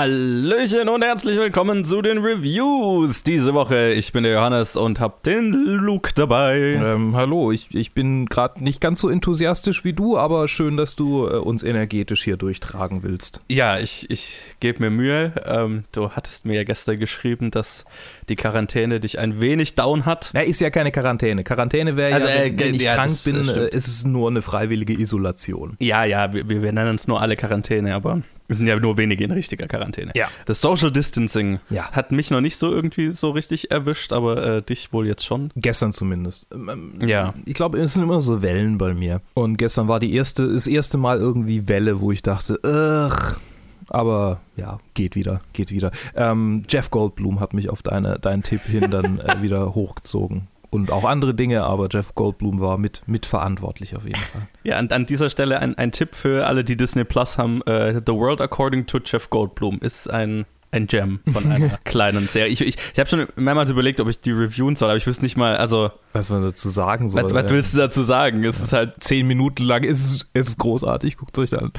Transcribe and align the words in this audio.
Hallöchen 0.00 0.90
und 0.90 1.02
herzlich 1.02 1.38
willkommen 1.38 1.82
zu 1.82 2.02
den 2.02 2.18
Reviews 2.18 3.22
diese 3.22 3.54
Woche. 3.54 3.94
Ich 3.94 4.12
bin 4.12 4.24
der 4.24 4.34
Johannes 4.34 4.76
und 4.76 5.00
hab 5.00 5.22
den 5.22 5.52
Luke 5.52 6.10
dabei. 6.14 6.74
Ähm, 6.74 7.16
hallo, 7.16 7.50
ich, 7.50 7.74
ich 7.74 7.92
bin 7.92 8.26
gerade 8.26 8.62
nicht 8.62 8.82
ganz 8.82 9.00
so 9.00 9.08
enthusiastisch 9.08 9.84
wie 9.84 9.94
du, 9.94 10.18
aber 10.18 10.48
schön, 10.48 10.76
dass 10.76 10.96
du 10.96 11.26
äh, 11.26 11.36
uns 11.38 11.62
energetisch 11.62 12.24
hier 12.24 12.36
durchtragen 12.36 13.04
willst. 13.04 13.40
Ja, 13.48 13.78
ich, 13.78 14.10
ich 14.10 14.42
gebe 14.60 14.80
mir 14.80 14.90
Mühe. 14.90 15.32
Ähm, 15.46 15.84
du 15.92 16.10
hattest 16.10 16.44
mir 16.44 16.56
ja 16.56 16.64
gestern 16.64 16.98
geschrieben, 16.98 17.50
dass 17.50 17.86
die 18.28 18.36
Quarantäne 18.36 19.00
dich 19.00 19.18
ein 19.18 19.40
wenig 19.40 19.76
down 19.76 20.04
hat. 20.04 20.28
Na, 20.34 20.42
ist 20.42 20.60
ja 20.60 20.68
keine 20.68 20.92
Quarantäne. 20.92 21.42
Quarantäne 21.42 21.96
wäre 21.96 22.12
Also, 22.12 22.28
ja, 22.28 22.34
äh, 22.34 22.44
wenn, 22.50 22.58
wenn 22.58 22.74
ich 22.74 22.82
ja, 22.82 22.96
krank 22.96 23.12
das- 23.12 23.24
bin, 23.24 23.36
das 23.38 23.56
äh, 23.56 23.68
ist 23.74 23.88
es 23.88 24.04
nur 24.04 24.28
eine 24.28 24.42
freiwillige 24.42 24.92
Isolation. 24.92 25.74
Ja, 25.78 26.04
ja, 26.04 26.34
wir, 26.34 26.46
wir 26.50 26.72
nennen 26.72 26.96
es 26.96 27.08
nur 27.08 27.22
alle 27.22 27.34
Quarantäne, 27.34 27.94
aber 27.94 28.20
es 28.48 28.58
sind 28.58 28.66
ja 28.66 28.78
nur 28.78 28.96
wenige 28.98 29.24
in 29.24 29.30
richtiger 29.30 29.66
Quarantäne. 29.66 30.12
Ja. 30.14 30.28
Das 30.44 30.60
Social 30.60 30.90
Distancing 30.92 31.58
Ja. 31.70 31.90
hat 31.92 32.12
mich 32.12 32.30
noch 32.30 32.40
nicht 32.40 32.56
so 32.56 32.70
irgendwie 32.72 33.12
so 33.12 33.30
richtig 33.30 33.70
erwischt, 33.70 34.12
aber 34.12 34.44
äh, 34.46 34.62
dich 34.62 34.92
wohl 34.92 35.06
jetzt 35.06 35.24
schon. 35.26 35.50
Gestern 35.56 35.92
zumindest. 35.92 36.46
Ähm, 36.52 36.68
ähm, 37.00 37.08
Ja. 37.08 37.34
Ich 37.44 37.54
glaube, 37.54 37.78
es 37.78 37.94
sind 37.94 38.02
immer 38.04 38.20
so 38.20 38.42
Wellen 38.42 38.78
bei 38.78 38.94
mir. 38.94 39.20
Und 39.34 39.56
gestern 39.56 39.88
war 39.88 40.00
die 40.00 40.14
erste, 40.14 40.52
das 40.52 40.66
erste 40.66 40.98
Mal 40.98 41.18
irgendwie 41.18 41.68
Welle, 41.68 42.00
wo 42.00 42.12
ich 42.12 42.22
dachte, 42.22 42.58
ugh. 42.64 43.36
Aber 43.88 44.40
ja, 44.56 44.78
geht 44.94 45.14
wieder, 45.14 45.40
geht 45.52 45.70
wieder. 45.70 45.92
Ähm, 46.16 46.64
Jeff 46.68 46.90
Goldblum 46.90 47.38
hat 47.38 47.54
mich 47.54 47.68
auf 47.70 47.82
deine, 47.82 48.18
deinen 48.18 48.42
Tipp 48.42 48.62
hin 48.62 48.90
dann 48.90 49.20
äh, 49.20 49.36
wieder 49.42 49.74
hochgezogen. 49.76 50.48
Und 50.70 50.90
auch 50.90 51.04
andere 51.04 51.34
Dinge, 51.34 51.64
aber 51.64 51.88
Jeff 51.90 52.14
Goldblum 52.14 52.60
war 52.60 52.78
mit, 52.78 53.02
mitverantwortlich 53.06 53.96
auf 53.96 54.04
jeden 54.04 54.16
Fall. 54.16 54.42
Ja, 54.64 54.78
an, 54.78 54.88
an 54.88 55.06
dieser 55.06 55.30
Stelle 55.30 55.60
ein, 55.60 55.78
ein 55.78 55.92
Tipp 55.92 56.16
für 56.16 56.46
alle, 56.46 56.64
die 56.64 56.76
Disney 56.76 57.04
Plus 57.04 57.38
haben. 57.38 57.62
Äh, 57.62 58.02
The 58.04 58.12
World 58.12 58.40
According 58.40 58.86
to 58.86 58.98
Jeff 59.04 59.30
Goldblum 59.30 59.78
ist 59.80 60.10
ein, 60.10 60.44
ein 60.76 60.86
Gem 60.86 61.20
von 61.32 61.50
einer 61.50 61.78
kleinen 61.84 62.28
Serie. 62.28 62.52
Ich, 62.52 62.60
ich, 62.60 62.76
ich 62.92 62.98
habe 62.98 63.08
schon 63.08 63.26
mehrmals 63.36 63.70
überlegt, 63.70 64.00
ob 64.00 64.08
ich 64.08 64.20
die 64.20 64.32
reviewen 64.32 64.76
soll, 64.76 64.88
aber 64.90 64.96
ich 64.96 65.06
wüsste 65.06 65.22
nicht 65.22 65.36
mal, 65.36 65.56
also, 65.56 65.90
Was 66.12 66.30
man 66.30 66.42
dazu 66.42 66.68
sagen 66.68 67.08
soll. 67.08 67.24
was, 67.24 67.34
was 67.34 67.50
willst 67.50 67.74
du 67.74 67.78
dazu 67.78 68.02
sagen? 68.02 68.44
Es 68.44 68.60
ist 68.60 68.72
halt, 68.72 69.02
Zehn 69.02 69.26
Minuten 69.26 69.64
lang 69.64 69.82
ist 69.82 70.04
es, 70.04 70.30
es 70.32 70.48
ist 70.48 70.58
großartig, 70.58 71.16
guckt 71.16 71.36
euch 71.38 71.52
an. 71.58 71.72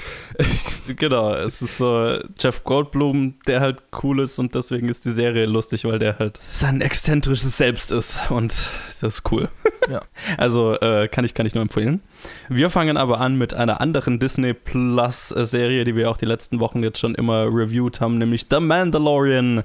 genau, 0.97 1.33
es 1.33 1.61
ist 1.61 1.77
so 1.77 2.17
Jeff 2.39 2.63
Goldblum, 2.63 3.35
der 3.47 3.61
halt 3.61 3.83
cool 4.03 4.21
ist 4.21 4.39
und 4.39 4.55
deswegen 4.55 4.89
ist 4.89 5.05
die 5.05 5.11
Serie 5.11 5.45
lustig, 5.45 5.85
weil 5.85 5.99
der 5.99 6.19
halt 6.19 6.37
sein 6.41 6.81
exzentrisches 6.81 7.57
Selbst 7.57 7.91
ist 7.91 8.19
und 8.29 8.69
das 9.01 9.15
ist 9.15 9.31
cool. 9.31 9.49
Ja. 9.89 10.01
Also 10.37 10.73
äh, 10.79 11.07
kann, 11.07 11.25
ich, 11.25 11.33
kann 11.33 11.45
ich 11.45 11.55
nur 11.55 11.61
empfehlen. 11.61 12.01
Wir 12.49 12.69
fangen 12.69 12.97
aber 12.97 13.19
an 13.19 13.35
mit 13.37 13.53
einer 13.53 13.81
anderen 13.81 14.19
Disney 14.19 14.53
Plus 14.53 15.31
äh, 15.31 15.45
Serie, 15.45 15.83
die 15.83 15.95
wir 15.95 16.09
auch 16.09 16.17
die 16.17 16.25
letzten 16.25 16.59
Wochen 16.59 16.83
jetzt 16.83 16.99
schon 16.99 17.15
immer 17.15 17.45
reviewed 17.45 18.01
haben, 18.01 18.17
nämlich 18.17 18.47
The 18.49 18.59
Mandalorian. 18.59 19.63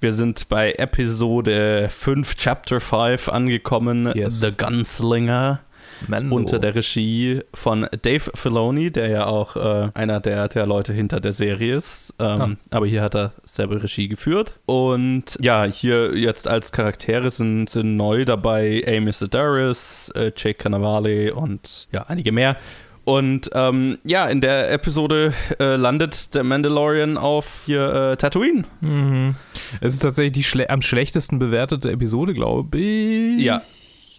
Wir 0.00 0.12
sind 0.12 0.48
bei 0.48 0.72
Episode 0.72 1.88
5, 1.90 2.34
Chapter 2.36 2.80
5 2.80 3.28
angekommen, 3.28 4.10
Yes. 4.14 4.40
The 4.40 4.50
Gunslinger 4.56 5.60
Mando. 6.08 6.34
unter 6.36 6.58
der 6.58 6.74
Regie 6.74 7.40
von 7.54 7.86
Dave 8.02 8.30
Filoni, 8.34 8.90
der 8.90 9.08
ja 9.08 9.26
auch 9.26 9.56
äh, 9.56 9.88
einer 9.94 10.20
der, 10.20 10.48
der 10.48 10.66
Leute 10.66 10.92
hinter 10.92 11.20
der 11.20 11.32
Serie 11.32 11.76
ist. 11.76 12.14
Ähm, 12.18 12.40
Ah. 12.40 12.76
Aber 12.76 12.86
hier 12.86 13.02
hat 13.02 13.14
er 13.14 13.32
selber 13.44 13.82
Regie 13.82 14.08
geführt. 14.08 14.58
Und 14.66 15.36
ja, 15.40 15.64
hier 15.64 16.16
jetzt 16.16 16.48
als 16.48 16.72
Charaktere 16.72 17.30
sind, 17.30 17.68
sind 17.68 17.96
neu 17.96 18.24
dabei 18.24 18.82
Amy 18.86 19.12
Sedaris, 19.12 20.10
äh, 20.14 20.32
Jake 20.36 20.54
Cannavale 20.54 21.34
und 21.34 21.88
ja, 21.92 22.02
einige 22.08 22.32
mehr. 22.32 22.56
Und 23.04 23.50
ähm, 23.54 23.98
ja, 24.04 24.26
in 24.26 24.40
der 24.40 24.70
Episode 24.70 25.32
äh, 25.58 25.74
landet 25.76 26.34
der 26.34 26.44
Mandalorian 26.44 27.16
auf 27.16 27.62
hier 27.66 28.12
äh, 28.12 28.16
Tatooine. 28.16 28.64
Mhm. 28.82 29.34
Es 29.80 29.94
ist 29.94 30.00
tatsächlich 30.00 30.32
die 30.32 30.44
schle 30.44 30.70
am 30.70 30.82
schlechtesten 30.82 31.38
bewertete 31.38 31.90
Episode, 31.90 32.34
glaube 32.34 32.78
ich. 32.78 33.40
Ja. 33.42 33.62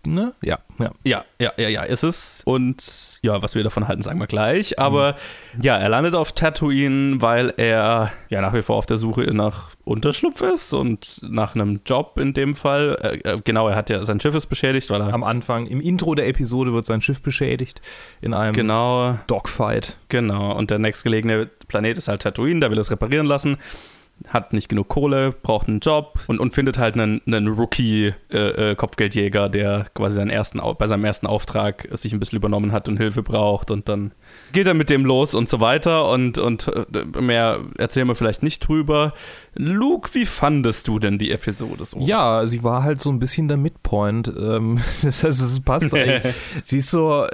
Ne? 0.05 0.33
Ja, 0.41 0.59
ja. 0.79 0.91
Ja, 1.03 1.25
ja, 1.39 1.53
ja, 1.57 1.69
ja, 1.69 1.83
ist 1.83 2.03
es. 2.03 2.41
Und 2.45 3.19
ja, 3.21 3.41
was 3.41 3.53
wir 3.53 3.63
davon 3.63 3.87
halten, 3.87 4.01
sagen 4.01 4.19
wir 4.19 4.27
gleich. 4.27 4.79
Aber 4.79 5.15
ja, 5.61 5.77
er 5.77 5.89
landet 5.89 6.15
auf 6.15 6.31
Tatooine, 6.31 7.21
weil 7.21 7.53
er 7.57 8.11
ja 8.29 8.41
nach 8.41 8.53
wie 8.53 8.63
vor 8.63 8.77
auf 8.77 8.87
der 8.87 8.97
Suche 8.97 9.21
nach 9.33 9.69
Unterschlupf 9.83 10.41
ist 10.41 10.73
und 10.73 11.21
nach 11.21 11.53
einem 11.53 11.81
Job 11.85 12.17
in 12.17 12.33
dem 12.33 12.55
Fall. 12.55 13.21
Äh, 13.23 13.37
genau, 13.43 13.67
er 13.67 13.75
hat 13.75 13.89
ja 13.89 14.03
sein 14.03 14.19
Schiff 14.19 14.33
ist 14.33 14.47
beschädigt, 14.47 14.89
weil 14.89 15.01
er 15.01 15.13
Am 15.13 15.23
Anfang, 15.23 15.67
im 15.67 15.81
Intro 15.81 16.15
der 16.15 16.27
Episode 16.27 16.73
wird 16.73 16.85
sein 16.85 17.01
Schiff 17.01 17.21
beschädigt 17.21 17.81
in 18.21 18.33
einem 18.33 18.53
genau, 18.53 19.19
Dogfight. 19.27 19.97
genau. 20.09 20.55
Und 20.57 20.71
der 20.71 20.79
nächstgelegene 20.79 21.49
Planet 21.67 21.97
ist 21.97 22.07
halt 22.07 22.21
Tatooine, 22.23 22.59
der 22.59 22.71
will 22.71 22.79
es 22.79 22.89
reparieren 22.89 23.27
lassen. 23.27 23.57
Hat 24.27 24.53
nicht 24.53 24.69
genug 24.69 24.89
Kohle, 24.89 25.31
braucht 25.31 25.67
einen 25.67 25.79
Job 25.79 26.19
und, 26.27 26.39
und 26.39 26.53
findet 26.53 26.77
halt 26.77 26.95
einen, 26.95 27.21
einen 27.25 27.47
Rookie-Kopfgeldjäger, 27.47 29.49
der 29.49 29.87
quasi 29.93 30.17
seinen 30.17 30.29
ersten, 30.29 30.61
bei 30.77 30.87
seinem 30.87 31.05
ersten 31.05 31.27
Auftrag 31.27 31.87
sich 31.91 32.13
ein 32.13 32.19
bisschen 32.19 32.37
übernommen 32.37 32.71
hat 32.71 32.89
und 32.89 32.97
Hilfe 32.97 33.23
braucht. 33.23 33.71
Und 33.71 33.89
dann 33.89 34.11
geht 34.53 34.67
er 34.67 34.73
mit 34.73 34.89
dem 34.89 35.05
los 35.05 35.33
und 35.33 35.49
so 35.49 35.61
weiter. 35.61 36.09
Und, 36.09 36.37
und 36.37 36.67
äh, 36.67 37.21
mehr 37.21 37.59
erzählen 37.77 38.07
wir 38.07 38.15
vielleicht 38.15 38.43
nicht 38.43 38.67
drüber. 38.67 39.13
Luke, 39.55 40.09
wie 40.13 40.25
fandest 40.25 40.87
du 40.87 40.99
denn 40.99 41.17
die 41.17 41.31
Episode 41.31 41.85
so? 41.85 41.99
Ja, 41.99 42.45
sie 42.47 42.63
war 42.63 42.83
halt 42.83 43.01
so 43.01 43.09
ein 43.09 43.19
bisschen 43.19 43.47
der 43.47 43.57
Midpoint. 43.57 44.31
Ähm, 44.37 44.79
das 45.03 45.23
heißt, 45.23 45.41
es 45.41 45.59
passt 45.61 45.93
eigentlich. 45.93 46.33
sie 46.63 46.79
ist 46.79 46.91
so, 46.91 47.25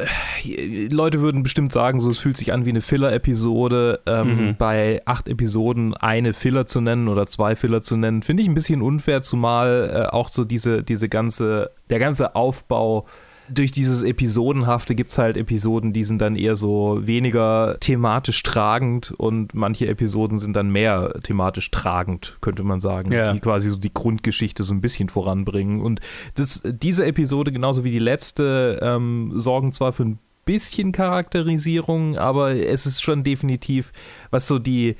äh, 0.46 0.88
Leute 0.88 1.22
würden 1.22 1.44
bestimmt 1.44 1.74
sagen, 1.74 2.00
so 2.00 2.10
es 2.10 2.20
fühlt 2.20 2.38
sich 2.38 2.54
an 2.54 2.66
wie 2.66 2.70
eine 2.70 2.82
Filler-Episode. 2.82 4.02
Ähm, 4.06 4.28
Mhm. 4.28 4.56
Bei 4.58 5.02
acht 5.06 5.28
Episoden 5.28 5.94
eine 5.96 6.34
Filler 6.34 6.66
zu 6.66 6.77
nennen 6.82 7.08
oder 7.08 7.26
zwei 7.28 7.56
Filler 7.56 7.82
zu 7.82 7.98
nennen, 7.98 8.22
finde 8.22 8.44
ich 8.44 8.50
ein 8.50 8.54
bisschen 8.56 8.82
unfair, 8.82 9.22
zumal 9.22 9.92
äh, 9.94 10.14
auch 10.14 10.30
so 10.30 10.44
diese, 10.44 10.84
diese 10.84 11.10
ganze, 11.10 11.72
der 11.90 12.00
ganze 12.00 12.36
Aufbau 12.36 13.06
durch 13.50 13.72
dieses 13.72 14.04
Episodenhafte 14.04 14.94
gibt 14.94 15.12
es 15.12 15.18
halt 15.18 15.38
Episoden, 15.38 15.94
die 15.94 16.04
sind 16.04 16.20
dann 16.22 16.36
eher 16.36 16.58
so 16.58 17.00
weniger 17.02 17.78
thematisch 17.80 18.44
tragend 18.44 19.14
und 19.18 19.54
manche 19.54 19.88
Episoden 19.88 20.38
sind 20.38 20.54
dann 20.54 20.70
mehr 20.70 21.14
thematisch 21.24 21.72
tragend, 21.72 22.38
könnte 22.42 22.64
man 22.64 22.82
sagen, 22.82 23.14
Ja. 23.14 23.32
die 23.32 23.40
quasi 23.40 23.70
so 23.70 23.78
die 23.78 23.94
Grundgeschichte 23.94 24.66
so 24.66 24.74
ein 24.74 24.82
bisschen 24.82 25.08
voranbringen. 25.08 25.80
Und 25.80 26.02
das, 26.36 26.62
diese 26.66 27.06
Episode, 27.06 27.54
genauso 27.54 27.86
wie 27.86 27.92
die 27.92 28.00
letzte, 28.00 28.80
ähm, 28.82 29.32
sorgen 29.36 29.72
zwar 29.72 29.94
für 29.94 30.04
ein 30.04 30.20
bisschen 30.44 30.92
Charakterisierung, 30.92 32.18
aber 32.18 32.52
es 32.56 32.86
ist 32.86 33.02
schon 33.02 33.24
definitiv, 33.24 33.92
was 34.30 34.48
so 34.48 34.60
die 34.60 34.96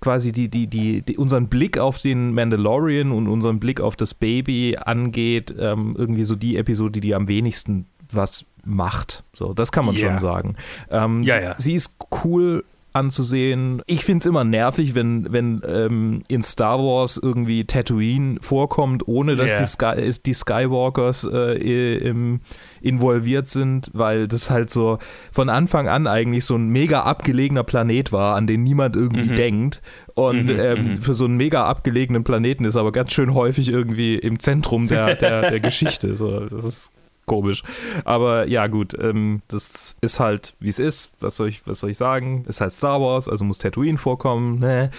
quasi 0.00 0.32
die, 0.32 0.48
die, 0.48 0.66
die, 0.66 1.02
die, 1.02 1.16
unseren 1.16 1.48
Blick 1.48 1.78
auf 1.78 1.98
den 1.98 2.32
Mandalorian 2.34 3.12
und 3.12 3.28
unseren 3.28 3.58
Blick 3.60 3.80
auf 3.80 3.96
das 3.96 4.14
Baby 4.14 4.76
angeht, 4.76 5.54
ähm, 5.58 5.94
irgendwie 5.98 6.24
so 6.24 6.36
die 6.36 6.56
Episode, 6.56 7.00
die 7.00 7.14
am 7.14 7.28
wenigsten 7.28 7.86
was 8.12 8.44
macht. 8.64 9.24
So, 9.32 9.54
das 9.54 9.72
kann 9.72 9.84
man 9.86 9.94
Ja. 9.94 10.08
schon 10.08 10.18
sagen. 10.18 10.56
Ähm, 10.90 11.20
Ja, 11.22 11.36
sie, 11.38 11.42
ja. 11.44 11.54
sie 11.58 11.74
ist 11.74 11.96
cool 12.24 12.64
anzusehen. 12.96 13.82
Ich 13.86 14.04
finde 14.04 14.20
es 14.20 14.26
immer 14.26 14.44
nervig, 14.44 14.94
wenn, 14.94 15.32
wenn 15.32 15.62
ähm, 15.66 16.22
in 16.28 16.42
Star 16.42 16.78
Wars 16.78 17.18
irgendwie 17.22 17.64
Tatooine 17.64 18.38
vorkommt, 18.40 19.06
ohne 19.06 19.36
dass 19.36 19.52
Ja. 19.52 19.60
die, 19.60 19.66
Sky, 19.66 20.20
die 20.24 20.34
Skywalkers 20.34 21.28
äh, 21.32 21.98
im, 21.98 22.40
involviert 22.80 23.46
sind, 23.46 23.90
weil 23.92 24.28
das 24.28 24.50
halt 24.50 24.70
so 24.70 24.98
von 25.32 25.48
Anfang 25.48 25.88
an 25.88 26.06
eigentlich 26.06 26.44
so 26.44 26.56
ein 26.56 26.68
mega 26.68 27.02
abgelegener 27.02 27.64
Planet 27.64 28.12
war, 28.12 28.36
an 28.36 28.46
den 28.46 28.62
niemand 28.62 28.96
irgendwie 28.96 29.30
Mhm. 29.30 29.36
denkt. 29.36 29.82
Und 30.14 30.44
Mhm, 30.46 30.58
ähm, 30.60 30.84
mhm. 30.90 30.96
für 30.96 31.14
so 31.14 31.26
einen 31.26 31.36
mega 31.36 31.64
abgelegenen 31.66 32.24
Planeten 32.24 32.64
ist 32.64 32.76
aber 32.76 32.92
ganz 32.92 33.12
schön 33.12 33.34
häufig 33.34 33.68
irgendwie 33.68 34.16
im 34.16 34.40
Zentrum 34.40 34.88
der, 34.88 35.14
der, 35.16 35.50
der 35.50 35.60
Geschichte. 35.60 36.16
So, 36.16 36.40
das 36.46 36.64
ist 36.64 36.92
komisch. 37.26 37.62
Aber 38.04 38.46
ja, 38.46 38.66
gut, 38.68 38.94
ähm, 38.98 39.42
das 39.48 39.96
ist 40.00 40.20
halt, 40.20 40.54
wie 40.60 40.68
es 40.68 40.78
ist. 40.78 41.12
Was 41.20 41.36
soll, 41.36 41.48
ich, 41.48 41.66
was 41.66 41.80
soll 41.80 41.90
ich 41.90 41.98
sagen? 41.98 42.44
Ist 42.48 42.60
halt 42.60 42.72
Star 42.72 43.00
Wars, 43.00 43.28
also 43.28 43.44
muss 43.44 43.58
Tatooine 43.58 43.98
vorkommen. 43.98 44.58
Ne? 44.60 44.90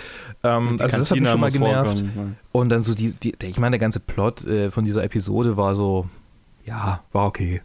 Ähm, 0.43 0.77
also 0.79 0.97
das 0.97 1.11
hat 1.11 1.19
mich 1.19 1.29
schon 1.29 1.39
mal 1.39 1.51
genervt. 1.51 1.99
vorkommen. 1.99 2.37
Und 2.51 2.69
dann 2.69 2.83
so 2.83 2.93
die, 2.93 3.11
die 3.11 3.35
ich 3.41 3.57
meine, 3.59 3.71
der 3.71 3.79
ganze 3.79 3.99
Plot 3.99 4.45
äh, 4.45 4.69
von 4.69 4.83
dieser 4.83 5.03
Episode 5.03 5.57
war 5.57 5.73
so, 5.75 6.07
ja, 6.65 7.01
war 7.11 7.25
okay. 7.25 7.61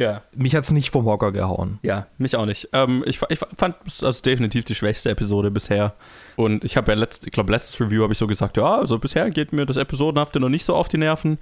Ja. 0.00 0.22
Mich 0.34 0.54
hat 0.54 0.62
es 0.62 0.72
nicht 0.72 0.88
vom 0.88 1.04
Hocker 1.04 1.30
gehauen. 1.30 1.78
Ja, 1.82 2.06
mich 2.16 2.34
auch 2.34 2.46
nicht. 2.46 2.70
Ähm, 2.72 3.04
ich, 3.06 3.20
ich 3.28 3.38
fand 3.54 3.76
es 3.86 4.02
also 4.02 4.22
definitiv 4.22 4.64
die 4.64 4.74
schwächste 4.74 5.10
Episode 5.10 5.50
bisher. 5.50 5.92
Und 6.36 6.64
ich 6.64 6.78
habe 6.78 6.90
ja 6.92 6.98
letzt, 6.98 7.26
ich 7.26 7.32
glaube, 7.32 7.52
letztes 7.52 7.78
Review 7.78 8.02
habe 8.02 8.14
ich 8.14 8.18
so 8.18 8.26
gesagt, 8.26 8.56
ja, 8.56 8.78
also 8.78 8.98
bisher 8.98 9.30
geht 9.30 9.52
mir 9.52 9.66
das 9.66 9.76
Episodenhafte 9.76 10.40
noch 10.40 10.48
nicht 10.48 10.64
so 10.64 10.74
auf 10.74 10.88
die 10.88 10.96
Nerven. 10.96 11.36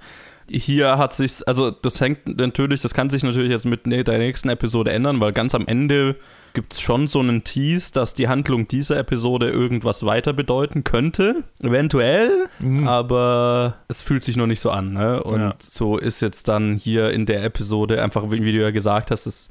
Hier 0.51 0.97
hat 0.97 1.13
sich, 1.13 1.47
also 1.47 1.71
das 1.71 2.01
hängt 2.01 2.27
natürlich, 2.37 2.81
das 2.81 2.93
kann 2.93 3.09
sich 3.09 3.23
natürlich 3.23 3.49
jetzt 3.49 3.65
mit 3.65 3.85
der 3.85 4.17
nächsten 4.17 4.49
Episode 4.49 4.91
ändern, 4.91 5.21
weil 5.21 5.31
ganz 5.31 5.55
am 5.55 5.65
Ende 5.65 6.17
gibt 6.53 6.73
es 6.73 6.81
schon 6.81 7.07
so 7.07 7.19
einen 7.19 7.43
Tease, 7.43 7.93
dass 7.93 8.13
die 8.13 8.27
Handlung 8.27 8.67
dieser 8.67 8.97
Episode 8.97 9.49
irgendwas 9.49 10.05
weiter 10.05 10.33
bedeuten 10.33 10.83
könnte. 10.83 11.43
Eventuell, 11.61 12.47
Mhm. 12.61 12.87
aber 12.87 13.75
es 13.87 14.01
fühlt 14.01 14.23
sich 14.23 14.35
noch 14.37 14.47
nicht 14.47 14.59
so 14.59 14.71
an. 14.71 14.93
Ne? 14.93 15.21
Und 15.23 15.39
Ja. 15.39 15.55
so 15.59 15.97
ist 15.97 16.21
jetzt 16.21 16.47
dann 16.47 16.75
hier 16.75 17.11
in 17.11 17.25
der 17.25 17.43
Episode 17.43 18.01
einfach, 18.01 18.29
wie 18.31 18.51
du 18.51 18.59
ja 18.61 18.71
gesagt 18.71 19.11
hast, 19.11 19.25
es 19.25 19.49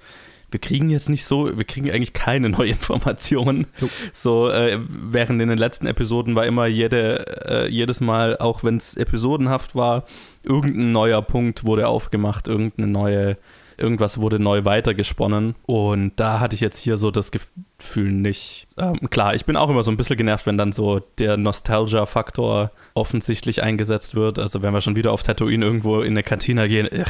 wir 0.50 0.60
kriegen 0.60 0.88
jetzt 0.88 1.10
nicht 1.10 1.26
so, 1.26 1.58
wir 1.58 1.64
kriegen 1.66 1.90
eigentlich 1.90 2.14
keine 2.14 2.48
neue 2.48 2.70
Informationen. 2.70 3.66
Jo. 3.82 3.88
So, 4.14 4.48
äh, 4.48 4.78
während 4.88 5.42
in 5.42 5.48
den 5.50 5.58
letzten 5.58 5.86
Episoden 5.86 6.36
war 6.36 6.46
immer 6.46 6.64
jede, 6.64 7.66
äh, 7.66 7.68
jedes 7.68 8.00
Mal, 8.00 8.38
auch 8.38 8.64
wenn 8.64 8.78
es 8.78 8.94
episodenhaft 8.96 9.74
war, 9.74 10.04
irgendein 10.42 10.90
neuer 10.92 11.20
Punkt 11.20 11.66
wurde 11.66 11.86
aufgemacht, 11.86 12.48
irgendeine 12.48 12.88
neue 12.88 13.36
irgendwas 13.78 14.20
wurde 14.20 14.38
neu 14.38 14.64
weitergesponnen. 14.64 15.54
Und 15.66 16.12
da 16.16 16.40
hatte 16.40 16.54
ich 16.54 16.60
jetzt 16.60 16.78
hier 16.78 16.96
so 16.96 17.10
das 17.10 17.30
Gefühl 17.30 18.12
nicht. 18.12 18.66
Ähm, 18.76 19.08
klar, 19.10 19.34
ich 19.34 19.44
bin 19.44 19.56
auch 19.56 19.70
immer 19.70 19.82
so 19.82 19.90
ein 19.90 19.96
bisschen 19.96 20.16
genervt, 20.16 20.46
wenn 20.46 20.58
dann 20.58 20.72
so 20.72 21.00
der 21.19 21.36
Nostalgia-Faktor 21.36 22.72
offensichtlich 22.98 23.62
eingesetzt 23.62 24.14
wird. 24.14 24.38
Also 24.38 24.62
wenn 24.62 24.74
wir 24.74 24.80
schon 24.80 24.96
wieder 24.96 25.12
auf 25.12 25.22
Tatooine 25.22 25.64
irgendwo 25.64 26.00
in 26.00 26.12
eine 26.12 26.22
Kantine 26.22 26.68
gehen, 26.68 26.86
äh, 26.86 27.04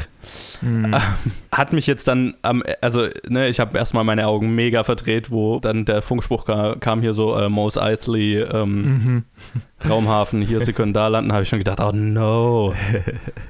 hat 1.52 1.72
mich 1.72 1.86
jetzt 1.86 2.06
dann, 2.08 2.34
ähm, 2.44 2.62
also 2.80 3.06
ne, 3.28 3.48
ich 3.48 3.60
habe 3.60 3.76
erstmal 3.78 4.04
meine 4.04 4.26
Augen 4.26 4.54
mega 4.54 4.84
verdreht, 4.84 5.30
wo 5.30 5.58
dann 5.60 5.84
der 5.84 6.02
Funkspruch 6.02 6.44
kam, 6.44 6.80
kam 6.80 7.00
hier 7.00 7.14
so 7.14 7.36
äh, 7.36 7.48
Mos 7.48 7.78
Eisley 7.78 8.40
ähm, 8.40 8.82
mhm. 8.82 9.24
Raumhafen, 9.88 10.42
hier, 10.42 10.60
sie 10.60 10.72
können 10.72 10.92
da 10.92 11.06
landen, 11.06 11.32
habe 11.32 11.44
ich 11.44 11.48
schon 11.48 11.60
gedacht, 11.60 11.78
oh 11.80 11.92
no, 11.92 12.74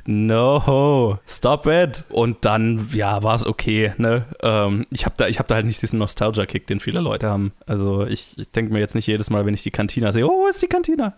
no, 0.05 1.19
stop 1.27 1.67
it. 1.67 2.05
Und 2.11 2.45
dann, 2.45 2.89
ja, 2.93 3.23
war 3.23 3.35
es 3.35 3.47
okay, 3.47 3.95
ne? 3.97 4.27
Ähm, 4.43 4.87
ich 4.91 5.07
habe 5.07 5.15
da, 5.17 5.27
hab 5.27 5.49
da 5.49 5.55
halt 5.55 5.65
nicht 5.65 5.81
diesen 5.81 5.99
Nostalgia-Kick, 5.99 6.67
den 6.67 6.81
viele 6.81 7.01
Leute 7.01 7.31
haben. 7.31 7.53
Also 7.67 8.05
ich, 8.07 8.37
ich 8.37 8.51
denke 8.51 8.75
mir 8.75 8.81
jetzt 8.81 8.95
nicht 8.95 9.07
jedes 9.07 9.31
Mal, 9.31 9.47
wenn 9.47 9.55
ich 9.55 9.63
die 9.63 9.71
Kantina 9.71 10.13
sehe, 10.13 10.27
oh, 10.27 10.45
wo 10.45 10.49
ist 10.49 10.61
die 10.63 10.67
Kantina? 10.67 11.15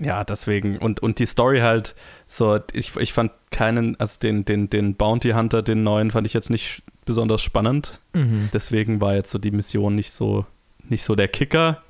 Ja, 0.00 0.24
deswegen. 0.24 0.78
Und, 0.78 1.00
und 1.00 1.18
die 1.18 1.26
Story 1.26 1.60
halt, 1.60 1.94
so, 2.26 2.58
ich, 2.72 2.96
ich 2.96 3.12
fand 3.12 3.32
keinen, 3.50 3.98
also 4.00 4.18
den, 4.18 4.44
den, 4.44 4.70
den 4.70 4.94
Bounty 4.94 5.30
Hunter, 5.30 5.62
den 5.62 5.82
neuen, 5.82 6.10
fand 6.10 6.26
ich 6.26 6.32
jetzt 6.32 6.50
nicht 6.50 6.82
besonders 7.04 7.42
spannend. 7.42 8.00
Mhm. 8.14 8.48
Deswegen 8.52 9.00
war 9.00 9.14
jetzt 9.14 9.30
so 9.30 9.38
die 9.38 9.50
Mission 9.50 9.94
nicht 9.94 10.10
so, 10.10 10.46
nicht 10.88 11.04
so 11.04 11.14
der 11.14 11.28
Kicker. 11.28 11.82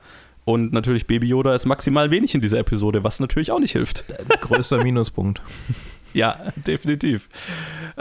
Und 0.45 0.73
natürlich 0.73 1.07
Baby 1.07 1.29
Yoda 1.29 1.55
ist 1.55 1.67
maximal 1.67 2.11
wenig 2.11 2.35
in 2.35 2.41
dieser 2.41 2.59
Episode, 2.59 3.05
was 3.05 3.21
natürlich 3.21 3.53
auch 3.53 3.61
nicht 3.61 3.73
hilft. 3.73 4.05
Größter 4.41 4.83
Minuspunkt. 4.83 5.41
Ja, 6.12 6.53
definitiv. 6.57 7.29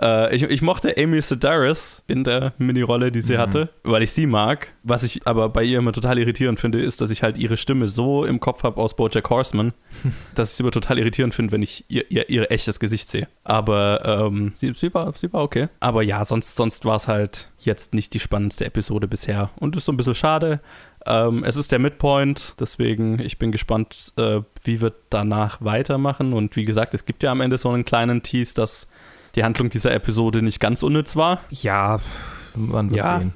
Äh, 0.01 0.35
ich, 0.35 0.43
ich, 0.43 0.61
mochte 0.61 0.95
Amy 0.97 1.21
Sedaris 1.21 2.03
in 2.07 2.23
der 2.23 2.53
Mini-Rolle, 2.57 3.11
die 3.11 3.21
sie 3.21 3.35
mhm. 3.35 3.39
hatte, 3.39 3.69
weil 3.83 4.03
ich 4.03 4.11
sie 4.11 4.25
mag. 4.25 4.73
Was 4.83 5.03
ich 5.03 5.27
aber 5.27 5.49
bei 5.49 5.63
ihr 5.63 5.79
immer 5.79 5.91
total 5.91 6.17
irritierend 6.17 6.59
finde, 6.59 6.81
ist, 6.81 7.01
dass 7.01 7.11
ich 7.11 7.23
halt 7.23 7.37
ihre 7.37 7.57
Stimme 7.57 7.87
so 7.87 8.25
im 8.25 8.39
Kopf 8.39 8.63
habe 8.63 8.77
aus 8.77 8.95
Bojack 8.95 9.29
Horseman, 9.29 9.73
dass 10.35 10.51
ich 10.51 10.57
sie 10.57 10.63
immer 10.63 10.71
total 10.71 10.99
irritierend 10.99 11.33
finde, 11.33 11.51
wenn 11.51 11.61
ich 11.61 11.85
ihr, 11.87 12.09
ihr, 12.09 12.29
ihr 12.29 12.51
echtes 12.51 12.79
Gesicht 12.79 13.09
sehe. 13.09 13.27
Aber 13.43 14.27
ähm, 14.27 14.53
sie, 14.55 14.73
sie, 14.73 14.93
war, 14.93 15.13
sie 15.13 15.31
war 15.31 15.43
okay. 15.43 15.69
Aber 15.79 16.03
ja, 16.03 16.23
sonst, 16.23 16.55
sonst 16.55 16.85
war 16.85 16.95
es 16.95 17.07
halt 17.07 17.49
jetzt 17.59 17.93
nicht 17.93 18.13
die 18.13 18.19
spannendste 18.19 18.65
Episode 18.65 19.07
bisher. 19.07 19.49
Und 19.59 19.75
ist 19.75 19.85
so 19.85 19.91
ein 19.91 19.97
bisschen 19.97 20.15
schade. 20.15 20.61
Ähm, 21.05 21.43
es 21.43 21.55
ist 21.55 21.71
der 21.71 21.79
Midpoint, 21.79 22.55
deswegen 22.59 23.19
ich 23.19 23.37
bin 23.37 23.51
gespannt, 23.51 24.13
äh, 24.17 24.41
wie 24.63 24.81
wir 24.81 24.93
danach 25.09 25.61
weitermachen. 25.61 26.33
Und 26.33 26.55
wie 26.55 26.65
gesagt, 26.65 26.93
es 26.93 27.05
gibt 27.05 27.23
ja 27.23 27.31
am 27.31 27.41
Ende 27.41 27.57
so 27.57 27.69
einen 27.69 27.85
kleinen 27.85 28.23
Tease, 28.23 28.55
dass 28.55 28.87
die 29.35 29.43
Handlung 29.43 29.69
dieser 29.69 29.93
Episode 29.93 30.41
nicht 30.41 30.59
ganz 30.59 30.83
unnütz 30.83 31.15
war. 31.15 31.41
Ja, 31.49 31.99
man 32.55 32.89
wird 32.89 33.05
ja. 33.05 33.19
sehen 33.19 33.33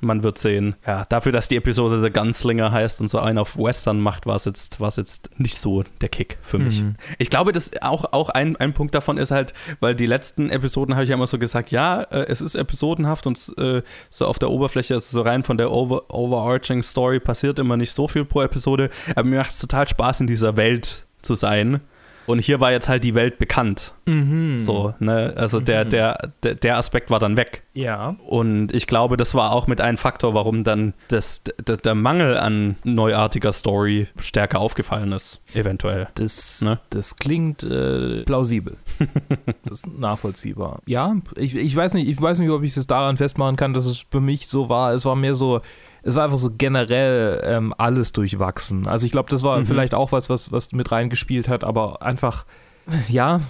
man 0.00 0.22
wird 0.22 0.38
sehen. 0.38 0.76
Ja, 0.86 1.04
dafür, 1.08 1.32
dass 1.32 1.48
die 1.48 1.56
Episode 1.56 2.02
The 2.02 2.10
Gunslinger 2.10 2.70
heißt 2.70 3.00
und 3.00 3.08
so 3.08 3.18
einen 3.18 3.38
auf 3.38 3.58
Western 3.58 4.00
macht, 4.00 4.26
war 4.26 4.36
es 4.36 4.44
jetzt, 4.44 4.78
jetzt 4.96 5.30
nicht 5.38 5.58
so 5.58 5.84
der 6.00 6.08
Kick 6.08 6.38
für 6.42 6.58
mich. 6.58 6.82
Mhm. 6.82 6.96
Ich 7.18 7.30
glaube, 7.30 7.52
dass 7.52 7.70
auch, 7.82 8.12
auch 8.12 8.28
ein, 8.28 8.56
ein 8.56 8.74
Punkt 8.74 8.94
davon 8.94 9.18
ist 9.18 9.30
halt, 9.30 9.54
weil 9.80 9.94
die 9.94 10.06
letzten 10.06 10.50
Episoden 10.50 10.94
habe 10.94 11.04
ich 11.04 11.10
ja 11.10 11.16
immer 11.16 11.26
so 11.26 11.38
gesagt, 11.38 11.70
ja, 11.70 12.02
äh, 12.02 12.26
es 12.28 12.40
ist 12.40 12.54
episodenhaft 12.54 13.26
und 13.26 13.52
äh, 13.58 13.82
so 14.10 14.26
auf 14.26 14.38
der 14.38 14.50
Oberfläche, 14.50 14.94
also 14.94 15.18
so 15.18 15.22
rein 15.22 15.42
von 15.42 15.58
der 15.58 15.70
over, 15.70 16.02
overarching 16.08 16.82
Story 16.82 17.20
passiert 17.20 17.58
immer 17.58 17.76
nicht 17.76 17.92
so 17.92 18.08
viel 18.08 18.24
pro 18.24 18.42
Episode, 18.42 18.90
aber 19.10 19.24
mir 19.24 19.38
macht 19.38 19.50
es 19.50 19.58
total 19.58 19.88
Spaß, 19.88 20.20
in 20.20 20.26
dieser 20.26 20.56
Welt 20.56 21.06
zu 21.22 21.34
sein. 21.34 21.80
Und 22.28 22.40
hier 22.40 22.60
war 22.60 22.72
jetzt 22.72 22.90
halt 22.90 23.04
die 23.04 23.14
Welt 23.14 23.38
bekannt. 23.38 23.94
Mhm. 24.04 24.58
So, 24.58 24.92
ne? 24.98 25.32
Also 25.34 25.60
mhm. 25.60 25.64
der, 25.64 25.84
der, 25.86 26.30
der, 26.42 26.76
Aspekt 26.76 27.10
war 27.10 27.18
dann 27.18 27.38
weg. 27.38 27.62
Ja. 27.72 28.16
Und 28.26 28.74
ich 28.74 28.86
glaube, 28.86 29.16
das 29.16 29.34
war 29.34 29.52
auch 29.52 29.66
mit 29.66 29.80
ein 29.80 29.96
Faktor, 29.96 30.34
warum 30.34 30.62
dann 30.62 30.92
das, 31.08 31.42
der, 31.42 31.78
der 31.78 31.94
Mangel 31.94 32.36
an 32.36 32.76
neuartiger 32.84 33.50
Story 33.50 34.08
stärker 34.18 34.60
aufgefallen 34.60 35.10
ist, 35.12 35.40
eventuell. 35.54 36.08
Das, 36.16 36.60
ne? 36.60 36.78
das 36.90 37.16
klingt 37.16 37.62
äh, 37.62 38.24
plausibel. 38.24 38.76
das 39.64 39.84
ist 39.84 39.98
nachvollziehbar. 39.98 40.82
Ja, 40.84 41.16
ich, 41.34 41.56
ich 41.56 41.74
weiß 41.74 41.94
nicht, 41.94 42.10
ich 42.10 42.20
weiß 42.20 42.40
nicht, 42.40 42.50
ob 42.50 42.62
ich 42.62 42.76
es 42.76 42.86
daran 42.86 43.16
festmachen 43.16 43.56
kann, 43.56 43.72
dass 43.72 43.86
es 43.86 44.04
für 44.10 44.20
mich 44.20 44.48
so 44.48 44.68
war. 44.68 44.92
Es 44.92 45.06
war 45.06 45.16
mehr 45.16 45.34
so, 45.34 45.62
es 46.08 46.16
war 46.16 46.24
einfach 46.24 46.38
so 46.38 46.50
generell 46.56 47.42
ähm, 47.44 47.74
alles 47.76 48.12
durchwachsen. 48.12 48.86
Also 48.86 49.06
ich 49.06 49.12
glaube, 49.12 49.30
das 49.30 49.42
war 49.42 49.58
mhm. 49.58 49.66
vielleicht 49.66 49.94
auch 49.94 50.10
was, 50.12 50.30
was, 50.30 50.50
was 50.52 50.72
mit 50.72 50.90
reingespielt 50.90 51.48
hat, 51.48 51.64
aber 51.64 52.02
einfach, 52.02 52.44
ja, 53.08 53.40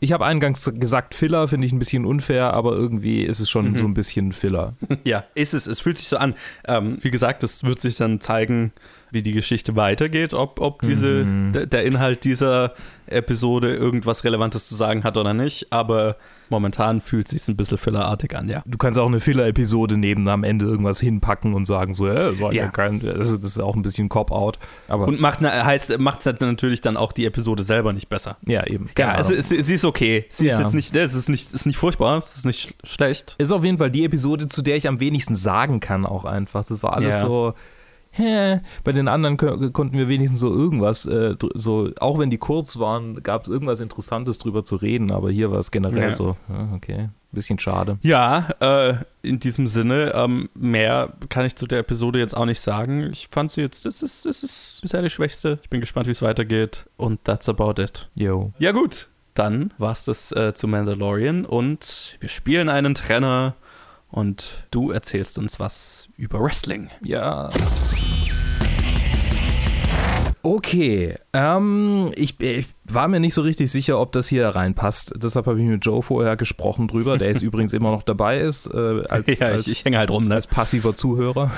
ich 0.00 0.12
habe 0.12 0.24
eingangs 0.24 0.70
gesagt, 0.74 1.14
Filler 1.14 1.48
finde 1.48 1.66
ich 1.66 1.72
ein 1.72 1.78
bisschen 1.78 2.04
unfair, 2.04 2.54
aber 2.54 2.72
irgendwie 2.72 3.22
ist 3.22 3.40
es 3.40 3.50
schon 3.50 3.72
mhm. 3.72 3.78
so 3.78 3.84
ein 3.84 3.94
bisschen 3.94 4.32
Filler. 4.32 4.74
Ja, 5.04 5.24
ist 5.34 5.54
es. 5.54 5.66
Es 5.66 5.80
fühlt 5.80 5.98
sich 5.98 6.08
so 6.08 6.18
an. 6.18 6.34
Ähm, 6.66 6.98
wie 7.00 7.10
gesagt, 7.10 7.42
es 7.42 7.64
wird 7.64 7.80
sich 7.80 7.96
dann 7.96 8.20
zeigen, 8.20 8.72
wie 9.10 9.22
die 9.22 9.32
Geschichte 9.32 9.74
weitergeht, 9.76 10.34
ob, 10.34 10.60
ob 10.60 10.82
diese, 10.82 11.24
mhm. 11.24 11.52
der 11.52 11.84
Inhalt 11.84 12.24
dieser 12.24 12.74
Episode 13.06 13.74
irgendwas 13.74 14.22
Relevantes 14.24 14.68
zu 14.68 14.74
sagen 14.74 15.02
hat 15.02 15.16
oder 15.16 15.34
nicht. 15.34 15.72
Aber 15.72 16.16
momentan 16.50 17.00
fühlt 17.00 17.26
es 17.26 17.30
sich 17.30 17.48
ein 17.48 17.56
bisschen 17.56 17.78
fillerartig 17.78 18.36
an, 18.36 18.48
ja. 18.48 18.62
Du 18.66 18.78
kannst 18.78 18.98
auch 18.98 19.06
eine 19.06 19.20
Filler-Episode 19.20 19.96
neben 19.96 20.28
am 20.28 20.44
Ende 20.44 20.66
irgendwas 20.66 21.00
hinpacken 21.00 21.54
und 21.54 21.66
sagen, 21.66 21.94
so, 21.94 22.06
äh, 22.06 22.14
das 22.14 22.40
war 22.40 22.52
ja, 22.52 22.68
kein, 22.68 23.06
also 23.06 23.36
das 23.36 23.46
ist 23.46 23.60
auch 23.60 23.76
ein 23.76 23.82
bisschen 23.82 24.08
Cop-Out. 24.08 24.58
Und 24.88 25.20
macht, 25.20 25.40
heißt, 25.40 25.98
macht 25.98 26.20
es 26.20 26.26
halt 26.26 26.40
natürlich 26.40 26.80
dann 26.80 26.96
auch 26.96 27.12
die 27.12 27.26
Episode 27.26 27.62
selber 27.62 27.92
nicht 27.92 28.08
besser. 28.08 28.36
Ja, 28.46 28.66
eben. 28.66 28.90
Ja, 28.98 29.12
also, 29.12 29.34
sie, 29.40 29.62
sie 29.62 29.74
ist 29.74 29.84
okay. 29.84 30.26
Sie 30.28 30.46
ja. 30.46 30.54
ist 30.54 30.60
jetzt 30.60 30.74
nicht, 30.74 30.94
es 30.94 31.14
ist 31.14 31.28
nicht, 31.28 31.52
ist 31.52 31.66
nicht 31.66 31.76
furchtbar, 31.76 32.18
es 32.18 32.36
ist 32.36 32.46
nicht 32.46 32.74
schlecht. 32.84 33.36
Ist 33.38 33.52
auf 33.52 33.64
jeden 33.64 33.78
Fall 33.78 33.90
die 33.90 34.04
Episode, 34.04 34.48
zu 34.48 34.62
der 34.62 34.76
ich 34.76 34.88
am 34.88 35.00
wenigsten 35.00 35.34
sagen 35.34 35.80
kann, 35.80 36.06
auch 36.06 36.24
einfach. 36.24 36.64
Das 36.64 36.82
war 36.82 36.94
alles 36.94 37.20
ja. 37.20 37.26
so 37.26 37.54
hä. 38.18 38.60
Bei 38.84 38.92
den 38.92 39.08
anderen 39.08 39.36
konnten 39.36 39.96
wir 39.96 40.08
wenigstens 40.08 40.40
so 40.40 40.52
irgendwas, 40.52 41.06
äh, 41.06 41.34
so, 41.54 41.90
auch 42.00 42.18
wenn 42.18 42.30
die 42.30 42.38
kurz 42.38 42.78
waren, 42.78 43.22
gab 43.22 43.42
es 43.42 43.48
irgendwas 43.48 43.80
Interessantes 43.80 44.38
drüber 44.38 44.64
zu 44.64 44.76
reden, 44.76 45.10
aber 45.10 45.30
hier 45.30 45.50
war 45.50 45.58
es 45.58 45.70
generell 45.70 46.10
ja. 46.10 46.14
so, 46.14 46.36
ja, 46.48 46.68
okay, 46.74 47.08
bisschen 47.32 47.58
schade. 47.58 47.98
Ja, 48.02 48.48
äh, 48.60 48.94
in 49.22 49.40
diesem 49.40 49.66
Sinne, 49.66 50.12
ähm, 50.14 50.48
mehr 50.54 51.12
kann 51.28 51.46
ich 51.46 51.56
zu 51.56 51.66
der 51.66 51.80
Episode 51.80 52.18
jetzt 52.18 52.36
auch 52.36 52.46
nicht 52.46 52.60
sagen. 52.60 53.08
Ich 53.10 53.28
fand 53.30 53.52
sie 53.52 53.60
jetzt, 53.60 53.86
das 53.86 54.02
ist, 54.02 54.24
das 54.24 54.42
ist 54.42 54.80
bisher 54.82 55.02
die 55.02 55.10
schwächste. 55.10 55.58
Ich 55.62 55.70
bin 55.70 55.80
gespannt, 55.80 56.06
wie 56.06 56.12
es 56.12 56.22
weitergeht 56.22 56.86
und 56.96 57.24
that's 57.24 57.48
about 57.48 57.80
it. 57.80 58.08
Yo. 58.14 58.52
Ja, 58.58 58.72
gut. 58.72 59.08
Dann 59.34 59.72
war 59.78 59.92
es 59.92 60.04
das 60.04 60.32
äh, 60.32 60.52
zu 60.52 60.66
Mandalorian 60.66 61.44
und 61.44 62.16
wir 62.18 62.28
spielen 62.28 62.68
einen 62.68 62.94
Trenner 62.96 63.54
und 64.10 64.66
du 64.70 64.90
erzählst 64.90 65.38
uns 65.38 65.60
was 65.60 66.08
über 66.16 66.40
Wrestling. 66.40 66.90
Ja. 67.02 67.48
Okay, 70.48 71.14
ähm, 71.32 72.12
ich, 72.16 72.40
ich 72.40 72.66
war 72.92 73.08
mir 73.08 73.20
nicht 73.20 73.34
so 73.34 73.42
richtig 73.42 73.70
sicher, 73.70 74.00
ob 74.00 74.12
das 74.12 74.28
hier 74.28 74.48
reinpasst. 74.48 75.12
Deshalb 75.16 75.46
habe 75.46 75.60
ich 75.60 75.66
mit 75.66 75.84
Joe 75.84 76.02
vorher 76.02 76.36
gesprochen 76.36 76.88
drüber, 76.88 77.18
der 77.18 77.28
jetzt 77.28 77.42
übrigens 77.48 77.72
immer 77.72 77.90
noch 77.90 78.02
dabei 78.02 78.40
ist. 78.40 78.66
Äh, 78.66 79.04
als, 79.08 79.38
ja, 79.38 79.54
ich, 79.54 79.68
ich 79.68 79.84
hänge 79.84 79.98
halt 79.98 80.10
rum, 80.10 80.28
ne? 80.28 80.34
Als 80.34 80.46
passiver 80.46 80.96
Zuhörer. 80.96 81.50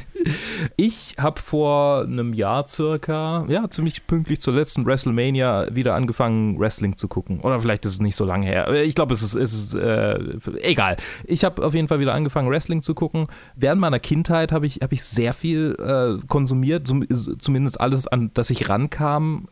ich 0.76 1.16
habe 1.18 1.40
vor 1.40 2.02
einem 2.02 2.34
Jahr 2.34 2.66
circa, 2.66 3.44
ja, 3.48 3.68
ziemlich 3.68 4.06
pünktlich 4.06 4.40
zur 4.40 4.54
letzten 4.54 4.86
WrestleMania 4.86 5.74
wieder 5.74 5.94
angefangen, 5.94 6.58
Wrestling 6.58 6.96
zu 6.96 7.08
gucken. 7.08 7.40
Oder 7.40 7.58
vielleicht 7.58 7.84
ist 7.84 7.94
es 7.94 8.00
nicht 8.00 8.16
so 8.16 8.24
lange 8.24 8.46
her. 8.46 8.84
Ich 8.84 8.94
glaube, 8.94 9.12
es 9.12 9.22
ist, 9.22 9.34
es 9.34 9.52
ist 9.52 9.74
äh, 9.74 10.18
egal. 10.62 10.96
Ich 11.24 11.44
habe 11.44 11.64
auf 11.64 11.74
jeden 11.74 11.88
Fall 11.88 12.00
wieder 12.00 12.14
angefangen, 12.14 12.48
Wrestling 12.48 12.82
zu 12.82 12.94
gucken. 12.94 13.26
Während 13.56 13.80
meiner 13.80 13.98
Kindheit 13.98 14.52
habe 14.52 14.66
ich, 14.66 14.76
hab 14.82 14.92
ich 14.92 15.02
sehr 15.02 15.34
viel 15.34 15.76
äh, 15.80 16.24
konsumiert, 16.28 16.86
zumindest 16.86 17.80
alles, 17.80 18.06
an 18.06 18.30
das 18.34 18.50
ich 18.50 18.68
rankam, 18.68 19.00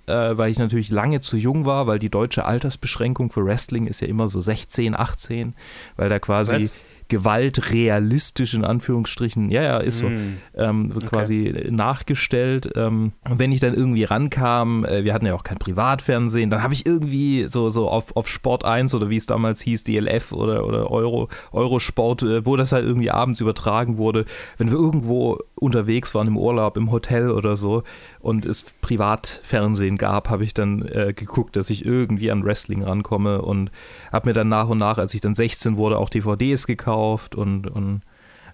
äh, 0.07 0.37
weil 0.37 0.51
ich 0.51 0.59
natürlich 0.59 0.91
lange 0.91 1.09
lange 1.09 1.21
zu 1.21 1.37
jung 1.37 1.65
war, 1.65 1.87
weil 1.87 1.99
die 1.99 2.11
deutsche 2.11 2.45
Altersbeschränkung 2.45 3.31
für 3.31 3.45
Wrestling 3.45 3.87
ist 3.87 4.01
ja 4.01 4.09
immer 4.09 4.29
so 4.29 4.41
16, 4.41 4.95
18, 4.95 5.55
weil 5.97 6.09
da 6.09 6.19
quasi 6.19 6.55
Was? 6.55 6.79
Gewalt 7.09 7.73
realistisch 7.73 8.53
in 8.53 8.67
Anführungsstrichen, 8.67 9.51
ja, 9.51 9.63
ja, 9.63 9.79
ist 9.79 10.01
so, 10.01 10.11
mm. 10.11 10.37
ähm, 10.55 10.95
wird 10.95 11.05
okay. 11.05 11.17
quasi 11.17 11.67
nachgestellt. 11.71 12.71
Ähm, 12.77 13.13
und 13.27 13.39
wenn 13.39 13.51
ich 13.51 13.61
dann 13.61 13.73
irgendwie 13.73 14.05
rankam, 14.05 14.85
äh, 14.85 15.05
wir 15.05 15.15
hatten 15.15 15.25
ja 15.25 15.35
auch 15.35 15.43
kein 15.43 15.57
Privatfernsehen, 15.57 16.51
dann 16.51 16.63
habe 16.63 16.75
ich 16.75 16.85
irgendwie 16.85 17.47
so, 17.49 17.71
so 17.71 17.89
auf, 17.89 18.15
auf 18.15 18.29
Sport 18.29 18.67
1 18.67 18.95
oder 18.95 19.09
wie 19.09 19.17
es 19.17 19.25
damals 19.25 19.63
hieß, 19.63 19.85
DLF 19.85 20.33
oder, 20.33 20.67
oder 20.67 20.91
Euro, 20.91 21.31
Eurosport, 21.51 22.25
äh, 22.25 22.45
wo 22.45 22.57
das 22.57 22.73
halt 22.73 22.85
irgendwie 22.85 23.11
abends 23.11 23.41
übertragen 23.41 23.97
wurde, 23.97 24.27
wenn 24.59 24.71
wir 24.71 24.77
irgendwo 24.77 25.39
unterwegs 25.59 26.15
waren 26.15 26.29
im 26.29 26.37
Urlaub, 26.37 26.77
im 26.77 26.91
Hotel 26.91 27.31
oder 27.31 27.57
so 27.57 27.83
und 28.21 28.47
es 28.47 28.65
Privatfernsehen 28.81 29.97
gab, 29.97 30.31
habe 30.31 30.45
ich 30.45 30.55
dann 30.55 30.83
äh, 30.83 31.13
geguckt, 31.15 31.57
dass 31.57 31.71
ich 31.71 31.85
irgendwie 31.85 32.31
an 32.31 32.45
Wrestling 32.45 32.83
rankomme 32.83 33.43
und 33.43 33.71
habe 34.13 34.31
mir 34.31 34.35
dann 34.35 34.49
nach 34.49 34.69
und 34.69 34.79
nach, 34.79 34.99
als 34.99 35.15
ich 35.15 35.21
dann 35.21 35.35
16 35.35 35.77
wurde, 35.77 35.99
auch 35.99 36.11
DVDs 36.11 36.67
gekauft 36.67 37.35
und, 37.35 37.67
und 37.67 38.03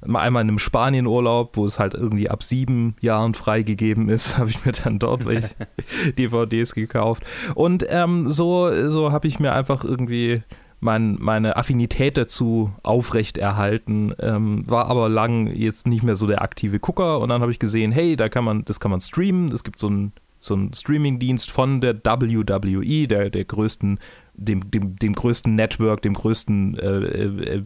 Einmal 0.02 0.42
in 0.42 0.48
einem 0.48 0.58
Spanienurlaub, 0.58 1.56
wo 1.56 1.64
es 1.64 1.78
halt 1.78 1.94
irgendwie 1.94 2.28
ab 2.28 2.42
sieben 2.42 2.94
Jahren 3.00 3.32
freigegeben 3.32 4.10
ist, 4.10 4.36
habe 4.38 4.50
ich 4.50 4.64
mir 4.64 4.72
dann 4.72 4.98
dort 4.98 5.24
DVDs 6.18 6.74
gekauft. 6.74 7.22
Und 7.54 7.86
ähm, 7.88 8.30
so, 8.30 8.90
so 8.90 9.12
habe 9.12 9.26
ich 9.26 9.38
mir 9.38 9.54
einfach 9.54 9.82
irgendwie 9.82 10.42
mein, 10.84 11.16
meine 11.18 11.56
Affinität 11.56 12.16
dazu 12.16 12.70
aufrechterhalten, 12.82 14.14
ähm, 14.20 14.64
war 14.68 14.86
aber 14.86 15.08
lang 15.08 15.46
jetzt 15.46 15.86
nicht 15.86 16.02
mehr 16.02 16.14
so 16.14 16.26
der 16.26 16.42
aktive 16.42 16.78
Gucker 16.78 17.20
und 17.20 17.30
dann 17.30 17.40
habe 17.40 17.50
ich 17.50 17.58
gesehen, 17.58 17.90
hey, 17.90 18.16
da 18.16 18.28
kann 18.28 18.44
man, 18.44 18.64
das 18.66 18.80
kann 18.80 18.90
man 18.90 19.00
streamen, 19.00 19.50
es 19.50 19.64
gibt 19.64 19.78
so 19.78 19.86
einen 19.86 20.12
so 20.40 20.58
Streamingdienst 20.74 21.50
von 21.50 21.80
der 21.80 21.94
WWE, 22.04 23.08
der, 23.08 23.30
der 23.30 23.44
größten, 23.46 23.98
dem, 24.34 24.70
dem, 24.70 24.96
dem 24.96 25.14
größten 25.14 25.54
Network, 25.54 26.02
dem 26.02 26.12
größten 26.12 26.78
äh, 26.78 26.98
äh, 26.98 27.64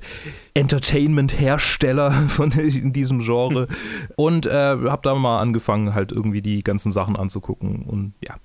Entertainment-Hersteller 0.54 2.12
von 2.28 2.52
in 2.52 2.92
diesem 2.92 3.18
Genre. 3.18 3.66
und 4.16 4.46
äh, 4.46 4.50
habe 4.52 5.00
da 5.02 5.16
mal 5.16 5.40
angefangen, 5.40 5.92
halt 5.92 6.12
irgendwie 6.12 6.40
die 6.40 6.62
ganzen 6.62 6.92
Sachen 6.92 7.16
anzugucken. 7.16 7.82
Und 7.82 8.12
ja. 8.22 8.36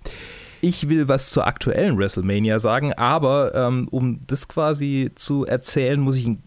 Ich 0.65 0.87
will 0.87 1.09
was 1.09 1.29
zur 1.29 1.45
aktuellen 1.45 1.97
WrestleMania 1.97 2.57
sagen, 2.57 2.93
aber 2.93 3.53
ähm, 3.53 3.89
um 3.91 4.21
das 4.27 4.47
quasi 4.47 5.11
zu 5.13 5.45
erzählen, 5.45 5.99
muss 5.99 6.15
ich 6.15 6.25
ein 6.25 6.41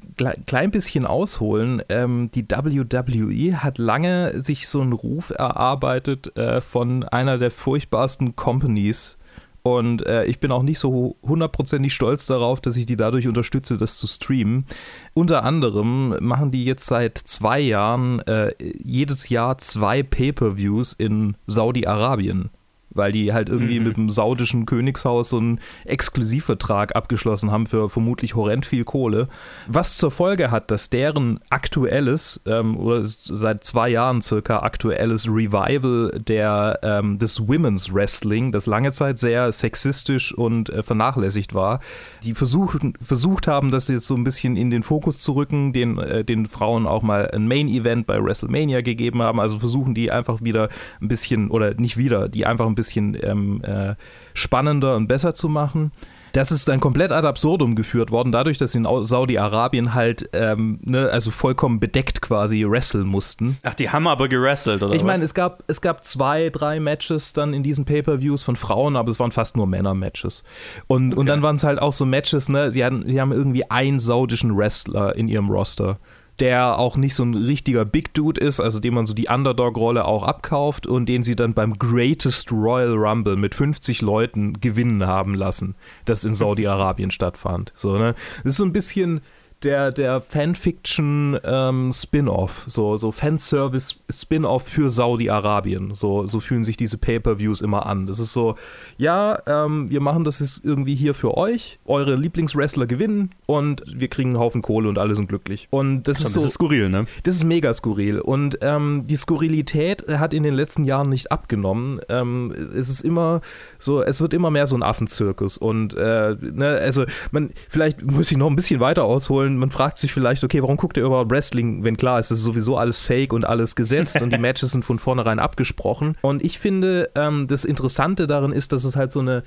klein 0.46 0.70
bisschen 0.70 1.04
ausholen. 1.04 1.82
Ähm, 1.90 2.30
die 2.34 2.46
WWE 2.48 3.62
hat 3.62 3.76
lange 3.76 4.40
sich 4.40 4.68
so 4.68 4.80
einen 4.80 4.94
Ruf 4.94 5.34
erarbeitet 5.36 6.34
äh, 6.34 6.62
von 6.62 7.04
einer 7.04 7.36
der 7.36 7.50
furchtbarsten 7.50 8.34
Companies. 8.36 9.18
Und 9.62 10.06
äh, 10.06 10.24
ich 10.24 10.40
bin 10.40 10.50
auch 10.50 10.62
nicht 10.62 10.78
so 10.78 11.16
hundertprozentig 11.22 11.92
stolz 11.92 12.24
darauf, 12.24 12.62
dass 12.62 12.78
ich 12.78 12.86
die 12.86 12.96
dadurch 12.96 13.28
unterstütze, 13.28 13.76
das 13.76 13.98
zu 13.98 14.06
streamen. 14.06 14.64
Unter 15.12 15.44
anderem 15.44 16.16
machen 16.20 16.52
die 16.52 16.64
jetzt 16.64 16.86
seit 16.86 17.18
zwei 17.18 17.60
Jahren 17.60 18.20
äh, 18.20 18.54
jedes 18.82 19.28
Jahr 19.28 19.58
zwei 19.58 20.02
Pay-per-Views 20.02 20.94
in 20.94 21.36
Saudi-Arabien 21.46 22.48
weil 22.96 23.12
die 23.12 23.32
halt 23.32 23.48
irgendwie 23.48 23.78
mhm. 23.78 23.86
mit 23.86 23.96
dem 23.96 24.10
saudischen 24.10 24.66
Königshaus 24.66 25.30
so 25.30 25.38
einen 25.38 25.60
Exklusivvertrag 25.84 26.94
abgeschlossen 26.96 27.50
haben 27.50 27.66
für 27.66 27.88
vermutlich 27.88 28.34
horrend 28.34 28.66
viel 28.66 28.84
Kohle. 28.84 29.28
Was 29.66 29.96
zur 29.96 30.10
Folge 30.10 30.50
hat, 30.50 30.70
dass 30.70 30.90
deren 30.90 31.40
aktuelles 31.50 32.40
ähm, 32.46 32.76
oder 32.76 33.02
seit 33.02 33.64
zwei 33.64 33.88
Jahren 33.88 34.22
circa 34.22 34.60
aktuelles 34.60 35.28
Revival 35.28 36.20
der, 36.26 36.78
ähm, 36.82 37.18
des 37.18 37.46
Women's 37.46 37.92
Wrestling, 37.92 38.52
das 38.52 38.66
lange 38.66 38.92
Zeit 38.92 39.18
sehr 39.18 39.52
sexistisch 39.52 40.32
und 40.32 40.70
äh, 40.70 40.82
vernachlässigt 40.82 41.54
war, 41.54 41.80
die 42.22 42.34
versuchen, 42.34 42.94
versucht 43.00 43.46
haben, 43.46 43.70
das 43.70 43.88
jetzt 43.88 44.06
so 44.06 44.14
ein 44.14 44.24
bisschen 44.24 44.56
in 44.56 44.70
den 44.70 44.82
Fokus 44.82 45.20
zu 45.20 45.32
rücken, 45.32 45.72
den, 45.72 45.98
äh, 45.98 46.24
den 46.24 46.46
Frauen 46.46 46.86
auch 46.86 47.02
mal 47.02 47.30
ein 47.30 47.48
Main-Event 47.48 48.06
bei 48.06 48.22
WrestleMania 48.22 48.80
gegeben 48.80 49.22
haben. 49.22 49.40
Also 49.40 49.58
versuchen 49.58 49.94
die 49.94 50.10
einfach 50.10 50.42
wieder 50.42 50.68
ein 51.00 51.08
bisschen, 51.08 51.50
oder 51.50 51.74
nicht 51.74 51.96
wieder, 51.96 52.28
die 52.28 52.46
einfach 52.46 52.66
ein 52.66 52.74
bisschen 52.74 52.85
bisschen 52.86 53.16
ähm, 53.22 53.62
äh, 53.62 53.94
spannender 54.34 54.96
und 54.96 55.08
besser 55.08 55.34
zu 55.34 55.48
machen. 55.48 55.92
Das 56.36 56.52
ist 56.52 56.68
dann 56.68 56.80
komplett 56.80 57.12
ad 57.12 57.26
absurdum 57.26 57.76
geführt 57.76 58.10
worden, 58.10 58.30
dadurch, 58.30 58.58
dass 58.58 58.72
sie 58.72 58.78
in 58.78 58.86
Saudi-Arabien 59.04 59.94
halt, 59.94 60.28
ähm, 60.34 60.78
ne, 60.82 61.08
also 61.08 61.30
vollkommen 61.30 61.80
bedeckt 61.80 62.20
quasi 62.20 62.66
wresteln 62.68 63.06
mussten. 63.06 63.56
Ach, 63.62 63.74
die 63.74 63.88
haben 63.88 64.06
aber 64.06 64.28
gerestelt, 64.28 64.82
oder? 64.82 64.94
Ich 64.94 65.02
meine, 65.02 65.24
es 65.24 65.32
gab, 65.32 65.64
es 65.66 65.80
gab 65.80 66.04
zwei, 66.04 66.50
drei 66.50 66.78
Matches 66.78 67.32
dann 67.32 67.54
in 67.54 67.62
diesen 67.62 67.86
Pay-Per-Views 67.86 68.42
von 68.42 68.54
Frauen, 68.54 68.96
aber 68.96 69.10
es 69.10 69.18
waren 69.18 69.30
fast 69.32 69.56
nur 69.56 69.66
Männer-Matches. 69.66 70.42
Und, 70.88 71.12
okay. 71.12 71.20
und 71.20 71.26
dann 71.26 71.40
waren 71.40 71.56
es 71.56 71.64
halt 71.64 71.80
auch 71.80 71.92
so 71.92 72.04
Matches, 72.04 72.50
ne, 72.50 72.70
sie, 72.70 72.84
hatten, 72.84 73.08
sie 73.08 73.18
haben 73.18 73.32
irgendwie 73.32 73.70
einen 73.70 73.98
saudischen 73.98 74.54
Wrestler 74.58 75.16
in 75.16 75.28
ihrem 75.28 75.48
Roster 75.48 75.98
der 76.40 76.78
auch 76.78 76.96
nicht 76.96 77.14
so 77.14 77.24
ein 77.24 77.34
richtiger 77.34 77.84
Big 77.84 78.12
Dude 78.14 78.40
ist, 78.40 78.60
also 78.60 78.80
dem 78.80 78.94
man 78.94 79.06
so 79.06 79.14
die 79.14 79.28
Underdog-Rolle 79.28 80.04
auch 80.04 80.22
abkauft 80.22 80.86
und 80.86 81.08
den 81.08 81.22
sie 81.22 81.36
dann 81.36 81.54
beim 81.54 81.78
Greatest 81.78 82.52
Royal 82.52 82.94
Rumble 82.94 83.36
mit 83.36 83.54
50 83.54 84.02
Leuten 84.02 84.60
gewinnen 84.60 85.06
haben 85.06 85.34
lassen, 85.34 85.74
das 86.04 86.24
in 86.24 86.34
Saudi-Arabien 86.34 87.10
stattfand. 87.10 87.72
So, 87.74 87.96
ne? 87.96 88.14
Das 88.42 88.52
ist 88.52 88.58
so 88.58 88.64
ein 88.64 88.72
bisschen 88.72 89.22
der, 89.62 89.90
der 89.90 90.20
Fanfiction 90.20 91.38
ähm, 91.42 91.90
Spin-off, 91.92 92.64
so, 92.66 92.96
so 92.96 93.10
Fanservice 93.10 93.96
Spin-off 94.10 94.64
für 94.64 94.90
Saudi-Arabien. 94.90 95.94
So, 95.94 96.26
so 96.26 96.40
fühlen 96.40 96.62
sich 96.62 96.76
diese 96.76 96.98
Pay-Per-Views 96.98 97.62
immer 97.62 97.86
an. 97.86 98.06
Das 98.06 98.18
ist 98.18 98.32
so, 98.32 98.56
ja, 98.98 99.38
ähm, 99.46 99.90
wir 99.90 100.00
machen 100.00 100.24
das 100.24 100.40
jetzt 100.40 100.64
irgendwie 100.64 100.94
hier 100.94 101.14
für 101.14 101.36
euch, 101.36 101.78
eure 101.86 102.16
Lieblingswrestler 102.16 102.86
gewinnen 102.86 103.30
und 103.46 103.82
wir 103.86 104.08
kriegen 104.08 104.30
einen 104.30 104.38
Haufen 104.38 104.60
Kohle 104.60 104.88
und 104.88 104.98
alle 104.98 105.14
sind 105.14 105.28
glücklich. 105.28 105.68
Und 105.70 106.02
das, 106.02 106.18
das 106.18 106.28
ist 106.28 106.34
so 106.34 106.50
skurril, 106.50 106.90
ne? 106.90 107.06
Das 107.22 107.36
ist 107.36 107.44
mega 107.44 107.72
skurril. 107.72 108.20
Und 108.20 108.58
ähm, 108.60 109.04
die 109.06 109.16
Skurrilität 109.16 110.06
hat 110.08 110.34
in 110.34 110.42
den 110.42 110.54
letzten 110.54 110.84
Jahren 110.84 111.08
nicht 111.08 111.32
abgenommen. 111.32 112.00
Ähm, 112.08 112.52
es 112.76 112.88
ist 112.88 113.00
immer 113.00 113.40
so, 113.78 114.02
es 114.02 114.20
wird 114.20 114.34
immer 114.34 114.50
mehr 114.50 114.66
so 114.66 114.76
ein 114.76 114.82
Affenzirkus. 114.82 115.56
Und 115.56 115.94
äh, 115.94 116.36
ne, 116.40 116.78
also 116.80 117.04
man, 117.30 117.50
vielleicht 117.70 118.02
muss 118.02 118.30
ich 118.30 118.36
noch 118.36 118.48
ein 118.48 118.56
bisschen 118.56 118.80
weiter 118.80 119.04
ausholen 119.04 119.45
wollen, 119.46 119.58
man 119.58 119.70
fragt 119.70 119.98
sich 119.98 120.12
vielleicht, 120.12 120.44
okay, 120.44 120.60
warum 120.62 120.76
guckt 120.76 120.96
ihr 120.96 121.04
überhaupt 121.04 121.30
Wrestling, 121.30 121.84
wenn 121.84 121.96
klar 121.96 122.18
ist, 122.18 122.30
es 122.30 122.38
ist 122.38 122.44
sowieso 122.44 122.76
alles 122.76 123.00
fake 123.00 123.32
und 123.32 123.44
alles 123.44 123.76
gesetzt 123.76 124.20
und 124.20 124.32
die 124.32 124.38
Matches 124.46 124.72
sind 124.72 124.84
von 124.84 124.98
vornherein 124.98 125.38
abgesprochen. 125.38 126.16
Und 126.20 126.44
ich 126.44 126.58
finde, 126.58 127.10
ähm, 127.14 127.46
das 127.48 127.64
Interessante 127.64 128.26
darin 128.26 128.52
ist, 128.52 128.72
dass 128.72 128.84
es 128.84 128.96
halt 128.96 129.12
so 129.12 129.20
eine, 129.20 129.42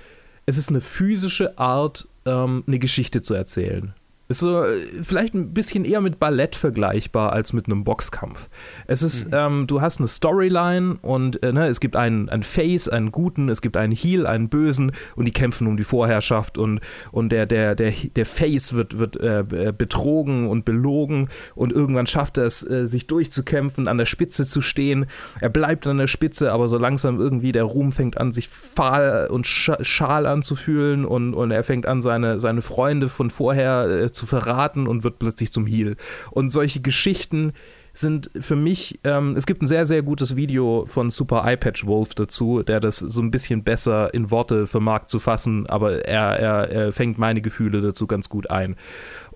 es 0.46 0.58
ist 0.58 0.70
eine 0.70 0.82
physische 0.82 1.58
Art, 1.58 2.08
ähm, 2.26 2.64
eine 2.66 2.80
Geschichte 2.80 3.22
zu 3.22 3.34
erzählen. 3.34 3.94
Ist 4.32 4.42
so 4.42 4.64
äh, 4.64 4.78
vielleicht 5.02 5.34
ein 5.34 5.56
bisschen 5.56 5.86
eher 5.86 6.02
mit 6.02 6.20
Ballett 6.20 6.56
vergleichbar 6.56 7.34
als 7.34 7.52
mit 7.52 7.66
einem 7.66 7.84
Boxkampf. 7.84 8.48
Es 8.86 9.02
ist, 9.02 9.26
mhm. 9.26 9.34
ähm, 9.34 9.68
du 9.68 9.82
hast 9.82 9.98
eine 9.98 10.08
Storyline 10.08 10.98
und 11.02 11.42
äh, 11.42 11.52
ne, 11.52 11.66
es 11.66 11.80
gibt 11.80 11.96
einen, 11.96 12.30
einen 12.30 12.44
Face, 12.44 12.90
einen 12.90 13.12
Guten, 13.12 13.50
es 13.50 13.64
gibt 13.64 13.76
einen 13.76 13.92
Heal, 13.92 14.28
einen 14.28 14.48
Bösen 14.48 14.92
und 15.16 15.26
die 15.26 15.32
kämpfen 15.32 15.66
um 15.66 15.78
die 15.78 15.84
Vorherrschaft 15.84 16.60
und, 16.60 16.80
und 17.12 17.32
der, 17.32 17.48
der, 17.48 17.74
der, 17.74 17.92
der 17.92 18.26
Face 18.28 18.74
wird, 18.74 19.00
wird 19.00 19.18
äh, 19.18 19.74
betrogen 19.76 20.48
und 20.48 20.64
belogen 20.64 21.30
und 21.56 21.74
irgendwann 21.74 22.06
schafft 22.06 22.38
er 22.38 22.46
es, 22.46 22.64
äh, 22.64 22.88
sich 22.88 23.08
durchzukämpfen, 23.08 23.88
an 23.88 23.98
der 23.98 24.06
Spitze 24.06 24.46
zu 24.46 24.62
stehen. 24.62 25.08
Er 25.42 25.50
bleibt 25.50 25.88
an 25.88 25.98
der 25.98 26.06
Spitze, 26.06 26.54
aber 26.54 26.70
so 26.70 26.78
langsam 26.78 27.20
irgendwie 27.20 27.52
der 27.52 27.64
Ruhm 27.64 27.92
fängt 27.92 28.20
an, 28.20 28.32
sich 28.32 28.48
fahl 28.48 29.28
und 29.32 29.48
schal 29.48 30.28
anzufühlen 30.28 31.04
und, 31.04 31.34
und 31.34 31.50
er 31.50 31.64
fängt 31.64 31.88
an, 31.88 32.04
seine, 32.04 32.40
seine 32.40 32.62
Freunde 32.62 33.10
von 33.10 33.32
vorher 33.32 33.90
äh, 33.90 34.19
zu 34.20 34.26
verraten 34.26 34.86
und 34.86 35.04
wird 35.04 35.18
plötzlich 35.18 35.54
zum 35.54 35.66
Heal. 35.66 35.96
Und 36.32 36.50
solche 36.50 36.82
Geschichten 36.82 37.54
sind 37.94 38.30
für 38.40 38.56
mich, 38.56 39.00
ähm, 39.04 39.36
es 39.36 39.46
gibt 39.46 39.62
ein 39.62 39.68
sehr, 39.68 39.86
sehr 39.86 40.04
gutes 40.04 40.36
Video 40.36 40.86
von 40.86 41.10
Super 41.10 41.44
Eyepatch 41.46 41.86
Wolf 41.86 42.14
dazu, 42.14 42.62
der 42.62 42.80
das 42.80 42.98
so 42.98 43.22
ein 43.22 43.32
bisschen 43.32 43.64
besser 43.64 44.14
in 44.14 44.30
Worte 44.30 44.68
vermag 44.68 45.06
zu 45.06 45.20
fassen, 45.20 45.68
aber 45.68 46.06
er, 46.06 46.40
er, 46.40 46.70
er 46.70 46.94
fängt 46.94 47.18
meine 47.18 47.42
Gefühle 47.42 47.82
dazu 47.82 48.08
ganz 48.08 48.30
gut 48.30 48.50
ein. 48.50 48.76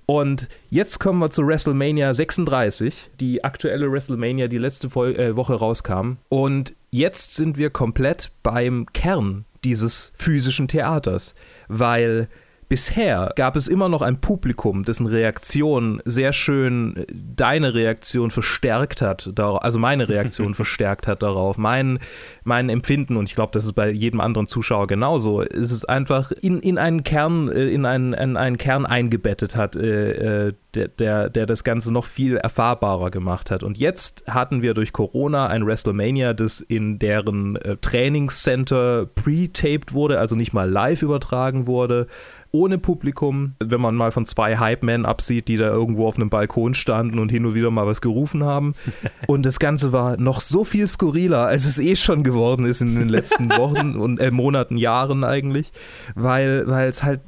Und 0.06 0.50
jetzt 0.70 1.00
kommen 1.00 1.20
wir 1.20 1.32
zu 1.32 1.48
WrestleMania 1.48 2.14
36, 2.14 3.12
die 3.20 3.44
aktuelle 3.44 3.90
WrestleMania, 3.90 4.48
die 4.50 4.58
letzte 4.58 4.94
Vol 4.94 5.16
äh, 5.16 5.36
Woche 5.38 5.56
rauskam. 5.56 6.18
Und 6.28 6.76
jetzt 6.92 7.36
sind 7.36 7.58
wir 7.58 7.70
komplett 7.70 8.32
beim 8.44 8.86
Kern 8.94 9.46
dieses 9.64 10.12
physischen 10.16 10.68
Theaters, 10.68 11.36
weil 11.70 12.28
bisher 12.74 13.32
gab 13.36 13.56
es 13.56 13.68
immer 13.68 13.88
noch 13.88 14.02
ein 14.02 14.20
Publikum, 14.20 14.82
dessen 14.82 15.06
Reaktion 15.06 16.02
sehr 16.06 16.34
schön 16.34 16.98
äh, 16.98 17.06
deine 17.14 17.76
Reaktion 17.76 18.32
verstärkt 18.32 19.00
hat, 19.00 19.32
also 19.40 19.78
meine 19.78 20.10
Reaktion 20.10 20.54
verstärkt 20.56 21.06
hat 21.06 21.22
darauf, 21.22 21.60
mein, 21.60 22.00
mein 22.44 22.70
Empfinden. 22.70 23.16
Und 23.16 23.30
ich 23.30 23.36
glaube, 23.36 23.52
das 23.52 23.66
ist 23.66 23.74
bei 23.74 23.92
jedem 23.92 24.20
anderen 24.22 24.48
Zuschauer 24.48 24.88
genauso, 24.88 25.42
ist 25.42 25.70
es 25.70 25.86
einfach 25.86 26.32
in, 26.32 26.62
in 26.62 26.80
einen 26.80 27.04
Kern, 27.04 27.48
äh, 27.48 27.68
in 27.68 27.86
einen, 27.86 28.14
in 28.14 28.38
einen 28.38 28.58
Kern 28.58 28.88
eingebettet 28.88 29.56
hat, 29.56 29.76
äh, 29.76 30.54
der, 30.74 30.88
der, 30.88 31.30
der 31.30 31.46
das 31.46 31.64
Ganze 31.64 31.94
noch 31.94 32.06
viel 32.06 32.38
erfahrbarer 32.38 33.12
gemacht 33.12 33.52
hat. 33.52 33.62
Und 33.62 33.78
jetzt 33.78 34.24
hatten 34.28 34.64
wir 34.64 34.74
durch 34.74 34.94
Corona 34.94 35.46
ein 35.46 35.68
WrestleMania, 35.68 36.34
das 36.34 36.60
in 36.60 36.98
deren 36.98 37.60
Trainingscenter 37.82 39.06
pre-taped 39.06 39.94
wurde, 39.94 40.20
also 40.20 40.36
nicht 40.36 40.54
mal 40.54 40.68
live 40.68 41.04
übertragen 41.04 41.68
wurde 41.68 42.08
ohne 42.56 42.78
Publikum, 42.78 43.56
wenn 43.60 43.82
man 43.82 43.96
mal 43.96 44.12
von 44.12 44.28
zwei 44.28 44.58
Hype-Men 44.58 45.06
absieht, 45.06 45.48
die 45.48 45.58
da 45.58 45.70
irgendwo 45.70 46.08
auf 46.08 46.18
einem 46.18 46.30
Balkon 46.30 46.76
standen 46.76 47.18
und 47.18 47.30
hin 47.30 47.48
und 47.48 47.56
wieder 47.56 47.72
mal 47.72 47.88
was 47.88 48.00
gerufen 48.00 48.44
haben. 48.44 48.76
Und 49.28 49.46
das 49.46 49.58
Ganze 49.60 49.92
war 49.92 50.18
noch 50.18 50.40
so 50.40 50.64
viel 50.64 50.88
skurriler, 50.88 51.48
als 51.48 51.66
es 51.66 51.80
eh 51.80 51.96
schon 51.96 52.24
geworden 52.24 52.66
ist 52.66 52.82
in 52.82 52.96
den 52.96 53.08
letzten 53.08 53.50
Wochen 53.58 53.96
und 53.96 54.20
äh, 54.20 54.32
Monaten, 54.32 54.78
Jahren 54.78 55.24
eigentlich, 55.24 55.72
weil, 56.14 56.68
weil 56.68 56.90
es 56.90 57.04
halt 57.04 57.22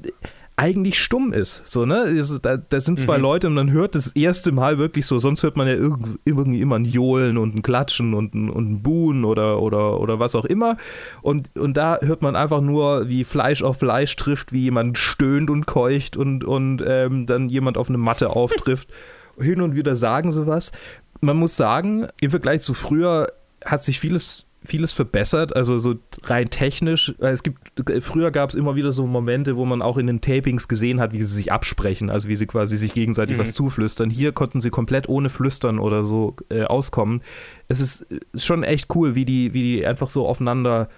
eigentlich 0.58 1.00
stumm 1.00 1.34
ist. 1.34 1.68
So, 1.68 1.86
ne? 1.86 2.22
Da, 2.42 2.58
da 2.58 2.80
sind 2.80 3.00
zwei 3.00 3.18
mhm. 3.18 3.24
Leute 3.24 3.48
und 3.48 3.56
man 3.56 3.72
hört 3.72 3.96
das 3.96 4.14
erste 4.14 4.54
Mal 4.54 4.78
wirklich 4.78 5.06
so, 5.06 5.20
sonst 5.20 5.44
hört 5.44 5.58
man 5.58 5.68
ja 5.68 5.74
irgendwie, 5.74 6.18
irgendwie 6.24 6.62
immer 6.62 6.78
ein 6.78 6.86
Johlen 6.86 7.38
und 7.38 7.56
ein 7.56 7.62
Klatschen 7.62 8.14
und 8.14 8.34
ein, 8.34 8.50
und 8.50 8.72
ein 8.72 8.82
Buhen 8.82 9.26
oder, 9.26 9.62
oder, 9.62 10.00
oder 10.00 10.20
was 10.20 10.34
auch 10.34 10.46
immer. 10.46 10.78
Und, 11.22 11.58
und 11.58 11.76
da 11.76 12.00
hört 12.02 12.22
man 12.22 12.38
einfach 12.38 12.62
nur, 12.62 13.10
wie 13.10 13.26
Fleisch 13.26 13.64
auf 13.64 13.80
Fleisch 13.80 14.16
trifft, 14.16 14.54
wie 14.54 14.62
jemand 14.62 14.98
stöhnt 14.98 15.50
und 15.50 15.66
keucht 15.66 16.16
und, 16.16 16.46
und 16.46 16.82
ähm, 16.88 17.26
dann 17.26 17.50
jemand 17.50 17.78
auf 17.78 17.90
eine 17.90 17.98
Matte 17.98 18.30
auftrifft. 18.30 18.90
Hin 19.38 19.62
und 19.62 19.76
wieder 19.76 19.98
sagen 19.98 20.32
sie 20.32 20.48
was. 20.48 20.72
Man 21.20 21.36
muss 21.36 21.58
sagen, 21.58 22.08
im 22.22 22.32
Vergleich 22.32 22.62
zu 22.62 22.74
früher 22.74 23.28
hat 23.66 23.84
sich 23.84 24.00
vieles 24.00 24.45
vieles 24.66 24.92
verbessert, 24.92 25.56
also 25.56 25.80
so 25.80 25.96
rein 26.24 26.50
technisch. 26.50 27.14
Es 27.20 27.44
gibt, 27.44 27.60
früher 28.02 28.32
gab 28.32 28.50
es 28.50 28.56
immer 28.56 28.76
wieder 28.76 28.92
so 28.92 29.06
Momente, 29.06 29.58
wo 29.58 29.66
man 29.66 29.82
auch 29.82 29.98
in 29.98 30.08
den 30.08 30.22
Tapings 30.22 30.68
gesehen 30.68 31.00
hat, 31.00 31.14
wie 31.14 31.18
sie 31.18 31.26
sich 31.26 31.52
absprechen, 31.52 32.10
also 32.10 32.28
wie 32.28 32.36
sie 32.36 32.46
quasi 32.46 32.78
sich 32.78 32.94
gegenseitig 32.94 33.38
mhm. 33.38 33.42
was 33.42 33.54
zuflüstern. 33.54 34.10
Hier 34.10 34.32
konnten 34.32 34.62
sie 34.62 34.70
komplett 34.70 35.10
ohne 35.10 35.30
Flüstern 35.30 35.80
oder 35.80 36.04
so 36.04 36.36
äh, 36.50 36.64
auskommen. 36.64 37.22
Es 37.68 37.80
ist, 37.80 38.02
ist, 38.34 38.46
schon 38.46 38.64
echt 38.64 38.94
cool, 38.96 39.16
wie 39.16 39.26
die, 39.26 39.54
wie 39.54 39.62
die 39.62 39.86
einfach 39.86 40.10
so 40.10 40.28
aufeinander 40.28 40.90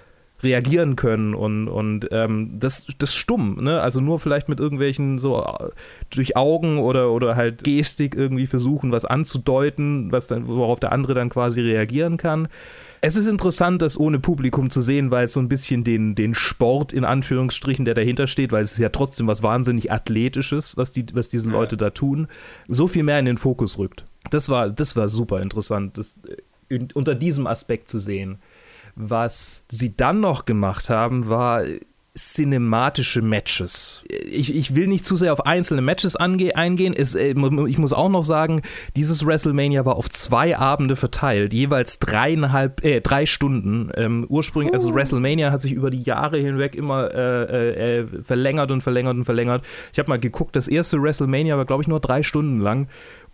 reagieren 0.44 0.96
können 0.96 1.34
und, 1.34 1.68
und 1.68 2.10
ähm, 2.12 2.60
das, 2.60 2.86
das 3.00 3.16
stumm, 3.16 3.58
ne? 3.64 3.82
Also 3.82 4.02
nur 4.02 4.20
vielleicht 4.20 4.50
mit 4.50 4.60
irgendwelchen 4.60 5.18
so 5.18 5.44
äh, 5.44 5.70
durch 6.12 6.36
Augen 6.36 6.78
oder, 6.78 7.12
oder 7.12 7.36
halt 7.36 7.64
Gestik 7.64 8.16
irgendwie 8.16 8.46
versuchen, 8.46 8.92
was 8.92 9.06
anzudeuten, 9.06 10.12
was 10.12 10.28
dann, 10.28 10.48
worauf 10.48 10.80
der 10.80 10.92
andere 10.92 11.16
dann 11.16 11.30
quasi 11.30 11.62
reagieren 11.62 12.18
kann. 12.18 12.50
Es 13.08 13.16
ist 13.16 13.28
interessant, 13.28 13.82
das 13.82 13.98
ohne 13.98 14.20
Publikum 14.20 14.70
zu 14.70 14.82
sehen, 14.82 15.12
weil 15.12 15.24
es 15.24 15.32
so 15.32 15.40
ein 15.40 15.48
bisschen 15.48 15.86
den, 15.86 16.14
den 16.14 16.36
Sport 16.36 16.92
in 16.92 17.06
Anführungsstrichen, 17.06 17.86
der 17.86 17.94
dahinter 17.94 18.28
steht, 18.28 18.52
weil 18.52 18.62
es 18.62 18.74
ist 18.74 18.80
ja 18.80 18.90
trotzdem 18.90 19.28
was 19.28 19.42
wahnsinnig 19.42 19.94
Athletisches, 19.94 20.76
was, 20.76 20.92
die, 20.92 21.06
was 21.14 21.30
diese 21.30 21.48
Leute 21.48 21.76
ja. 21.76 21.78
da 21.78 21.90
tun, 21.92 22.28
so 22.68 22.86
viel 22.86 23.04
mehr 23.04 23.18
in 23.18 23.24
den 23.24 23.38
Fokus 23.38 23.78
rückt. 23.78 24.04
Das 24.30 24.50
war, 24.50 24.70
das 24.70 24.98
war 24.98 25.08
super 25.08 25.42
interessant, 25.42 25.98
das 25.98 26.18
äh, 26.68 26.80
unter 26.96 27.16
diesem 27.16 27.48
Aspekt 27.48 27.88
zu 27.88 27.98
sehen. 27.98 28.40
Was 28.98 29.64
sie 29.70 29.96
dann 29.96 30.20
noch 30.20 30.44
gemacht 30.44 30.90
haben, 30.90 31.30
war 31.30 31.64
cinematische 32.18 33.22
Matches. 33.22 34.04
Ich, 34.10 34.54
ich 34.54 34.76
will 34.76 34.88
nicht 34.88 35.06
zu 35.06 35.16
sehr 35.16 35.32
auf 35.34 35.46
einzelne 35.46 35.82
Matches 35.82 36.16
eingehen. 36.16 36.94
Es, 36.98 37.16
äh, 37.16 37.36
ich 37.68 37.78
muss 37.78 37.94
auch 37.94 38.10
noch 38.10 38.24
sagen, 38.24 38.62
dieses 38.96 39.26
WrestleMania 39.26 39.86
war 39.86 39.98
auf 39.98 40.10
zwei 40.10 40.58
Abende 40.58 40.96
verteilt, 40.96 41.54
jeweils 41.54 42.00
dreieinhalb, 42.00 42.84
äh, 42.84 43.02
drei 43.02 43.26
Stunden. 43.26 43.92
Ähm, 43.96 44.26
ursprünglich, 44.28 44.74
also 44.74 44.90
oh. 44.90 44.96
WrestleMania 44.96 45.52
hat 45.52 45.62
sich 45.62 45.72
über 45.72 45.92
die 45.92 46.02
Jahre 46.02 46.38
hinweg 46.38 46.76
immer 46.76 47.12
äh, 47.14 48.00
äh, 48.00 48.08
verlängert 48.24 48.72
und 48.72 48.82
verlängert 48.82 49.16
und 49.16 49.26
verlängert. 49.26 49.64
Ich 49.94 50.00
habe 50.00 50.10
mal 50.10 50.20
geguckt, 50.20 50.56
das 50.56 50.68
erste 50.68 51.02
WrestleMania 51.02 51.58
war, 51.58 51.66
glaube 51.66 51.84
ich, 51.84 51.88
nur 51.88 52.00
drei 52.00 52.24
Stunden 52.24 52.60
lang. 52.60 52.88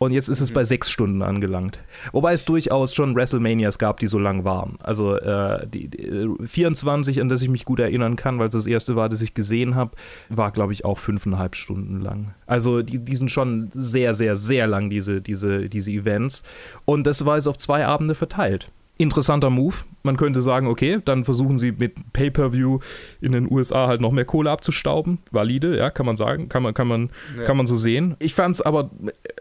Und 0.03 0.11
jetzt 0.11 0.27
ist 0.27 0.41
es 0.41 0.51
bei 0.51 0.63
sechs 0.63 0.89
Stunden 0.89 1.21
angelangt. 1.21 1.81
Wobei 2.11 2.33
es 2.33 2.45
durchaus 2.45 2.93
schon 2.93 3.15
WrestleManias 3.15 3.79
gab, 3.79 3.99
die 3.99 4.07
so 4.07 4.19
lang 4.19 4.43
waren. 4.43 4.77
Also 4.83 5.15
äh, 5.15 5.65
die, 5.67 5.87
die 5.87 6.27
24, 6.45 7.21
an 7.21 7.29
das 7.29 7.41
ich 7.41 7.49
mich 7.49 7.63
gut 7.63 7.79
erinnern 7.79 8.15
kann, 8.15 8.37
weil 8.37 8.47
es 8.47 8.53
das 8.53 8.67
erste 8.67 8.95
war, 8.95 9.07
das 9.07 9.21
ich 9.21 9.33
gesehen 9.33 9.75
habe, 9.75 9.91
war, 10.29 10.51
glaube 10.51 10.73
ich, 10.73 10.83
auch 10.83 10.97
fünfeinhalb 10.97 11.55
Stunden 11.55 12.01
lang. 12.01 12.33
Also 12.45 12.81
die, 12.81 12.99
die 12.99 13.15
sind 13.15 13.31
schon 13.31 13.69
sehr, 13.73 14.13
sehr, 14.13 14.35
sehr 14.35 14.67
lang, 14.67 14.89
diese, 14.89 15.21
diese, 15.21 15.69
diese 15.69 15.91
Events. 15.91 16.43
Und 16.85 17.07
das 17.07 17.25
war 17.25 17.35
jetzt 17.35 17.47
auf 17.47 17.57
zwei 17.57 17.85
Abende 17.85 18.15
verteilt 18.15 18.71
interessanter 18.97 19.49
Move. 19.49 19.75
Man 20.03 20.17
könnte 20.17 20.41
sagen, 20.41 20.67
okay, 20.67 20.99
dann 21.03 21.23
versuchen 21.23 21.57
sie 21.57 21.71
mit 21.71 22.13
Pay-per-View 22.13 22.79
in 23.21 23.31
den 23.31 23.51
USA 23.51 23.87
halt 23.87 24.01
noch 24.01 24.11
mehr 24.11 24.25
Kohle 24.25 24.51
abzustauben. 24.51 25.19
Valide, 25.31 25.77
ja, 25.77 25.89
kann 25.89 26.05
man 26.05 26.15
sagen, 26.15 26.49
kann 26.49 26.61
man, 26.61 26.73
kann 26.73 26.87
man, 26.87 27.09
ja. 27.37 27.43
kann 27.45 27.57
man 27.57 27.65
so 27.65 27.75
sehen. 27.75 28.15
Ich 28.19 28.35
fand 28.35 28.55
es 28.55 28.61
aber, 28.61 28.91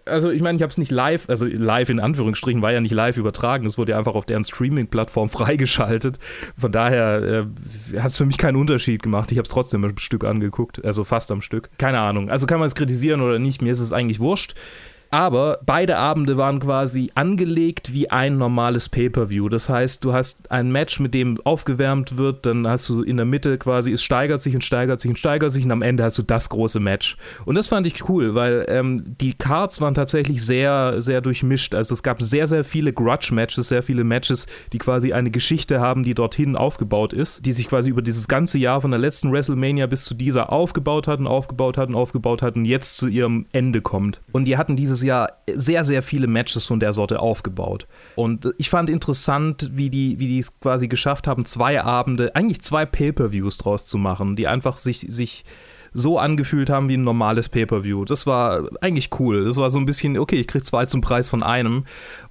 also 0.07 0.31
ich 0.31 0.41
meine, 0.41 0.57
ich 0.57 0.63
habe 0.63 0.71
es 0.71 0.79
nicht 0.79 0.91
live, 0.91 1.29
also 1.29 1.47
live 1.47 1.91
in 1.91 2.01
Anführungsstrichen, 2.01 2.63
war 2.63 2.73
ja 2.73 2.81
nicht 2.81 2.95
live 2.95 3.19
übertragen. 3.19 3.67
Es 3.67 3.77
wurde 3.77 3.93
ja 3.93 3.99
einfach 3.99 4.15
auf 4.15 4.25
deren 4.25 4.45
Streaming-Plattform 4.45 5.29
freigeschaltet. 5.31 6.19
Von 6.57 6.73
daher 6.73 7.23
äh, 7.23 7.99
hat 7.99 8.09
es 8.09 8.17
für 8.17 8.25
mich 8.25 8.39
keinen 8.39 8.57
Unterschied 8.57 9.03
gemacht. 9.03 9.33
Ich 9.33 9.39
habe 9.39 9.47
es 9.47 9.53
trotzdem 9.53 9.85
ein 9.85 9.99
Stück 9.99 10.25
angeguckt, 10.25 10.85
also 10.85 11.05
fast 11.05 11.31
am 11.31 11.43
Stück. 11.43 11.71
Keine 11.77 11.99
Ahnung. 11.99 12.31
Also 12.31 12.47
kann 12.47 12.61
man 12.61 12.69
es 12.69 12.75
kritisieren 12.75 13.21
oder 13.21 13.39
nicht, 13.39 13.61
mir 13.61 13.73
ist 13.73 13.81
es 13.81 13.93
eigentlich 13.93 14.21
wurscht. 14.21 14.55
Aber 15.13 15.59
beide 15.67 15.99
Abende 15.99 16.39
waren 16.39 16.59
quasi 16.59 17.11
angelegt 17.15 17.93
wie 17.93 18.11
ein 18.11 18.39
normales 18.39 18.89
Pay-per-view. 18.89 19.51
Das 19.51 19.69
heißt, 19.69 20.03
du 20.03 20.15
hast 20.15 20.51
ein 20.51 20.73
Match, 20.73 21.01
mit 21.01 21.13
dem 21.13 21.39
aufgewärmt 21.45 22.17
wird, 22.17 22.47
dann 22.47 22.67
hast 22.67 22.89
du 22.89 23.03
in 23.03 23.19
der 23.19 23.27
Mitte 23.27 23.59
quasi, 23.59 23.93
es 23.93 24.03
steigert 24.03 24.41
sich 24.41 24.55
und 24.55 24.65
steigert 24.65 25.03
sich 25.03 25.11
und 25.11 25.19
steigert 25.19 25.53
sich 25.53 25.67
und 25.67 25.71
am 25.71 25.83
Ende 25.83 26.03
hast 26.03 26.17
du 26.17 26.23
das 26.23 26.49
große 26.49 26.81
Match. 26.81 27.19
Und 27.45 27.57
das 27.57 27.69
fand 27.69 27.87
ich 27.87 28.09
cool, 28.09 28.35
weil 28.35 28.65
ähm, 28.69 29.15
die 29.21 29.35
Cards 29.35 29.83
waren 29.83 29.93
tatsächlich 29.93 30.43
sehr, 30.43 31.03
sehr 31.03 31.21
durchmischt. 31.21 31.75
Also 31.75 31.93
es 31.93 32.03
gab 32.03 32.23
sehr, 32.23 32.47
sehr 32.47 32.65
viele 32.65 32.95
Grudge-Matches, 32.95 33.69
sehr 33.69 33.83
viele 33.83 34.05
Matches, 34.05 34.47
die 34.73 34.79
quasi 34.79 35.13
eine 35.13 35.31
Geschichte 35.31 35.79
haben, 35.79 36.05
die 36.05 36.15
dorthin 36.15 36.57
aufgebaut 36.57 37.13
ist, 37.13 37.45
die 37.45 37.53
sich 37.53 37.69
quasi 37.69 37.91
über 37.91 38.01
dieses 38.01 38.29
ganze 38.29 38.57
Jahr 38.57 38.81
von 38.81 38.91
der 38.91 39.01
letzten 39.01 39.31
WrestleMania 39.31 39.87
bis 39.89 40.05
zu 40.05 40.15
dieser 40.15 40.51
aufgebaut 40.51 41.07
hatten, 41.07 41.27
aufgebaut 41.27 41.77
hatten, 41.77 41.95
aufgebaut 41.95 42.41
hatten, 42.41 42.61
und 42.61 42.65
jetzt 42.65 42.97
zu 42.97 43.09
ihrem 43.09 43.45
Ende 43.53 43.83
kommt. 43.83 44.23
Und 44.33 44.47
die 44.47 44.57
hatten 44.57 44.75
dieses 44.75 45.02
Jahr 45.03 45.33
sehr, 45.53 45.85
sehr 45.85 46.03
viele 46.03 46.27
Matches 46.27 46.65
von 46.65 46.81
der 46.81 46.93
Sorte 46.93 47.21
aufgebaut. 47.21 47.87
Und 48.17 48.55
ich 48.59 48.71
fand 48.71 48.91
interessant, 48.91 49.71
wie 49.75 49.91
die, 49.91 50.19
wie 50.19 50.29
die 50.29 50.39
es 50.39 50.59
quasi 50.61 50.89
geschafft 50.89 51.27
haben, 51.27 51.45
zwei 51.45 51.83
Abende, 51.83 52.35
eigentlich 52.35 52.63
zwei 52.63 52.87
Pay-Per-Views 52.87 53.59
draus 53.59 53.87
zu 53.87 53.99
machen, 53.99 54.37
die 54.37 54.47
einfach 54.47 54.77
sich, 54.77 55.07
sich 55.09 55.45
so 55.95 56.19
angefühlt 56.19 56.71
haben 56.71 56.89
wie 56.89 56.97
ein 56.97 57.05
normales 57.05 57.49
Pay-per-view. 57.49 58.05
Das 58.05 58.27
war 58.27 58.69
eigentlich 58.81 59.11
cool. 59.19 59.45
Das 59.45 59.57
war 59.57 59.71
so 59.71 59.79
ein 59.79 59.87
bisschen, 59.87 60.19
okay, 60.19 60.37
ich 60.37 60.47
krieg 60.47 60.65
zwei 60.65 60.87
zum 60.87 61.01
Preis 61.01 61.29
von 61.29 61.43
einem. 61.43 61.85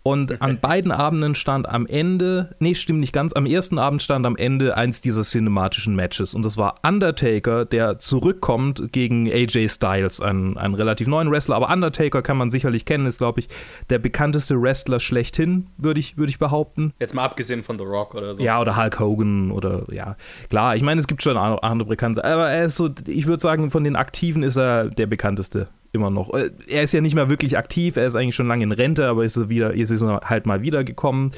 Und 0.03 0.31
okay. 0.31 0.41
an 0.41 0.59
beiden 0.61 0.91
Abenden 0.91 1.35
stand 1.35 1.69
am 1.69 1.85
Ende, 1.85 2.55
nee, 2.59 2.75
stimmt 2.75 2.99
nicht 2.99 3.13
ganz, 3.13 3.33
am 3.33 3.45
ersten 3.45 3.77
Abend 3.77 4.01
stand 4.01 4.25
am 4.25 4.35
Ende 4.35 4.77
eins 4.77 5.01
dieser 5.01 5.23
cinematischen 5.23 5.95
Matches. 5.95 6.33
Und 6.33 6.43
das 6.43 6.57
war 6.57 6.75
Undertaker, 6.83 7.65
der 7.65 7.99
zurückkommt 7.99 8.91
gegen 8.91 9.31
AJ 9.31 9.69
Styles, 9.69 10.21
einen, 10.21 10.57
einen 10.57 10.73
relativ 10.73 11.07
neuen 11.07 11.29
Wrestler. 11.31 11.55
Aber 11.55 11.69
Undertaker 11.69 12.21
kann 12.21 12.37
man 12.37 12.49
sicherlich 12.49 12.85
kennen, 12.85 13.05
ist, 13.05 13.19
glaube 13.19 13.41
ich, 13.41 13.49
der 13.89 13.99
bekannteste 13.99 14.61
Wrestler 14.61 14.99
schlechthin, 14.99 15.67
würde 15.77 15.99
ich, 15.99 16.17
würd 16.17 16.29
ich 16.29 16.39
behaupten. 16.39 16.93
Jetzt 16.99 17.13
mal 17.13 17.23
abgesehen 17.23 17.63
von 17.63 17.77
The 17.77 17.85
Rock 17.85 18.15
oder 18.15 18.35
so. 18.35 18.43
Ja, 18.43 18.59
oder 18.59 18.75
Hulk 18.75 18.99
Hogan 18.99 19.51
oder 19.51 19.83
ja. 19.91 20.15
Klar, 20.49 20.75
ich 20.75 20.83
meine, 20.83 20.99
es 20.99 21.07
gibt 21.07 21.21
schon 21.21 21.37
andere 21.37 21.87
bekannte, 21.87 22.23
aber 22.23 22.49
er 22.49 22.65
ist 22.65 22.75
so, 22.75 22.89
ich 23.05 23.27
würde 23.27 23.41
sagen, 23.41 23.50
sagen, 23.51 23.69
von 23.69 23.83
den 23.83 23.95
Aktiven 23.95 24.43
ist 24.43 24.57
er 24.57 24.89
der 24.89 25.07
bekannteste 25.07 25.67
immer 25.91 26.09
noch. 26.09 26.33
Äh, 26.33 26.51
er 26.67 26.83
ist 26.83 26.93
ja 26.93 27.01
nicht 27.01 27.15
mehr 27.15 27.29
wirklich 27.29 27.57
aktiv, 27.57 27.97
er 27.97 28.07
ist 28.07 28.15
eigentlich 28.15 28.35
schon 28.35 28.47
lange 28.47 28.63
in 28.63 28.71
Rente, 28.71 29.07
aber 29.07 29.25
ist 29.25 29.49
wieder, 29.49 29.73
ist 29.73 30.01
halt 30.01 30.45
mal 30.45 30.61
wiedergekommen. 30.61 31.31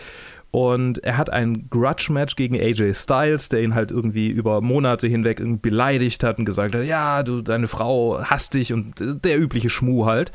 Und 0.51 1.03
er 1.03 1.17
hat 1.17 1.31
ein 1.31 1.67
Grudge-Match 1.71 2.35
gegen 2.35 2.55
AJ 2.55 2.93
Styles, 2.93 3.49
der 3.49 3.63
ihn 3.63 3.73
halt 3.73 3.89
irgendwie 3.89 4.29
über 4.29 4.61
Monate 4.61 5.07
hinweg 5.07 5.41
beleidigt 5.63 6.23
hat 6.23 6.37
und 6.37 6.45
gesagt 6.45 6.75
hat, 6.75 6.85
ja, 6.85 7.23
du, 7.23 7.41
deine 7.41 7.67
Frau 7.67 8.21
hasst 8.21 8.53
dich 8.53 8.71
und 8.71 8.93
der 8.99 9.39
übliche 9.39 9.71
Schmuh 9.71 10.05
halt. 10.05 10.31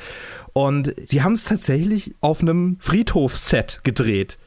Und 0.55 0.93
sie 1.07 1.23
haben 1.23 1.35
es 1.35 1.45
tatsächlich 1.45 2.17
auf 2.21 2.41
einem 2.41 2.79
Friedhofsset 2.81 3.83
gedreht. 3.85 4.38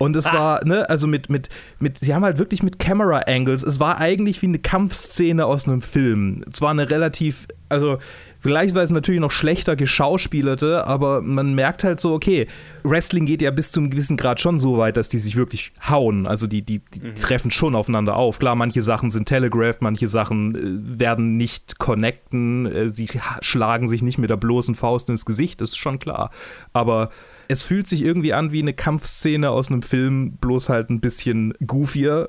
Und 0.00 0.16
es 0.16 0.28
ah. 0.28 0.32
war, 0.32 0.64
ne, 0.64 0.88
also 0.88 1.06
mit, 1.06 1.28
mit, 1.28 1.50
mit, 1.78 1.98
sie 1.98 2.14
haben 2.14 2.24
halt 2.24 2.38
wirklich 2.38 2.62
mit 2.62 2.78
Camera 2.78 3.18
Angles, 3.26 3.62
es 3.62 3.80
war 3.80 3.98
eigentlich 3.98 4.40
wie 4.40 4.46
eine 4.46 4.58
Kampfszene 4.58 5.44
aus 5.44 5.68
einem 5.68 5.82
Film. 5.82 6.42
Zwar 6.50 6.70
eine 6.70 6.88
relativ, 6.88 7.46
also 7.68 7.98
vielleicht 8.38 8.74
war 8.74 8.82
es 8.82 8.90
natürlich 8.92 9.20
noch 9.20 9.30
schlechter 9.30 9.76
geschauspielerte, 9.76 10.86
aber 10.86 11.20
man 11.20 11.54
merkt 11.54 11.84
halt 11.84 12.00
so, 12.00 12.14
okay, 12.14 12.46
Wrestling 12.82 13.26
geht 13.26 13.42
ja 13.42 13.50
bis 13.50 13.72
zu 13.72 13.80
einem 13.80 13.90
gewissen 13.90 14.16
Grad 14.16 14.40
schon 14.40 14.58
so 14.58 14.78
weit, 14.78 14.96
dass 14.96 15.10
die 15.10 15.18
sich 15.18 15.36
wirklich 15.36 15.70
hauen. 15.86 16.26
Also 16.26 16.46
die, 16.46 16.62
die, 16.62 16.78
die 16.78 17.02
mhm. 17.02 17.14
treffen 17.16 17.50
schon 17.50 17.74
aufeinander 17.74 18.16
auf. 18.16 18.38
Klar, 18.38 18.54
manche 18.54 18.80
Sachen 18.80 19.10
sind 19.10 19.28
telegraphed, 19.28 19.82
manche 19.82 20.08
Sachen 20.08 20.54
äh, 20.54 20.98
werden 20.98 21.36
nicht 21.36 21.78
connecten, 21.78 22.64
äh, 22.64 22.88
sie 22.88 23.06
schlagen 23.42 23.86
sich 23.86 24.00
nicht 24.00 24.16
mit 24.16 24.30
der 24.30 24.38
bloßen 24.38 24.74
Faust 24.74 25.10
ins 25.10 25.26
Gesicht, 25.26 25.60
das 25.60 25.70
ist 25.70 25.76
schon 25.76 25.98
klar. 25.98 26.30
Aber 26.72 27.10
es 27.50 27.64
fühlt 27.64 27.88
sich 27.88 28.02
irgendwie 28.02 28.32
an 28.32 28.52
wie 28.52 28.62
eine 28.62 28.72
Kampfszene 28.72 29.50
aus 29.50 29.70
einem 29.70 29.82
Film, 29.82 30.36
bloß 30.40 30.68
halt 30.68 30.88
ein 30.88 31.00
bisschen 31.00 31.52
goofier. 31.66 32.28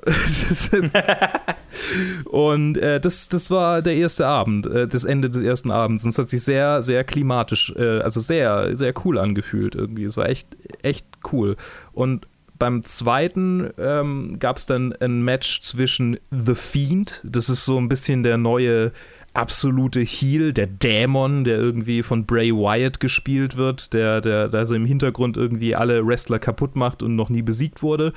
und 2.24 2.76
äh, 2.76 3.00
das, 3.00 3.28
das 3.28 3.50
war 3.50 3.82
der 3.82 3.94
erste 3.94 4.26
Abend, 4.26 4.66
äh, 4.66 4.88
das 4.88 5.04
Ende 5.04 5.30
des 5.30 5.42
ersten 5.42 5.70
Abends. 5.70 6.04
Und 6.04 6.10
es 6.10 6.18
hat 6.18 6.28
sich 6.28 6.42
sehr, 6.42 6.82
sehr 6.82 7.04
klimatisch, 7.04 7.72
äh, 7.76 8.00
also 8.00 8.18
sehr, 8.18 8.76
sehr 8.76 8.92
cool 9.04 9.16
angefühlt 9.16 9.76
irgendwie. 9.76 10.04
Es 10.04 10.16
war 10.16 10.28
echt, 10.28 10.48
echt 10.82 11.06
cool. 11.32 11.56
Und 11.92 12.26
beim 12.58 12.82
zweiten 12.82 13.70
ähm, 13.78 14.38
gab 14.40 14.56
es 14.56 14.66
dann 14.66 14.92
ein 14.92 15.22
Match 15.22 15.60
zwischen 15.60 16.18
The 16.30 16.56
Fiend, 16.56 17.20
das 17.24 17.48
ist 17.48 17.64
so 17.64 17.78
ein 17.78 17.88
bisschen 17.88 18.24
der 18.24 18.38
neue 18.38 18.92
absolute 19.34 20.00
Heel, 20.00 20.52
der 20.52 20.66
Dämon, 20.66 21.44
der 21.44 21.58
irgendwie 21.58 22.02
von 22.02 22.26
Bray 22.26 22.52
Wyatt 22.52 23.00
gespielt 23.00 23.56
wird, 23.56 23.92
der, 23.92 24.20
der, 24.20 24.48
der 24.48 24.66
so 24.66 24.74
im 24.74 24.84
Hintergrund 24.84 25.36
irgendwie 25.36 25.74
alle 25.74 26.06
Wrestler 26.06 26.38
kaputt 26.38 26.76
macht 26.76 27.02
und 27.02 27.16
noch 27.16 27.30
nie 27.30 27.42
besiegt 27.42 27.82
wurde. 27.82 28.12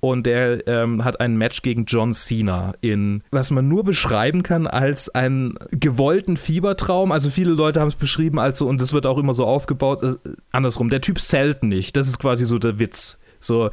Und 0.00 0.26
der 0.26 0.66
ähm, 0.68 1.04
hat 1.04 1.20
ein 1.20 1.36
Match 1.36 1.62
gegen 1.62 1.84
John 1.86 2.12
Cena 2.12 2.74
in, 2.80 3.22
was 3.30 3.50
man 3.50 3.68
nur 3.68 3.84
beschreiben 3.84 4.42
kann 4.42 4.66
als 4.66 5.08
einen 5.08 5.54
gewollten 5.70 6.36
Fiebertraum. 6.36 7.12
Also 7.12 7.30
viele 7.30 7.50
Leute 7.52 7.80
haben 7.80 7.88
es 7.88 7.96
beschrieben 7.96 8.38
als 8.38 8.58
so, 8.58 8.68
und 8.68 8.80
das 8.80 8.92
wird 8.92 9.06
auch 9.06 9.18
immer 9.18 9.34
so 9.34 9.44
aufgebaut, 9.44 10.02
äh, 10.02 10.14
andersrum, 10.52 10.88
der 10.90 11.00
Typ 11.00 11.18
selten 11.20 11.68
nicht. 11.68 11.96
Das 11.96 12.08
ist 12.08 12.18
quasi 12.18 12.46
so 12.46 12.58
der 12.58 12.78
Witz. 12.78 13.18
So, 13.40 13.70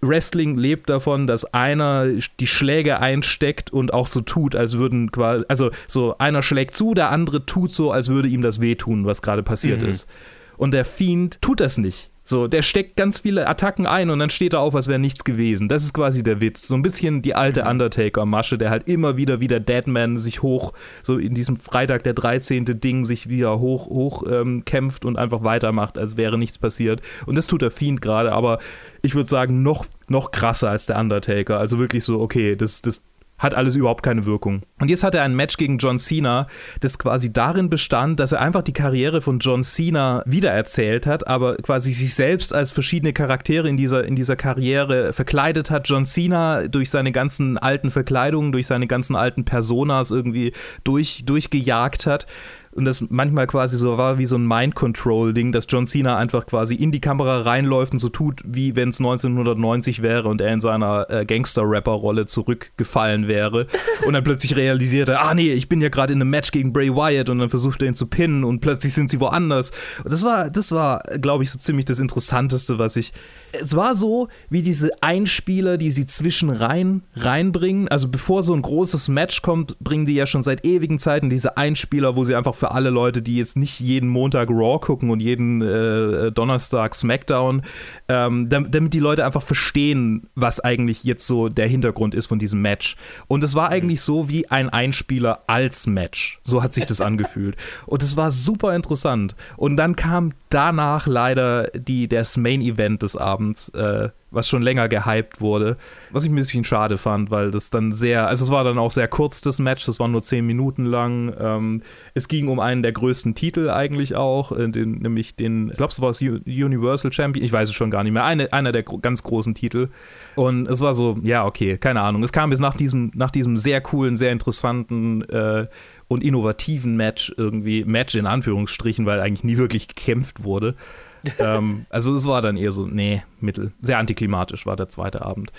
Wrestling 0.00 0.56
lebt 0.56 0.88
davon, 0.88 1.26
dass 1.26 1.44
einer 1.52 2.06
die 2.40 2.46
Schläge 2.46 3.00
einsteckt 3.00 3.70
und 3.72 3.92
auch 3.92 4.06
so 4.06 4.22
tut, 4.22 4.56
als 4.56 4.78
würden 4.78 5.12
quasi, 5.12 5.44
also 5.48 5.70
so 5.86 6.16
einer 6.18 6.42
schlägt 6.42 6.74
zu, 6.74 6.94
der 6.94 7.10
andere 7.10 7.44
tut 7.44 7.72
so, 7.72 7.92
als 7.92 8.08
würde 8.08 8.28
ihm 8.28 8.40
das 8.40 8.60
wehtun, 8.60 9.04
was 9.04 9.20
gerade 9.22 9.42
passiert 9.42 9.82
mhm. 9.82 9.88
ist. 9.88 10.08
Und 10.56 10.72
der 10.72 10.84
Fiend 10.84 11.40
tut 11.42 11.60
das 11.60 11.78
nicht. 11.78 12.09
So, 12.30 12.46
der 12.46 12.62
steckt 12.62 12.96
ganz 12.96 13.18
viele 13.18 13.48
Attacken 13.48 13.86
ein 13.86 14.08
und 14.08 14.20
dann 14.20 14.30
steht 14.30 14.52
er 14.52 14.60
auf, 14.60 14.76
als 14.76 14.86
wäre 14.86 15.00
nichts 15.00 15.24
gewesen. 15.24 15.68
Das 15.68 15.82
ist 15.82 15.92
quasi 15.92 16.22
der 16.22 16.40
Witz. 16.40 16.68
So 16.68 16.76
ein 16.76 16.82
bisschen 16.82 17.22
die 17.22 17.34
alte 17.34 17.64
Undertaker-Masche, 17.64 18.56
der 18.56 18.70
halt 18.70 18.88
immer 18.88 19.16
wieder 19.16 19.40
wie 19.40 19.48
der 19.48 19.58
Deadman 19.58 20.16
sich 20.16 20.40
hoch, 20.40 20.72
so 21.02 21.18
in 21.18 21.34
diesem 21.34 21.56
Freitag 21.56 22.04
der 22.04 22.14
13. 22.14 22.66
Ding 22.80 23.04
sich 23.04 23.28
wieder 23.28 23.58
hoch, 23.58 23.88
hoch 23.88 24.22
ähm, 24.30 24.64
kämpft 24.64 25.04
und 25.04 25.16
einfach 25.16 25.42
weitermacht, 25.42 25.98
als 25.98 26.16
wäre 26.16 26.38
nichts 26.38 26.56
passiert. 26.56 27.02
Und 27.26 27.36
das 27.36 27.48
tut 27.48 27.62
der 27.62 27.72
Fiend 27.72 28.00
gerade, 28.00 28.30
aber 28.30 28.60
ich 29.02 29.16
würde 29.16 29.28
sagen, 29.28 29.64
noch, 29.64 29.86
noch 30.06 30.30
krasser 30.30 30.70
als 30.70 30.86
der 30.86 31.00
Undertaker. 31.00 31.58
Also 31.58 31.80
wirklich 31.80 32.04
so, 32.04 32.20
okay, 32.20 32.54
das, 32.54 32.80
das 32.80 33.02
hat 33.40 33.54
alles 33.54 33.74
überhaupt 33.74 34.04
keine 34.04 34.26
Wirkung. 34.26 34.62
Und 34.78 34.90
jetzt 34.90 35.02
hat 35.02 35.14
er 35.14 35.22
ein 35.22 35.34
Match 35.34 35.56
gegen 35.56 35.78
John 35.78 35.98
Cena, 35.98 36.46
das 36.80 36.98
quasi 36.98 37.32
darin 37.32 37.70
bestand, 37.70 38.20
dass 38.20 38.32
er 38.32 38.40
einfach 38.40 38.62
die 38.62 38.74
Karriere 38.74 39.22
von 39.22 39.38
John 39.38 39.62
Cena 39.62 40.22
wiedererzählt 40.26 41.06
hat, 41.06 41.26
aber 41.26 41.56
quasi 41.56 41.92
sich 41.92 42.14
selbst 42.14 42.54
als 42.54 42.70
verschiedene 42.70 43.14
Charaktere 43.14 43.68
in 43.68 43.78
dieser, 43.78 44.04
in 44.04 44.14
dieser 44.14 44.36
Karriere 44.36 45.14
verkleidet 45.14 45.70
hat. 45.70 45.88
John 45.88 46.04
Cena 46.04 46.68
durch 46.68 46.90
seine 46.90 47.12
ganzen 47.12 47.56
alten 47.56 47.90
Verkleidungen, 47.90 48.52
durch 48.52 48.66
seine 48.66 48.86
ganzen 48.86 49.16
alten 49.16 49.46
Personas 49.46 50.10
irgendwie 50.10 50.52
durch, 50.84 51.24
durchgejagt 51.24 52.06
hat 52.06 52.26
und 52.72 52.84
das 52.84 53.04
manchmal 53.08 53.46
quasi 53.46 53.76
so 53.76 53.98
war 53.98 54.18
wie 54.18 54.26
so 54.26 54.36
ein 54.36 54.46
Mind-Control-Ding, 54.46 55.50
dass 55.50 55.66
John 55.68 55.86
Cena 55.86 56.16
einfach 56.16 56.46
quasi 56.46 56.76
in 56.76 56.92
die 56.92 57.00
Kamera 57.00 57.40
reinläuft 57.40 57.92
und 57.92 57.98
so 57.98 58.08
tut, 58.08 58.42
wie 58.44 58.76
wenn 58.76 58.90
es 58.90 59.00
1990 59.00 60.02
wäre 60.02 60.28
und 60.28 60.40
er 60.40 60.52
in 60.52 60.60
seiner 60.60 61.10
äh, 61.10 61.24
Gangster-Rapper-Rolle 61.24 62.26
zurückgefallen 62.26 63.26
wäre 63.26 63.66
und 64.06 64.12
dann 64.12 64.22
plötzlich 64.22 64.54
realisierte, 64.54 65.20
ah 65.20 65.34
nee, 65.34 65.50
ich 65.50 65.68
bin 65.68 65.80
ja 65.80 65.88
gerade 65.88 66.12
in 66.12 66.20
einem 66.20 66.30
Match 66.30 66.52
gegen 66.52 66.72
Bray 66.72 66.94
Wyatt 66.94 67.28
und 67.28 67.38
dann 67.38 67.50
versucht 67.50 67.82
er 67.82 67.88
ihn 67.88 67.94
zu 67.94 68.06
pinnen 68.06 68.44
und 68.44 68.60
plötzlich 68.60 68.94
sind 68.94 69.10
sie 69.10 69.18
woanders. 69.18 69.72
Und 70.04 70.12
das 70.12 70.22
war, 70.22 70.50
das 70.50 70.70
war, 70.70 71.02
glaube 71.20 71.42
ich, 71.42 71.50
so 71.50 71.58
ziemlich 71.58 71.86
das 71.86 71.98
Interessanteste, 71.98 72.78
was 72.78 72.96
ich. 72.96 73.12
Es 73.52 73.74
war 73.74 73.94
so, 73.94 74.28
wie 74.48 74.62
diese 74.62 74.90
Einspieler, 75.02 75.76
die 75.76 75.90
sie 75.90 76.06
zwischen 76.06 76.50
rein 76.50 77.02
reinbringen. 77.14 77.88
Also 77.88 78.08
bevor 78.08 78.42
so 78.42 78.54
ein 78.54 78.62
großes 78.62 79.08
Match 79.08 79.42
kommt, 79.42 79.78
bringen 79.80 80.06
die 80.06 80.14
ja 80.14 80.26
schon 80.26 80.42
seit 80.42 80.64
ewigen 80.64 80.98
Zeiten 80.98 81.30
diese 81.30 81.56
Einspieler, 81.56 82.16
wo 82.16 82.24
sie 82.24 82.34
einfach 82.34 82.54
für 82.54 82.70
alle 82.70 82.90
Leute, 82.90 83.22
die 83.22 83.36
jetzt 83.36 83.56
nicht 83.56 83.80
jeden 83.80 84.08
Montag 84.08 84.50
Raw 84.50 84.78
gucken 84.78 85.10
und 85.10 85.20
jeden 85.20 85.62
äh, 85.62 86.32
Donnerstag 86.32 86.94
SmackDown, 86.94 87.62
ähm, 88.08 88.48
damit, 88.48 88.74
damit, 88.74 88.94
die 88.94 88.98
Leute 88.98 89.24
einfach 89.24 89.42
verstehen, 89.42 90.28
was 90.34 90.60
eigentlich 90.60 91.04
jetzt 91.04 91.26
so 91.26 91.48
der 91.48 91.68
Hintergrund 91.68 92.14
ist 92.14 92.26
von 92.26 92.38
diesem 92.38 92.60
Match. 92.60 92.96
Und 93.28 93.44
es 93.44 93.54
war 93.54 93.68
mhm. 93.68 93.74
eigentlich 93.74 94.00
so 94.00 94.28
wie 94.28 94.48
ein 94.48 94.68
Einspieler 94.68 95.44
als 95.46 95.86
Match. 95.86 96.40
So 96.44 96.62
hat 96.62 96.74
sich 96.74 96.86
das 96.86 97.00
angefühlt. 97.00 97.56
Und 97.86 98.02
es 98.02 98.16
war 98.16 98.30
super 98.30 98.74
interessant. 98.74 99.34
Und 99.56 99.76
dann 99.76 99.96
kam 99.96 100.32
danach 100.48 101.06
leider 101.06 101.68
die, 101.68 102.08
das 102.08 102.36
Main 102.36 102.60
Event 102.60 103.02
des 103.02 103.16
Abends. 103.16 103.39
Äh, 103.74 104.10
was 104.30 104.48
schon 104.48 104.62
länger 104.62 104.88
gehypt 104.88 105.40
wurde. 105.40 105.76
Was 106.10 106.24
ich 106.24 106.30
ein 106.30 106.34
bisschen 106.34 106.64
schade 106.64 106.98
fand, 106.98 107.30
weil 107.30 107.50
das 107.50 107.70
dann 107.70 107.92
sehr, 107.92 108.28
also 108.28 108.44
es 108.44 108.50
war 108.50 108.64
dann 108.64 108.78
auch 108.78 108.90
sehr 108.90 109.08
kurz, 109.08 109.40
das 109.40 109.58
Match, 109.58 109.86
das 109.86 109.98
war 109.98 110.08
nur 110.08 110.22
zehn 110.22 110.46
Minuten 110.46 110.84
lang. 110.84 111.34
Ähm, 111.38 111.82
es 112.14 112.28
ging 112.28 112.48
um 112.48 112.60
einen 112.60 112.82
der 112.82 112.92
größten 112.92 113.34
Titel 113.34 113.70
eigentlich 113.70 114.14
auch, 114.14 114.52
äh, 114.52 114.68
den, 114.68 114.98
nämlich 114.98 115.34
den, 115.34 115.70
ich 115.70 115.76
glaube, 115.76 115.92
es 115.92 116.00
war 116.00 116.08
das 116.08 116.22
Universal 116.22 117.12
Champion, 117.12 117.44
ich 117.44 117.52
weiß 117.52 117.68
es 117.68 117.74
schon 117.74 117.90
gar 117.90 118.04
nicht 118.04 118.12
mehr, 118.12 118.24
eine, 118.24 118.52
einer 118.52 118.72
der 118.72 118.82
ganz 118.82 119.22
großen 119.22 119.54
Titel. 119.54 119.88
Und 120.36 120.68
es 120.68 120.80
war 120.80 120.94
so, 120.94 121.18
ja, 121.22 121.44
okay, 121.44 121.76
keine 121.76 122.00
Ahnung. 122.00 122.22
Es 122.22 122.32
kam 122.32 122.50
bis 122.50 122.60
nach 122.60 122.74
diesem, 122.74 123.10
nach 123.14 123.30
diesem 123.30 123.56
sehr 123.56 123.80
coolen, 123.80 124.16
sehr 124.16 124.32
interessanten 124.32 125.22
äh, 125.28 125.66
und 126.08 126.22
innovativen 126.22 126.96
Match 126.96 127.32
irgendwie, 127.36 127.84
Match 127.84 128.14
in 128.14 128.26
Anführungsstrichen, 128.26 129.06
weil 129.06 129.20
eigentlich 129.20 129.44
nie 129.44 129.56
wirklich 129.56 129.88
gekämpft 129.88 130.44
wurde 130.44 130.76
ähm, 131.38 131.86
also 131.90 132.14
es 132.14 132.26
war 132.26 132.42
dann 132.42 132.56
eher 132.56 132.72
so, 132.72 132.86
nee, 132.86 133.22
mittel. 133.40 133.72
Sehr 133.82 133.98
antiklimatisch 133.98 134.66
war 134.66 134.76
der 134.76 134.88
zweite 134.88 135.24
Abend. 135.24 135.52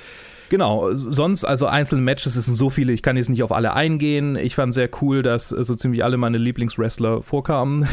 Genau, 0.52 0.93
sonst, 0.93 1.43
also 1.45 1.65
einzelne 1.67 2.02
Matches, 2.02 2.36
es 2.36 2.45
sind 2.45 2.58
so 2.58 2.69
viele, 2.69 2.91
ich 2.91 3.02
kann 3.02 3.15
jetzt 3.15 3.30
nicht 3.30 3.41
auf 3.41 3.54
alle 3.54 3.71
eingehen. 3.71 4.36
Ich 4.36 4.56
fand 4.56 4.74
sehr 4.74 4.89
cool, 5.02 5.21
dass 5.21 5.47
so 5.47 5.76
ziemlich 5.76 6.04
alle 6.04 6.17
meine 6.17 6.38
Lieblingswrestler 6.38 7.24
vorkamen, 7.24 7.88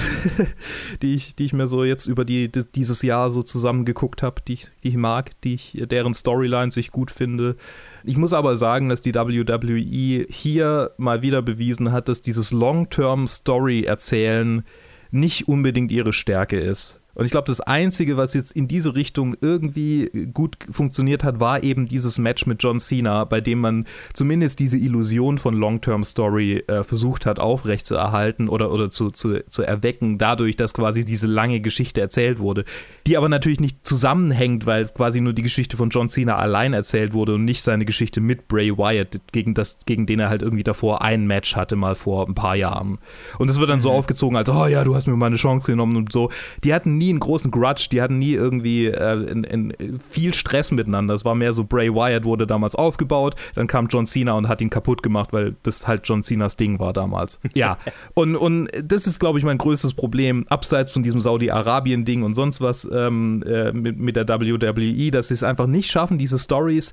die, 1.03 1.15
ich, 1.15 1.37
die 1.37 1.45
ich 1.45 1.53
mir 1.53 1.69
so 1.69 1.85
jetzt 1.85 2.07
über 2.07 2.25
die, 2.25 2.51
dieses 2.51 3.03
Jahr 3.03 3.31
so 3.31 3.45
zusammengeguckt 3.45 4.25
habe, 4.25 4.43
die 4.49 4.55
ich, 4.55 4.67
die 4.83 4.89
ich 4.89 4.97
mag, 4.97 5.41
die 5.43 5.55
ich, 5.55 5.85
deren 5.89 6.15
Storylines 6.15 6.77
ich 6.77 6.91
gut 6.91 7.13
finde. 7.13 7.55
Ich 8.03 8.17
muss 8.17 8.33
aber 8.33 8.57
sagen, 8.57 8.89
dass 8.89 9.03
die 9.03 9.15
WWE 9.15 10.27
hier 10.29 10.91
mal 10.97 11.23
wieder 11.23 11.43
bewiesen 11.43 11.93
hat, 11.93 12.09
dass 12.09 12.23
dieses 12.23 12.51
Long-Term-Story-Erzählen 12.51 14.65
nicht 15.13 15.47
unbedingt 15.47 15.93
ihre 15.93 16.13
Stärke 16.13 16.59
ist. 16.59 16.99
Und 17.15 17.25
ich 17.25 17.33
glaube, 17.33 17.47
das 17.47 17.61
Einzige, 17.61 18.17
was 18.17 18.35
jetzt 18.35 18.53
in 18.53 18.69
diese 18.69 18.95
Richtung 18.95 19.37
irgendwie 19.41 20.29
gut 20.33 20.57
funktioniert 20.71 21.25
hat, 21.25 21.41
war 21.41 21.65
eben 21.65 21.89
dieses 21.89 22.19
Match 22.19 22.47
mit 22.47 22.63
John 22.63 22.79
Cena, 22.79 23.25
bei 23.25 23.41
dem 23.41 23.61
man 23.61 23.87
zumindest 24.13 24.61
diese 24.61 24.79
Illusion 24.79 25.37
von 25.37 25.55
Long-Term-Story 25.55 26.65
äh, 26.69 26.85
versucht 26.85 27.27
hat, 27.27 27.41
aufrechtzuerhalten 27.41 28.49
oder, 28.49 28.71
oder 28.71 28.91
zu, 28.91 29.11
zu, 29.11 29.45
zu 29.49 29.63
erwecken, 29.63 30.19
dadurch, 30.19 30.57
dass 30.57 30.75
quasi 30.75 31.05
diese 31.05 31.27
lange 31.27 31.61
Geschichte 31.61 32.01
erzählt 32.01 32.39
wurde. 32.39 32.65
Die 33.09 33.17
aber 33.17 33.29
natürlich 33.29 33.59
nicht 33.59 33.85
zusammenhängt, 33.85 34.65
weil 34.67 34.85
quasi 34.85 35.21
nur 35.21 35.33
die 35.33 35.43
Geschichte 35.43 35.77
von 35.77 35.91
John 35.91 36.09
Cena 36.09 36.37
allein 36.37 36.73
erzählt 36.73 37.15
wurde 37.15 37.35
und 37.35 37.45
nicht 37.45 37.63
seine 37.63 37.85
Geschichte 37.85 38.21
mit 38.21 38.47
Bray 38.47 38.79
Wyatt, 38.79 39.21
gegen, 39.33 39.55
das, 39.55 39.79
gegen 39.87 40.07
den 40.07 40.21
er 40.21 40.29
halt 40.29 40.43
irgendwie 40.43 40.63
davor 40.63 41.03
ein 41.03 41.27
Match 41.27 41.57
hatte, 41.57 41.75
mal 41.75 41.97
vor 41.97 42.29
ein 42.29 42.35
paar 42.35 42.55
Jahren. 42.55 42.99
Und 43.39 43.51
es 43.51 43.59
wird 43.59 43.71
dann 43.71 43.79
mhm. 43.79 43.83
so 43.83 43.91
aufgezogen, 43.91 44.37
als, 44.37 44.49
oh 44.49 44.67
ja, 44.67 44.85
du 44.85 44.95
hast 44.95 45.09
mir 45.09 45.17
mal 45.17 45.27
eine 45.27 45.37
Chance 45.37 45.67
genommen 45.67 45.97
und 45.97 46.13
so. 46.13 46.31
Die 46.63 46.73
hatten 46.73 46.97
nie 46.97 47.08
nie 47.09 47.13
einen 47.13 47.21
großen 47.21 47.51
Grudge, 47.51 47.89
die 47.91 48.03
hatten 48.03 48.19
nie 48.19 48.33
irgendwie 48.33 48.87
äh, 48.87 49.15
in, 49.31 49.45
in 49.45 49.99
viel 49.99 50.35
Stress 50.35 50.71
miteinander. 50.71 51.15
Es 51.15 51.25
war 51.25 51.35
mehr 51.35 51.53
so, 51.53 51.65
Bray 51.65 51.93
Wyatt 51.93 52.25
wurde 52.25 52.47
damals 52.47 52.75
aufgebaut, 52.75 53.35
dann 53.55 53.67
kam 53.67 53.89
John 53.89 54.07
Cena 54.07 54.35
und 54.35 54.49
hat 54.49 54.61
ihn 54.61 54.71
kaputt 54.71 55.03
gemacht, 55.03 55.33
weil 55.33 55.57
das 55.63 55.87
halt 55.87 56.03
John 56.05 56.23
Cenas 56.23 56.57
Ding 56.57 56.79
war 56.79 56.93
damals. 56.93 57.41
Ja, 57.55 57.79
und, 58.15 58.37
und 58.37 58.69
das 58.83 59.07
ist, 59.07 59.19
glaube 59.19 59.39
ich, 59.39 59.45
mein 59.45 59.59
größtes 59.59 59.95
Problem, 59.95 60.47
abseits 60.49 60.93
von 60.93 61.03
diesem 61.03 61.21
Saudi-Arabien-Ding 61.21 62.23
und 62.23 62.35
sonst 62.35 62.61
was 62.61 62.89
ähm, 62.93 63.43
äh, 63.47 63.73
mit, 63.73 63.99
mit 63.99 64.17
der 64.17 64.29
WWE, 64.29 65.11
dass 65.11 65.29
sie 65.29 65.35
es 65.35 65.43
einfach 65.43 65.67
nicht 65.67 65.91
schaffen, 65.91 66.19
diese 66.19 66.39
Stories 66.39 66.93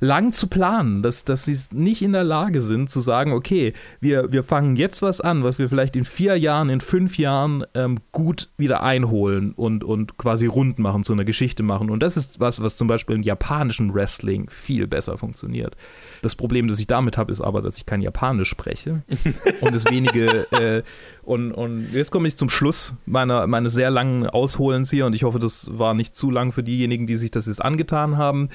lang 0.00 0.32
zu 0.32 0.46
planen, 0.46 1.02
dass, 1.02 1.24
dass 1.24 1.44
sie 1.44 1.56
nicht 1.72 2.02
in 2.02 2.12
der 2.12 2.24
Lage 2.24 2.60
sind 2.60 2.88
zu 2.88 3.00
sagen, 3.00 3.32
okay, 3.32 3.72
wir, 4.00 4.32
wir 4.32 4.42
fangen 4.42 4.76
jetzt 4.76 5.02
was 5.02 5.20
an, 5.20 5.42
was 5.42 5.58
wir 5.58 5.68
vielleicht 5.68 5.96
in 5.96 6.04
vier 6.04 6.36
Jahren, 6.36 6.70
in 6.70 6.80
fünf 6.80 7.18
Jahren 7.18 7.64
ähm, 7.74 7.98
gut 8.12 8.48
wieder 8.56 8.82
einholen 8.82 9.52
und, 9.52 9.82
und 9.82 10.16
quasi 10.16 10.46
rund 10.46 10.78
machen, 10.78 11.02
zu 11.02 11.12
einer 11.12 11.24
Geschichte 11.24 11.62
machen. 11.62 11.90
Und 11.90 12.00
das 12.00 12.16
ist 12.16 12.38
was, 12.38 12.62
was 12.62 12.76
zum 12.76 12.86
Beispiel 12.86 13.16
im 13.16 13.22
japanischen 13.22 13.92
Wrestling 13.92 14.48
viel 14.50 14.86
besser 14.86 15.18
funktioniert. 15.18 15.76
Das 16.22 16.36
Problem, 16.36 16.68
das 16.68 16.78
ich 16.78 16.86
damit 16.86 17.18
habe, 17.18 17.32
ist 17.32 17.40
aber, 17.40 17.60
dass 17.60 17.76
ich 17.76 17.86
kein 17.86 18.00
Japanisch 18.00 18.48
spreche 18.48 19.02
und 19.60 19.74
es 19.74 19.84
wenige 19.86 20.50
äh, 20.52 20.82
und, 21.22 21.52
und 21.52 21.92
jetzt 21.92 22.10
komme 22.10 22.28
ich 22.28 22.36
zum 22.36 22.48
Schluss 22.48 22.94
meiner, 23.04 23.46
meines 23.46 23.74
sehr 23.74 23.90
langen 23.90 24.26
Ausholens 24.26 24.90
hier 24.90 25.06
und 25.06 25.14
ich 25.14 25.24
hoffe, 25.24 25.38
das 25.38 25.78
war 25.78 25.92
nicht 25.92 26.16
zu 26.16 26.30
lang 26.30 26.52
für 26.52 26.62
diejenigen, 26.62 27.06
die 27.06 27.16
sich 27.16 27.30
das 27.30 27.46
jetzt 27.46 27.62
angetan 27.62 28.16
haben. 28.16 28.48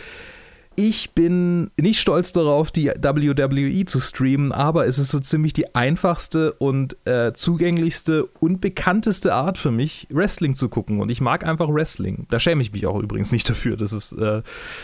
Ich 0.76 1.12
bin 1.12 1.70
nicht 1.80 2.00
stolz 2.00 2.32
darauf, 2.32 2.72
die 2.72 2.88
WWE 2.88 3.86
zu 3.86 4.00
streamen, 4.00 4.52
aber 4.52 4.88
es 4.88 4.98
ist 4.98 5.12
so 5.12 5.20
ziemlich 5.20 5.54
die 5.54 5.76
einfachste 5.76 6.54
und 6.54 6.98
äh, 7.06 7.32
zugänglichste 7.34 8.26
und 8.40 8.60
bekannteste 8.60 9.36
Art 9.36 9.60
für 9.60 9.70
mich, 9.70 10.08
Wrestling 10.10 10.56
zu 10.56 10.70
gucken. 10.70 11.00
Und 11.00 11.10
ich 11.10 11.22
mag 11.22 11.46
einfach 11.46 11.70
Wrestling. 11.70 12.26
Da 12.32 12.40
schäme 12.40 12.64
ich 12.64 12.74
mich 12.74 12.88
auch 12.88 13.00
übrigens 13.00 13.32
nicht 13.32 13.48
dafür. 13.48 13.78
Das 13.78 13.94
ist, 13.94 14.14
äh, 14.14 14.42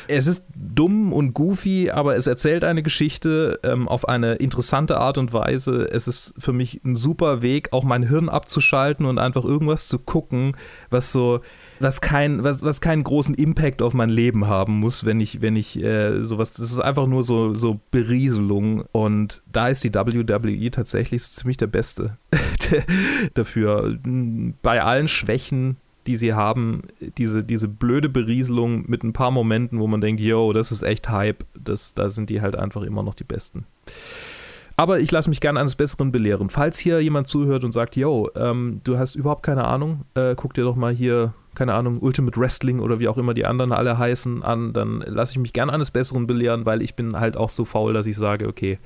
es 0.08 0.28
ist 0.28 0.44
dumm 0.56 1.12
und 1.12 1.34
goofy, 1.34 1.90
aber 1.90 2.16
es 2.16 2.28
erzählt 2.28 2.64
eine 2.64 2.84
Geschichte 2.84 3.60
ähm, 3.64 3.88
auf 3.88 4.08
eine 4.08 4.36
interessante 4.36 5.00
Art 5.00 5.18
und 5.18 5.34
Weise. 5.34 5.90
Es 5.92 6.08
ist 6.08 6.36
für 6.38 6.54
mich 6.54 6.82
ein 6.86 6.96
super 6.96 7.42
Weg, 7.42 7.74
auch 7.74 7.84
mein 7.84 8.04
Hirn 8.04 8.30
abzuschalten 8.30 9.08
und 9.08 9.18
einfach 9.18 9.44
irgendwas 9.44 9.88
zu 9.88 9.98
gucken, 9.98 10.56
was 10.92 11.12
so 11.12 11.42
was, 11.80 12.02
kein, 12.02 12.44
was, 12.44 12.64
was 12.64 12.82
keinen 12.82 13.04
großen 13.04 13.36
Impact 13.36 13.82
auf 13.82 13.94
mein 13.94 14.10
Leben 14.10 14.48
haben 14.48 14.80
muss, 14.80 15.06
wenn 15.06 15.20
ich, 15.20 15.42
wenn 15.42 15.56
ich 15.56 15.82
äh, 15.82 16.24
sowas, 16.24 16.54
das 16.54 16.72
ist 16.72 16.80
einfach 16.80 17.08
nur 17.08 17.24
so, 17.24 17.54
so 17.54 17.80
Berieselung 17.92 18.84
und 18.92 19.42
da 19.52 19.70
ist 19.70 19.84
die 19.84 19.94
WWE 19.94 20.72
tatsächlich 20.72 21.24
so 21.24 21.34
ziemlich 21.34 21.58
der 21.58 21.68
Beste 21.68 22.18
dafür. 23.34 23.98
Bei 24.62 24.84
allen 24.84 25.08
Schwächen, 25.08 25.78
die 26.08 26.16
sie 26.16 26.34
haben, 26.34 26.84
diese, 27.18 27.44
diese 27.44 27.68
blöde 27.68 28.10
Berieselung 28.10 28.90
mit 28.90 29.04
ein 29.04 29.14
paar 29.14 29.32
Momenten, 29.32 29.80
wo 29.80 29.88
man 29.88 30.02
denkt, 30.02 30.22
yo, 30.22 30.54
das 30.54 30.72
ist 30.72 30.84
echt 30.84 31.10
Hype, 31.10 31.46
das, 31.58 31.94
da 31.94 32.10
sind 32.10 32.30
die 32.30 32.42
halt 32.42 32.56
einfach 32.56 32.82
immer 32.82 33.04
noch 33.04 33.16
die 33.16 33.24
Besten. 33.24 33.66
Aber 34.76 35.02
ich 35.02 35.12
lasse 35.12 35.30
mich 35.30 35.42
gerne 35.42 35.60
eines 35.60 35.76
Besseren 35.76 36.14
belehren. 36.14 36.50
Falls 36.50 36.80
hier 36.80 37.02
jemand 37.02 37.28
zuhört 37.28 37.66
und 37.66 37.74
sagt, 37.74 37.98
yo, 37.98 38.30
ähm, 38.36 38.80
du 38.86 38.98
hast 38.98 39.16
überhaupt 39.16 39.44
keine 39.44 39.66
Ahnung, 39.66 40.06
äh, 40.14 40.36
guck 40.38 40.54
dir 40.54 40.64
doch 40.64 40.78
mal 40.78 40.94
hier 40.94 41.34
keine 41.56 41.74
Ahnung, 41.74 42.00
Ultimate 42.00 42.40
Wrestling 42.40 42.80
oder 42.80 43.00
wie 43.00 43.08
auch 43.08 43.18
immer 43.18 43.34
die 43.34 43.46
anderen 43.46 43.72
alle 43.72 43.98
heißen, 43.98 44.44
an, 44.44 44.74
dann 44.74 45.02
lasse 45.06 45.34
ich 45.34 45.40
mich 45.40 45.54
gerne 45.54 45.74
eines 45.74 45.92
Besseren 45.92 46.28
belehren, 46.28 46.66
weil 46.66 46.82
ich 46.82 46.96
bin 46.96 47.20
halt 47.20 47.36
auch 47.36 47.50
so 47.50 47.66
faul, 47.66 47.94
dass 47.94 48.06
ich 48.06 48.18
sage, 48.18 48.48
okay, 48.48 48.80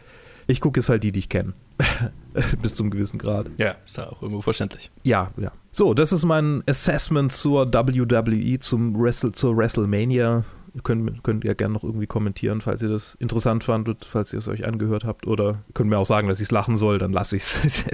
Ich 0.48 0.60
gucke 0.60 0.80
jetzt 0.80 0.90
halt 0.90 1.04
die, 1.04 1.12
die 1.12 1.20
ich 1.20 1.30
kenne. 1.30 1.54
Bis 2.62 2.76
zum 2.76 2.90
gewissen 2.90 3.18
Grad. 3.18 3.48
Ja, 3.58 3.76
ist 3.86 3.98
ja 3.98 4.10
auch 4.10 4.22
irgendwo 4.22 4.42
verständlich. 4.42 4.92
Ja, 5.04 5.32
ja. 5.38 5.52
So, 5.72 5.94
das 5.94 6.12
ist 6.12 6.26
mein 6.26 6.64
Assessment 6.68 7.32
zur 7.32 7.74
WWE, 7.74 8.60
zum 8.60 9.00
Wrestle, 9.00 9.32
zur 9.32 9.56
WrestleMania. 9.56 10.44
Ihr 10.76 10.82
könnt, 10.82 11.24
könnt 11.24 11.44
ja 11.44 11.54
gerne 11.54 11.74
noch 11.74 11.84
irgendwie 11.84 12.08
kommentieren, 12.08 12.62
falls 12.62 12.82
ihr 12.82 12.90
das 12.90 13.14
interessant 13.16 13.64
fandet, 13.64 14.06
falls 14.06 14.34
ihr 14.34 14.40
es 14.40 14.48
euch 14.48 14.66
angehört 14.66 15.04
habt. 15.04 15.28
Oder 15.28 15.64
könnt 15.76 15.90
mir 15.90 16.00
auch 16.00 16.06
sagen, 16.06 16.28
dass 16.28 16.40
ich 16.40 16.46
es 16.46 16.52
lachen 16.52 16.78
soll, 16.78 16.98
dann 16.98 17.14
lasse 17.14 17.36
ich 17.36 17.44
es. 17.44 17.86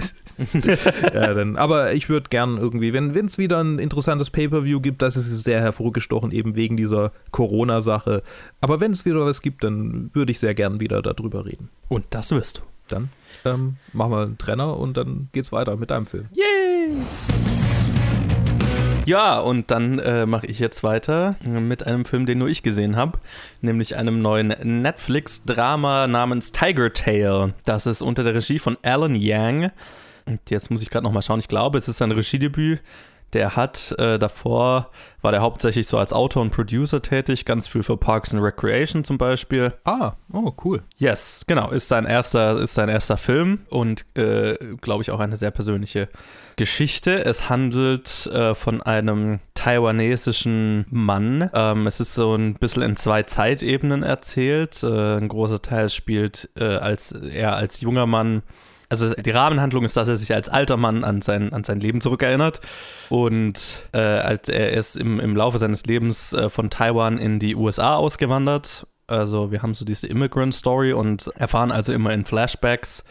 ja, 1.12 1.56
aber 1.56 1.92
ich 1.92 2.08
würde 2.08 2.30
gern 2.30 2.56
irgendwie, 2.56 2.94
wenn 2.94 3.14
es 3.26 3.36
wieder 3.36 3.62
ein 3.62 3.78
interessantes 3.78 4.30
Pay-Per-View 4.30 4.80
gibt, 4.80 5.02
das 5.02 5.16
ist 5.16 5.44
sehr 5.44 5.60
hervorgestochen, 5.60 6.32
eben 6.32 6.54
wegen 6.54 6.78
dieser 6.78 7.12
Corona-Sache. 7.32 8.22
Aber 8.62 8.80
wenn 8.80 8.92
es 8.92 9.04
wieder 9.04 9.26
was 9.26 9.42
gibt, 9.42 9.62
dann 9.62 10.10
würde 10.14 10.32
ich 10.32 10.38
sehr 10.38 10.54
gern 10.54 10.80
wieder 10.80 11.02
darüber 11.02 11.44
reden. 11.44 11.68
Und 11.88 12.06
das 12.10 12.30
wirst 12.30 12.58
du. 12.58 12.62
Dann 12.88 13.10
ähm, 13.44 13.76
machen 13.92 14.12
wir 14.12 14.22
einen 14.22 14.38
Trenner 14.38 14.78
und 14.78 14.96
dann 14.96 15.28
geht's 15.32 15.52
weiter 15.52 15.76
mit 15.76 15.90
deinem 15.90 16.06
Film. 16.06 16.28
Yay! 16.32 16.96
Ja, 19.10 19.40
und 19.40 19.72
dann 19.72 19.98
äh, 19.98 20.24
mache 20.24 20.46
ich 20.46 20.60
jetzt 20.60 20.84
weiter 20.84 21.34
mit 21.44 21.84
einem 21.84 22.04
Film, 22.04 22.26
den 22.26 22.38
nur 22.38 22.46
ich 22.46 22.62
gesehen 22.62 22.94
habe, 22.94 23.18
nämlich 23.60 23.96
einem 23.96 24.22
neuen 24.22 24.54
Netflix-Drama 24.62 26.06
namens 26.06 26.52
Tiger 26.52 26.92
Tail. 26.92 27.52
Das 27.64 27.86
ist 27.86 28.02
unter 28.02 28.22
der 28.22 28.36
Regie 28.36 28.60
von 28.60 28.78
Alan 28.82 29.16
Yang. 29.16 29.72
Und 30.26 30.48
jetzt 30.48 30.70
muss 30.70 30.84
ich 30.84 30.90
gerade 30.90 31.02
nochmal 31.02 31.24
schauen. 31.24 31.40
Ich 31.40 31.48
glaube, 31.48 31.76
es 31.76 31.88
ist 31.88 31.98
sein 31.98 32.12
Regiedebüt. 32.12 32.82
Der 33.32 33.56
hat 33.56 33.94
äh, 33.98 34.18
davor, 34.18 34.90
war 35.22 35.32
der 35.32 35.40
hauptsächlich 35.40 35.86
so 35.86 35.98
als 35.98 36.12
Autor 36.12 36.42
und 36.42 36.50
Producer 36.50 37.00
tätig, 37.00 37.44
ganz 37.44 37.68
viel 37.68 37.82
für 37.82 37.96
Parks 37.96 38.34
and 38.34 38.42
Recreation 38.42 39.04
zum 39.04 39.18
Beispiel. 39.18 39.72
Ah, 39.84 40.14
oh, 40.32 40.52
cool. 40.64 40.82
Yes, 40.96 41.44
genau, 41.46 41.70
ist 41.70 41.88
sein 41.88 42.06
erster, 42.06 42.58
ist 42.58 42.74
sein 42.74 42.88
erster 42.88 43.16
Film 43.16 43.60
und 43.68 44.04
äh, 44.16 44.56
glaube 44.80 45.02
ich 45.02 45.10
auch 45.10 45.20
eine 45.20 45.36
sehr 45.36 45.50
persönliche 45.50 46.08
Geschichte. 46.56 47.24
Es 47.24 47.48
handelt 47.48 48.26
äh, 48.26 48.54
von 48.54 48.82
einem 48.82 49.40
taiwanesischen 49.54 50.86
Mann. 50.90 51.50
Ähm, 51.54 51.86
es 51.86 52.00
ist 52.00 52.14
so 52.14 52.34
ein 52.34 52.54
bisschen 52.54 52.82
in 52.82 52.96
zwei 52.96 53.22
Zeitebenen 53.22 54.02
erzählt. 54.02 54.82
Äh, 54.82 55.18
ein 55.18 55.28
großer 55.28 55.62
Teil 55.62 55.88
spielt 55.88 56.50
äh, 56.56 56.64
als 56.64 57.12
er 57.12 57.56
als 57.56 57.80
junger 57.80 58.06
Mann 58.06 58.42
also 58.90 59.14
die 59.14 59.30
Rahmenhandlung 59.30 59.84
ist, 59.84 59.96
dass 59.96 60.08
er 60.08 60.16
sich 60.16 60.34
als 60.34 60.48
alter 60.48 60.76
Mann 60.76 61.04
an 61.04 61.22
sein, 61.22 61.52
an 61.52 61.64
sein 61.64 61.80
Leben 61.80 62.00
zurückerinnert 62.00 62.60
und 63.08 63.88
äh, 63.92 63.98
als 64.00 64.48
er 64.48 64.72
ist 64.72 64.96
im, 64.96 65.20
im 65.20 65.36
Laufe 65.36 65.58
seines 65.58 65.86
Lebens 65.86 66.32
äh, 66.32 66.48
von 66.50 66.70
Taiwan 66.70 67.18
in 67.18 67.38
die 67.38 67.54
USA 67.54 67.94
ausgewandert. 67.96 68.86
Also 69.06 69.50
wir 69.52 69.62
haben 69.62 69.74
so 69.74 69.84
diese 69.84 70.08
Immigrant 70.08 70.54
Story 70.54 70.92
und 70.92 71.28
erfahren 71.36 71.70
also 71.70 71.92
immer 71.92 72.12
in 72.12 72.24
Flashbacks, 72.24 73.04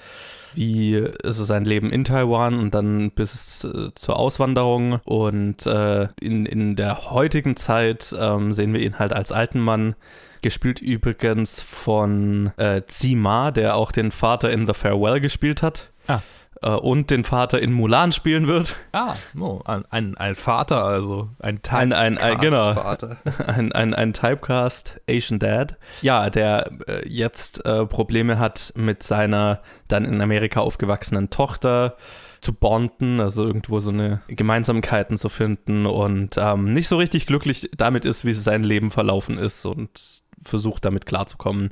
wie 0.55 1.03
also 1.23 1.43
sein 1.43 1.65
Leben 1.65 1.91
in 1.91 2.03
Taiwan 2.03 2.59
und 2.59 2.73
dann 2.73 3.11
bis 3.11 3.63
äh, 3.63 3.93
zur 3.95 4.17
Auswanderung. 4.17 4.99
Und 5.05 5.65
äh, 5.65 6.07
in, 6.19 6.45
in 6.45 6.75
der 6.75 7.11
heutigen 7.11 7.55
Zeit 7.55 8.15
ähm, 8.17 8.53
sehen 8.53 8.73
wir 8.73 8.81
ihn 8.81 8.99
halt 8.99 9.13
als 9.13 9.31
alten 9.31 9.59
Mann, 9.59 9.95
Gespielt 10.41 10.79
übrigens 10.81 11.61
von 11.61 12.53
äh, 12.55 12.83
Zima, 12.87 13.51
der 13.51 13.75
auch 13.75 13.91
den 13.91 14.11
Vater 14.11 14.49
in 14.49 14.67
The 14.67 14.73
Farewell 14.73 15.19
gespielt 15.19 15.61
hat. 15.61 15.89
Ah. 16.07 16.21
Äh, 16.61 16.71
und 16.71 17.09
den 17.09 17.23
Vater 17.23 17.61
in 17.61 17.71
Mulan 17.71 18.11
spielen 18.11 18.47
wird. 18.47 18.75
Ah, 18.91 19.15
oh, 19.39 19.61
ein, 19.65 19.85
ein, 19.89 20.17
ein 20.17 20.35
Vater, 20.35 20.83
also 20.83 21.29
ein 21.39 21.61
Typecast. 21.61 21.81
Ein, 21.81 21.93
ein, 21.93 22.17
ein, 22.17 22.39
genau, 22.39 22.71
ein, 23.47 23.71
ein, 23.71 23.93
ein 23.93 24.13
Typecast 24.13 24.99
Asian 25.09 25.39
Dad. 25.39 25.77
Ja, 26.01 26.29
der 26.29 26.71
äh, 26.87 27.07
jetzt 27.07 27.65
äh, 27.65 27.85
Probleme 27.85 28.39
hat 28.39 28.73
mit 28.75 29.03
seiner 29.03 29.61
dann 29.87 30.05
in 30.05 30.21
Amerika 30.21 30.59
aufgewachsenen 30.59 31.29
Tochter 31.29 31.95
zu 32.41 32.53
bonden, 32.53 33.19
also 33.19 33.45
irgendwo 33.45 33.79
so 33.79 33.91
eine 33.91 34.21
Gemeinsamkeiten 34.27 35.17
zu 35.17 35.29
finden 35.29 35.85
und 35.85 36.35
ähm, 36.37 36.73
nicht 36.73 36.87
so 36.87 36.97
richtig 36.97 37.25
glücklich 37.25 37.69
damit 37.75 38.05
ist, 38.05 38.23
wie 38.25 38.33
sein 38.33 38.63
Leben 38.63 38.91
verlaufen 38.91 39.37
ist 39.37 39.65
und 39.65 40.21
versucht 40.41 40.85
damit 40.85 41.05
klarzukommen. 41.05 41.71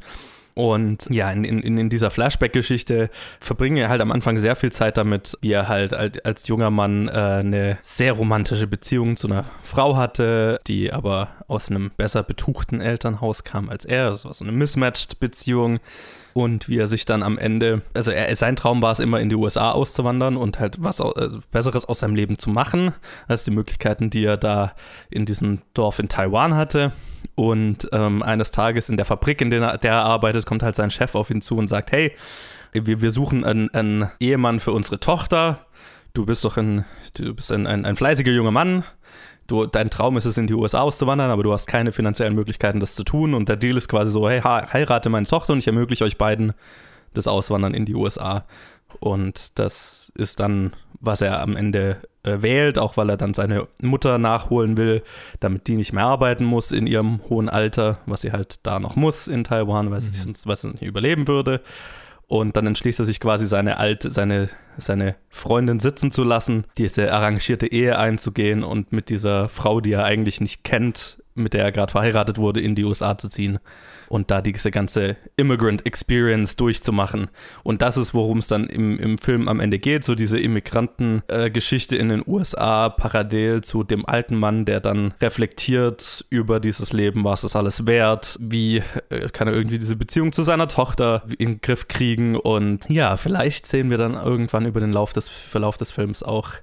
Und 0.58 1.08
ja, 1.12 1.32
in, 1.32 1.43
in, 1.43 1.78
in 1.78 1.89
dieser 1.89 2.10
Flashback-Geschichte 2.10 3.10
verbringe 3.39 3.82
er 3.82 3.89
halt 3.89 4.02
am 4.02 4.12
Anfang 4.12 4.38
sehr 4.39 4.56
viel 4.56 4.72
Zeit 4.72 4.98
damit, 4.98 5.38
wie 5.41 5.52
er 5.52 5.67
halt 5.67 5.93
als 6.26 6.48
junger 6.48 6.72
Mann 6.72 7.08
äh, 7.08 7.12
eine 7.12 7.78
sehr 7.82 8.13
romantische 8.13 8.67
Beziehung 8.67 9.15
zu 9.17 9.28
einer 9.28 9.46
Frau 9.63 9.96
hatte, 9.96 10.60
die 10.67 10.91
aber 10.91 11.30
aus 11.48 11.70
einem 11.70 11.91
besser 11.96 12.24
betuchten 12.24 12.82
Elternhaus 12.82 13.43
kam 13.43 13.70
als 13.70 13.86
er. 13.86 14.10
Das 14.10 14.26
war 14.26 14.34
so 14.34 14.43
eine 14.43 14.52
Mismatched-Beziehung 14.52 15.80
und 16.38 16.69
wie 16.69 16.78
er 16.78 16.86
sich 16.86 17.06
dann 17.06 17.23
am 17.23 17.39
Ende, 17.39 17.82
also 17.95 18.12
er, 18.12 18.36
sein 18.36 18.56
Traum 18.56 18.84
war 18.84 18.91
es 18.91 19.00
immer 19.00 19.19
in 19.19 19.30
die 19.30 19.36
USA 19.36 19.71
auszuwandern 19.71 20.38
und 20.38 20.60
halt 20.60 20.76
was 20.78 21.02
also 21.02 21.39
Besseres 21.52 21.86
aus 21.86 22.02
seinem 22.02 22.13
Leben 22.13 22.38
zu 22.38 22.52
machen, 22.52 22.93
als 23.28 23.43
die 23.43 23.50
Möglichkeiten, 23.50 24.12
die 24.12 24.23
er 24.23 24.38
da 24.38 24.73
in 25.10 25.26
diesem 25.26 25.63
Dorf 25.73 25.97
in 25.97 26.10
Taiwan 26.10 26.54
hatte. 26.54 26.91
Und 27.34 27.89
ähm, 27.91 28.21
eines 28.21 28.52
Tages 28.52 28.88
in 28.88 28.97
der 28.97 29.06
Fabrik, 29.08 29.41
in 29.41 29.50
der 29.50 29.63
er, 29.63 29.78
der 29.80 29.93
er 29.93 30.04
arbeitet, 30.04 30.45
kommt 30.45 30.62
halt 30.62 30.76
sein 30.76 30.91
Chef 30.91 31.15
auf 31.15 31.32
ihn 31.32 31.41
zu 31.41 31.56
und 31.56 31.69
sagt, 31.69 31.91
hey, 31.91 32.12
wir, 32.71 33.02
wir 33.02 33.10
suchen 33.10 33.43
einen, 33.43 33.73
einen 33.73 34.12
Ehemann 34.19 34.60
für 34.60 34.73
unsere 34.73 35.00
Tochter. 35.00 35.65
Du 36.13 36.28
bist 36.28 36.45
doch 36.45 36.56
ein, 36.58 36.86
du 37.15 37.34
bist 37.34 37.52
ein, 37.52 37.65
ein, 37.65 37.84
ein 37.84 37.95
fleißiger 37.95 38.32
junger 38.32 38.52
Mann 38.52 38.84
du, 39.47 39.65
dein 39.65 39.89
Traum 39.89 40.17
ist 40.17 40.25
es, 40.25 40.38
in 40.38 40.47
die 40.47 40.53
USA 40.53 40.81
auszuwandern, 40.81 41.31
aber 41.31 41.43
du 41.43 41.51
hast 41.51 41.67
keine 41.67 41.91
finanziellen 41.91 42.36
Möglichkeiten, 42.36 42.79
das 42.79 42.95
zu 42.95 43.03
tun. 43.03 43.33
Und 43.33 43.49
der 43.49 43.55
Deal 43.55 43.77
ist 43.77 43.88
quasi 43.88 44.12
so, 44.12 44.29
hey, 44.29 44.41
heirate 44.41 45.10
meine 45.10 45.25
Tochter 45.25 45.53
und 45.53 45.60
ich 45.60 45.67
ermögliche 45.67 46.03
euch 46.03 46.17
beiden 46.17 46.53
das 47.13 47.27
Auswandern 47.27 47.73
in 47.73 47.86
die 47.86 47.95
USA. 47.95 48.45
Und 48.99 49.60
das 49.60 50.12
ist 50.15 50.39
dann, 50.39 50.73
was 50.99 51.21
er 51.21 51.41
am 51.41 51.55
Ende 51.55 51.97
äh, 52.23 52.41
wählt, 52.41 52.79
auch 52.79 52.97
weil 52.97 53.10
er 53.10 53.17
dann 53.17 53.33
seine 53.33 53.67
Mutter 53.81 54.17
nachholen 54.17 54.77
will, 54.77 55.03
damit 55.39 55.67
die 55.67 55.75
nicht 55.75 55.93
mehr 55.93 56.05
arbeiten 56.05 56.45
muss 56.45 56.71
in 56.71 56.88
ihrem 56.88 57.21
hohen 57.29 57.49
Alter, 57.49 57.99
was 58.05 58.21
sie 58.21 58.31
halt 58.31 58.65
da 58.65 58.79
noch 58.79 58.95
muss 58.95 59.27
in 59.27 59.43
Taiwan, 59.43 59.91
weil 59.91 59.99
sie 59.99 60.17
mhm. 60.19 60.23
sonst 60.23 60.47
was 60.47 60.63
nicht 60.63 60.81
überleben 60.81 61.27
würde. 61.27 61.62
Und 62.28 62.58
dann 62.58 62.68
entschließt 62.68 63.00
er 63.00 63.06
sich 63.06 63.22
quasi 63.22 63.46
seine 63.46 63.78
alte, 63.78 64.12
seine, 64.12 64.50
seine 64.78 65.16
Freundin 65.30 65.80
sitzen 65.80 66.12
zu 66.12 66.26
lassen, 66.26 66.66
diese 66.78 67.12
arrangierte 67.12 67.68
Ehe 67.68 67.98
einzugehen 67.98 68.63
und 68.63 68.92
mit 68.92 69.10
dieser 69.10 69.48
Frau, 69.48 69.80
die 69.80 69.94
er 69.94 70.04
eigentlich 70.04 70.42
nicht 70.42 70.66
kennt, 70.66 71.24
mit 71.38 71.54
der 71.54 71.63
er 71.63 71.71
gerade 71.71 71.91
verheiratet 71.91 72.38
wurde, 72.38 72.62
in 72.62 72.76
die 72.76 72.84
USA 72.84 73.17
zu 73.17 73.30
ziehen 73.30 73.60
und 74.10 74.32
da 74.32 74.41
diese 74.41 74.71
ganze 74.71 75.17
Immigrant 75.36 75.86
Experience 75.86 76.56
durchzumachen. 76.56 77.30
Und 77.63 77.82
das 77.82 77.97
ist, 77.97 78.13
worum 78.13 78.39
es 78.39 78.47
dann 78.47 78.67
im, 78.67 79.00
im 79.00 79.17
Film 79.17 79.47
am 79.47 79.60
Ende 79.60 79.80
geht, 79.80 80.04
so 80.04 80.15
diese 80.15 80.39
Immigrantengeschichte 80.39 81.95
äh, 81.95 82.00
in 82.00 82.10
den 82.10 82.23
USA 82.26 82.89
parallel 82.89 83.63
zu 83.63 83.84
dem 83.84 84.06
alten 84.06 84.36
Mann, 84.36 84.65
der 84.65 84.80
dann 84.80 85.13
reflektiert 85.21 86.26
über 86.30 86.60
dieses 86.60 86.93
Leben, 86.93 87.23
was 87.23 87.43
es 87.43 87.56
alles 87.56 87.86
wert, 87.86 88.38
wie 88.39 88.82
äh, 89.10 89.30
kann 89.30 89.47
er 89.47 89.54
irgendwie 89.54 89.80
diese 89.80 89.95
Beziehung 89.95 90.32
zu 90.32 90.43
seiner 90.43 90.67
Tochter 90.67 91.23
in 91.38 91.54
den 91.54 91.62
Griff 91.62 91.88
kriegen 91.88 92.36
und 92.36 92.89
ja, 92.89 93.17
vielleicht 93.17 93.65
sehen 93.65 93.89
wir 93.89 93.97
dann 93.97 94.13
irgendwann 94.13 94.65
über 94.65 94.80
den 94.80 94.93
Lauf 94.93 95.13
des, 95.13 95.30
Verlauf 95.30 95.78
des 95.78 95.91
Films 95.91 96.23
auch 96.23 96.54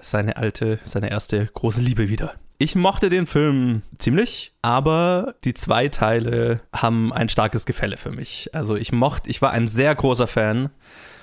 seine 0.00 0.36
alte, 0.36 0.78
seine 0.84 1.10
erste 1.10 1.46
große 1.46 1.80
Liebe 1.80 2.08
wieder. 2.08 2.34
Ich 2.60 2.74
mochte 2.74 3.08
den 3.08 3.26
Film 3.26 3.82
ziemlich, 3.98 4.52
aber 4.62 5.34
die 5.44 5.54
zwei 5.54 5.88
Teile 5.88 6.60
haben 6.72 7.12
ein 7.12 7.28
starkes 7.28 7.66
Gefälle 7.66 7.96
für 7.96 8.10
mich. 8.10 8.50
Also 8.52 8.74
ich 8.74 8.90
mochte, 8.90 9.30
ich 9.30 9.40
war 9.40 9.52
ein 9.52 9.68
sehr 9.68 9.94
großer 9.94 10.26
Fan 10.26 10.70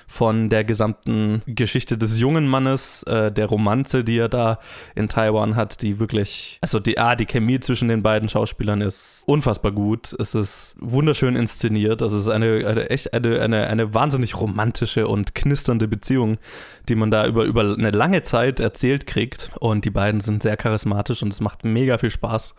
von 0.06 0.48
der 0.48 0.64
gesamten 0.64 1.42
Geschichte 1.46 1.98
des 1.98 2.18
jungen 2.18 2.46
Mannes, 2.46 3.02
äh, 3.04 3.32
der 3.32 3.46
Romanze, 3.46 4.04
die 4.04 4.18
er 4.18 4.28
da 4.28 4.60
in 4.94 5.08
Taiwan 5.08 5.56
hat, 5.56 5.82
die 5.82 5.98
wirklich, 5.98 6.58
also 6.60 6.78
die, 6.78 6.98
ah, 6.98 7.16
die 7.16 7.26
Chemie 7.26 7.60
zwischen 7.60 7.88
den 7.88 8.02
beiden 8.02 8.28
Schauspielern 8.28 8.80
ist 8.80 9.24
unfassbar 9.26 9.72
gut. 9.72 10.14
Es 10.18 10.34
ist 10.34 10.76
wunderschön 10.80 11.34
inszeniert. 11.36 12.00
Das 12.00 12.12
ist 12.12 12.28
eine, 12.28 12.66
eine 12.66 12.90
echt 12.90 13.12
eine, 13.12 13.40
eine, 13.40 13.66
eine 13.66 13.94
wahnsinnig 13.94 14.40
romantische 14.40 15.08
und 15.08 15.34
knisternde 15.34 15.88
Beziehung, 15.88 16.38
die 16.88 16.94
man 16.94 17.10
da 17.10 17.26
über, 17.26 17.44
über 17.44 17.62
eine 17.62 17.90
lange 17.90 18.22
Zeit 18.22 18.60
erzählt 18.60 19.06
kriegt. 19.06 19.50
Und 19.58 19.84
die 19.84 19.90
beiden 19.90 20.20
sind 20.20 20.42
sehr 20.42 20.56
charismatisch 20.56 21.22
und 21.22 21.32
es 21.32 21.40
macht 21.40 21.64
mega 21.64 21.98
viel 21.98 22.10
Spaß, 22.10 22.54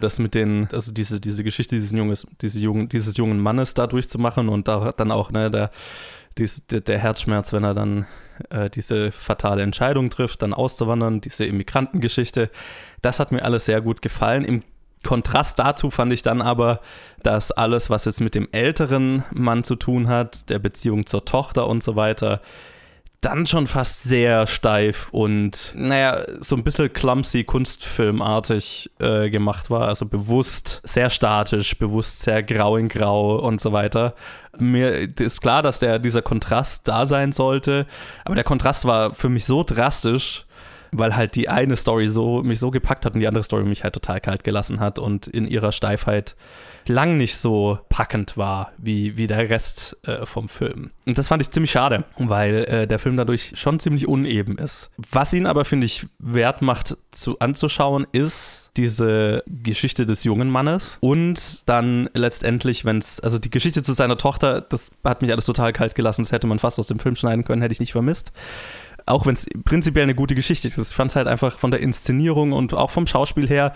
das 0.00 0.18
mit 0.18 0.34
den, 0.34 0.68
also 0.72 0.92
diese, 0.92 1.20
diese 1.20 1.44
Geschichte 1.44 1.76
dieses, 1.76 1.92
Junges, 1.92 2.26
diese 2.40 2.58
jungen, 2.58 2.88
dieses 2.88 3.16
jungen 3.16 3.38
Mannes 3.38 3.74
da 3.74 3.86
durchzumachen 3.86 4.48
und 4.48 4.68
da 4.68 4.92
dann 4.92 5.12
auch, 5.12 5.30
ne, 5.30 5.50
der 5.50 5.70
dies, 6.38 6.66
der 6.66 6.98
Herzschmerz, 6.98 7.52
wenn 7.52 7.64
er 7.64 7.74
dann 7.74 8.06
äh, 8.50 8.70
diese 8.70 9.12
fatale 9.12 9.62
Entscheidung 9.62 10.10
trifft, 10.10 10.42
dann 10.42 10.54
auszuwandern, 10.54 11.20
diese 11.20 11.44
Immigrantengeschichte, 11.44 12.50
das 13.02 13.20
hat 13.20 13.32
mir 13.32 13.44
alles 13.44 13.66
sehr 13.66 13.80
gut 13.80 14.02
gefallen. 14.02 14.44
Im 14.44 14.62
Kontrast 15.04 15.58
dazu 15.58 15.90
fand 15.90 16.12
ich 16.12 16.22
dann 16.22 16.42
aber, 16.42 16.80
dass 17.22 17.52
alles, 17.52 17.90
was 17.90 18.04
jetzt 18.04 18.20
mit 18.20 18.34
dem 18.34 18.48
älteren 18.52 19.24
Mann 19.30 19.64
zu 19.64 19.76
tun 19.76 20.08
hat, 20.08 20.50
der 20.50 20.58
Beziehung 20.58 21.06
zur 21.06 21.24
Tochter 21.24 21.66
und 21.66 21.82
so 21.82 21.96
weiter, 21.96 22.40
dann 23.20 23.46
schon 23.46 23.66
fast 23.66 24.04
sehr 24.04 24.46
steif 24.46 25.08
und, 25.10 25.72
naja, 25.74 26.24
so 26.40 26.54
ein 26.54 26.62
bisschen 26.62 26.92
clumsy, 26.92 27.42
kunstfilmartig 27.42 28.90
äh, 29.00 29.28
gemacht 29.28 29.70
war. 29.70 29.88
Also 29.88 30.06
bewusst 30.06 30.80
sehr 30.84 31.10
statisch, 31.10 31.76
bewusst 31.78 32.20
sehr 32.20 32.44
grau 32.44 32.76
in 32.76 32.88
grau 32.88 33.36
und 33.38 33.60
so 33.60 33.72
weiter. 33.72 34.14
Mir 34.58 35.08
ist 35.18 35.40
klar, 35.40 35.62
dass 35.62 35.80
der, 35.80 35.98
dieser 35.98 36.22
Kontrast 36.22 36.86
da 36.86 37.06
sein 37.06 37.32
sollte, 37.32 37.86
aber 38.24 38.36
der 38.36 38.44
Kontrast 38.44 38.84
war 38.84 39.12
für 39.12 39.28
mich 39.28 39.46
so 39.46 39.64
drastisch, 39.64 40.46
weil 40.92 41.16
halt 41.16 41.34
die 41.34 41.48
eine 41.48 41.76
Story 41.76 42.08
so 42.08 42.42
mich 42.42 42.60
so 42.60 42.70
gepackt 42.70 43.04
hat 43.04 43.14
und 43.14 43.20
die 43.20 43.28
andere 43.28 43.44
Story 43.44 43.64
mich 43.64 43.82
halt 43.82 43.94
total 43.94 44.20
kalt 44.20 44.44
gelassen 44.44 44.78
hat 44.78 44.98
und 45.00 45.26
in 45.26 45.46
ihrer 45.46 45.72
Steifheit 45.72 46.36
lang 46.88 47.16
nicht 47.16 47.36
so 47.36 47.78
packend 47.88 48.36
war 48.36 48.72
wie, 48.78 49.16
wie 49.16 49.26
der 49.26 49.48
Rest 49.48 49.96
äh, 50.02 50.26
vom 50.26 50.48
Film. 50.48 50.90
Und 51.06 51.18
das 51.18 51.28
fand 51.28 51.42
ich 51.42 51.50
ziemlich 51.50 51.70
schade, 51.70 52.04
weil 52.18 52.64
äh, 52.64 52.86
der 52.86 52.98
Film 52.98 53.16
dadurch 53.16 53.52
schon 53.54 53.78
ziemlich 53.78 54.06
uneben 54.06 54.58
ist. 54.58 54.90
Was 55.10 55.32
ihn 55.32 55.46
aber, 55.46 55.64
finde 55.64 55.86
ich, 55.86 56.06
wert 56.18 56.62
macht 56.62 56.96
zu, 57.10 57.38
anzuschauen, 57.38 58.06
ist 58.12 58.70
diese 58.76 59.42
Geschichte 59.46 60.06
des 60.06 60.24
jungen 60.24 60.50
Mannes 60.50 60.98
und 61.00 61.68
dann 61.68 62.10
letztendlich, 62.14 62.84
wenn 62.84 62.98
es, 62.98 63.20
also 63.20 63.38
die 63.38 63.50
Geschichte 63.50 63.82
zu 63.82 63.92
seiner 63.92 64.16
Tochter, 64.16 64.60
das 64.60 64.90
hat 65.04 65.22
mich 65.22 65.32
alles 65.32 65.46
total 65.46 65.72
kalt 65.72 65.94
gelassen, 65.94 66.22
das 66.22 66.32
hätte 66.32 66.46
man 66.46 66.58
fast 66.58 66.78
aus 66.78 66.86
dem 66.86 66.98
Film 66.98 67.16
schneiden 67.16 67.44
können, 67.44 67.62
hätte 67.62 67.72
ich 67.72 67.80
nicht 67.80 67.92
vermisst 67.92 68.32
auch 69.08 69.26
wenn 69.26 69.34
es 69.34 69.46
prinzipiell 69.64 70.04
eine 70.04 70.14
gute 70.14 70.34
Geschichte 70.34 70.68
ist. 70.68 70.78
Ich 70.78 70.94
fand 70.94 71.10
es 71.10 71.16
halt 71.16 71.26
einfach 71.26 71.58
von 71.58 71.70
der 71.70 71.80
Inszenierung 71.80 72.52
und 72.52 72.74
auch 72.74 72.90
vom 72.90 73.06
Schauspiel 73.06 73.48
her, 73.48 73.74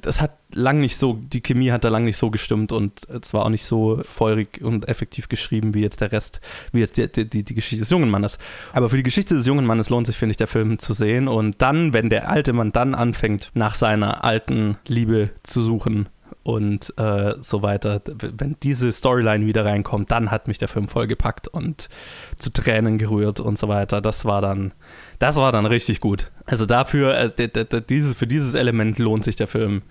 das 0.00 0.20
hat 0.20 0.38
lang 0.52 0.80
nicht 0.80 0.96
so, 0.96 1.14
die 1.14 1.40
Chemie 1.40 1.72
hat 1.72 1.84
da 1.84 1.88
lang 1.88 2.04
nicht 2.04 2.16
so 2.16 2.30
gestimmt 2.30 2.72
und 2.72 3.08
es 3.08 3.34
war 3.34 3.44
auch 3.44 3.50
nicht 3.50 3.64
so 3.64 4.00
feurig 4.02 4.62
und 4.62 4.88
effektiv 4.88 5.28
geschrieben 5.28 5.74
wie 5.74 5.80
jetzt 5.80 6.00
der 6.00 6.12
Rest, 6.12 6.40
wie 6.72 6.80
jetzt 6.80 6.96
die, 6.96 7.08
die, 7.08 7.42
die 7.42 7.54
Geschichte 7.54 7.80
des 7.80 7.90
jungen 7.90 8.10
Mannes. 8.10 8.38
Aber 8.72 8.88
für 8.88 8.96
die 8.96 9.02
Geschichte 9.02 9.34
des 9.34 9.46
jungen 9.46 9.66
Mannes 9.66 9.90
lohnt 9.90 10.06
sich, 10.06 10.16
finde 10.16 10.32
ich, 10.32 10.36
der 10.36 10.46
Film 10.46 10.78
zu 10.78 10.92
sehen. 10.92 11.28
Und 11.28 11.60
dann, 11.62 11.92
wenn 11.92 12.10
der 12.10 12.28
alte 12.28 12.52
Mann 12.52 12.72
dann 12.72 12.94
anfängt, 12.94 13.50
nach 13.54 13.74
seiner 13.74 14.24
alten 14.24 14.76
Liebe 14.86 15.30
zu 15.42 15.62
suchen, 15.62 16.08
und 16.42 16.92
äh, 16.98 17.34
so 17.40 17.62
weiter. 17.62 18.00
Wenn 18.04 18.56
diese 18.62 18.90
Storyline 18.90 19.46
wieder 19.46 19.64
reinkommt, 19.64 20.10
dann 20.10 20.30
hat 20.30 20.48
mich 20.48 20.58
der 20.58 20.68
Film 20.68 20.88
voll 20.88 21.06
gepackt 21.06 21.48
und 21.48 21.88
zu 22.36 22.50
Tränen 22.50 22.98
gerührt 22.98 23.40
und 23.40 23.58
so 23.58 23.68
weiter. 23.68 24.00
Das 24.00 24.24
war 24.24 24.40
dann, 24.40 24.72
das 25.18 25.36
war 25.36 25.52
dann 25.52 25.66
richtig 25.66 26.00
gut. 26.00 26.30
Also 26.46 26.66
dafür, 26.66 27.16
äh, 27.16 27.82
diese, 27.88 28.14
für 28.14 28.26
dieses 28.26 28.54
Element 28.54 28.98
lohnt 28.98 29.24
sich 29.24 29.36
der 29.36 29.46
Film. 29.46 29.82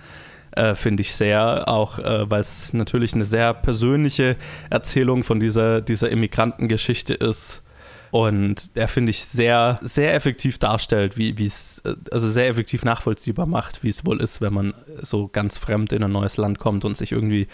Äh, 0.54 0.76
finde 0.76 1.00
ich 1.00 1.16
sehr, 1.16 1.70
auch 1.70 1.98
äh, 2.00 2.30
weil 2.30 2.42
es 2.42 2.74
natürlich 2.74 3.14
eine 3.14 3.24
sehr 3.24 3.54
persönliche 3.54 4.36
Erzählung 4.70 5.24
von 5.24 5.40
dieser, 5.40 5.80
dieser 5.80 6.10
Immigrantengeschichte 6.10 7.14
ist 7.14 7.64
und 8.12 8.76
der, 8.76 8.90
finde 8.90 9.10
ich, 9.10 9.24
sehr, 9.24 9.80
sehr 9.82 10.14
effektiv 10.14 10.58
darstellt, 10.58 11.18
wie 11.18 11.46
es, 11.46 11.82
also 12.12 12.28
sehr 12.30 12.48
effektiv 12.50 12.84
nachvollziehbar 12.84 13.46
macht, 13.46 13.84
wie 13.84 13.90
es 13.90 14.06
wohl 14.06 14.22
ist, 14.22 14.42
wenn 14.42 14.54
man 14.54 14.74
so 15.02 15.30
ganz 15.30 15.58
fremd 15.58 15.94
in 15.94 16.04
ein 16.04 16.12
neues 16.12 16.36
Land 16.38 16.60
kommt 16.60 16.84
und 16.84 16.98
sich 16.98 17.14
irgendwie 17.14 17.48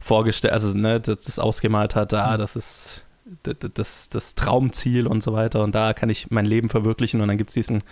vorgestellt, 0.00 0.52
also 0.52 0.76
ne, 0.76 1.00
das, 1.00 1.24
das 1.24 1.38
ausgemalt 1.38 1.96
hat, 1.96 2.12
ah, 2.12 2.36
das 2.36 2.56
ist 2.56 3.04
das, 3.44 4.10
das 4.10 4.34
Traumziel 4.34 5.06
und 5.06 5.22
so 5.22 5.32
weiter 5.32 5.62
und 5.62 5.74
da 5.74 5.94
kann 5.94 6.10
ich 6.10 6.30
mein 6.30 6.44
Leben 6.44 6.68
verwirklichen 6.68 7.20
und 7.20 7.28
dann 7.28 7.38
gibt 7.38 7.50
es 7.50 7.54
diesen 7.54 7.82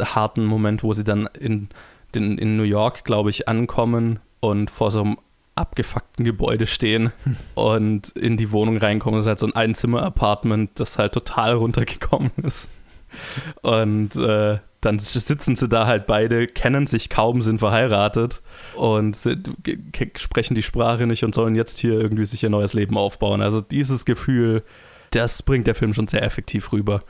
harten 0.00 0.44
Moment, 0.44 0.82
wo 0.82 0.92
sie 0.92 1.04
dann 1.04 1.28
in, 1.38 1.68
in, 2.14 2.38
in 2.38 2.56
New 2.56 2.62
York, 2.62 3.04
glaube 3.04 3.30
ich, 3.30 3.48
ankommen 3.48 4.20
und 4.40 4.70
vor 4.70 4.90
so 4.90 5.02
einem 5.02 5.18
abgefuckten 5.56 6.24
Gebäude 6.24 6.66
stehen 6.66 7.12
und 7.54 8.10
in 8.10 8.36
die 8.36 8.52
Wohnung 8.52 8.76
reinkommen. 8.76 9.18
Das 9.18 9.26
ist 9.26 9.28
halt 9.28 9.38
so 9.40 9.46
ein 9.46 9.56
Einzimmer-Apartment, 9.56 10.70
das 10.74 10.98
halt 10.98 11.14
total 11.14 11.54
runtergekommen 11.54 12.30
ist. 12.42 12.70
Und 13.62 14.14
äh, 14.16 14.58
dann 14.80 14.98
sitzen 14.98 15.56
sie 15.56 15.68
da 15.68 15.86
halt 15.86 16.06
beide, 16.06 16.46
kennen 16.46 16.86
sich 16.86 17.08
kaum, 17.08 17.42
sind 17.42 17.58
verheiratet 17.58 18.42
und 18.76 19.16
sprechen 20.16 20.54
die 20.54 20.62
Sprache 20.62 21.06
nicht 21.06 21.24
und 21.24 21.34
sollen 21.34 21.54
jetzt 21.54 21.78
hier 21.78 21.94
irgendwie 21.94 22.24
sich 22.24 22.42
ihr 22.42 22.50
neues 22.50 22.74
Leben 22.74 22.98
aufbauen. 22.98 23.40
Also 23.40 23.60
dieses 23.60 24.04
Gefühl, 24.04 24.62
das 25.10 25.42
bringt 25.42 25.66
der 25.66 25.74
Film 25.74 25.94
schon 25.94 26.08
sehr 26.08 26.22
effektiv 26.22 26.72
rüber. 26.72 27.02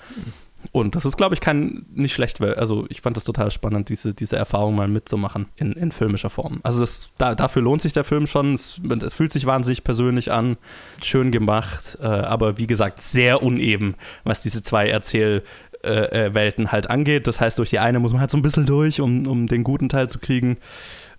Und 0.72 0.94
das 0.94 1.04
ist, 1.04 1.16
glaube 1.16 1.34
ich, 1.34 1.40
kein 1.40 1.86
nicht 1.94 2.12
schlecht, 2.12 2.40
also 2.40 2.86
ich 2.88 3.00
fand 3.00 3.16
das 3.16 3.24
total 3.24 3.50
spannend, 3.50 3.88
diese, 3.88 4.14
diese 4.14 4.36
Erfahrung 4.36 4.74
mal 4.74 4.88
mitzumachen 4.88 5.46
in, 5.56 5.72
in 5.72 5.92
filmischer 5.92 6.30
Form. 6.30 6.60
Also 6.62 6.80
das, 6.80 7.10
da, 7.18 7.34
dafür 7.34 7.62
lohnt 7.62 7.82
sich 7.82 7.92
der 7.92 8.04
Film 8.04 8.26
schon. 8.26 8.54
Es, 8.54 8.80
es, 9.02 9.14
fühlt 9.14 9.32
sich 9.32 9.46
wahnsinnig 9.46 9.84
persönlich 9.84 10.32
an, 10.32 10.56
schön 11.02 11.30
gemacht, 11.30 11.98
äh, 12.00 12.06
aber 12.06 12.58
wie 12.58 12.66
gesagt, 12.66 13.00
sehr 13.00 13.42
uneben, 13.42 13.94
was 14.24 14.40
diese 14.40 14.62
zwei 14.62 14.88
Erzählwelten 14.88 15.44
äh, 15.82 16.68
äh 16.68 16.68
halt 16.68 16.90
angeht. 16.90 17.26
Das 17.26 17.40
heißt, 17.40 17.58
durch 17.58 17.70
die 17.70 17.78
eine 17.78 18.00
muss 18.00 18.12
man 18.12 18.20
halt 18.20 18.30
so 18.30 18.38
ein 18.38 18.42
bisschen 18.42 18.66
durch, 18.66 19.00
um, 19.00 19.26
um 19.26 19.46
den 19.46 19.64
guten 19.64 19.88
Teil 19.88 20.08
zu 20.08 20.18
kriegen. 20.18 20.58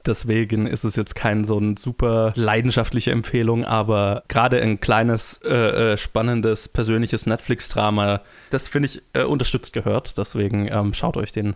Deswegen 0.06 0.68
ist 0.68 0.84
es 0.84 0.96
jetzt 0.96 1.16
kein 1.16 1.44
so 1.44 1.58
ein 1.58 1.78
super 1.78 2.34
leidenschaftliche 2.36 3.12
Empfehlung, 3.12 3.66
aber 3.66 4.24
gerade 4.28 4.62
ein 4.62 4.80
kleines, 4.80 5.40
äh, 5.44 5.94
äh, 5.94 5.98
spannendes, 5.98 6.70
persönliches 6.70 7.26
Netflix-Drama, 7.26 8.22
das 8.50 8.68
finde 8.68 8.88
ich 8.88 9.02
äh, 9.14 9.24
unterstützt 9.24 9.74
gehört. 9.74 10.18
Deswegen 10.18 10.68
ähm, 10.72 10.94
schaut 10.94 11.18
euch 11.18 11.32
den 11.32 11.56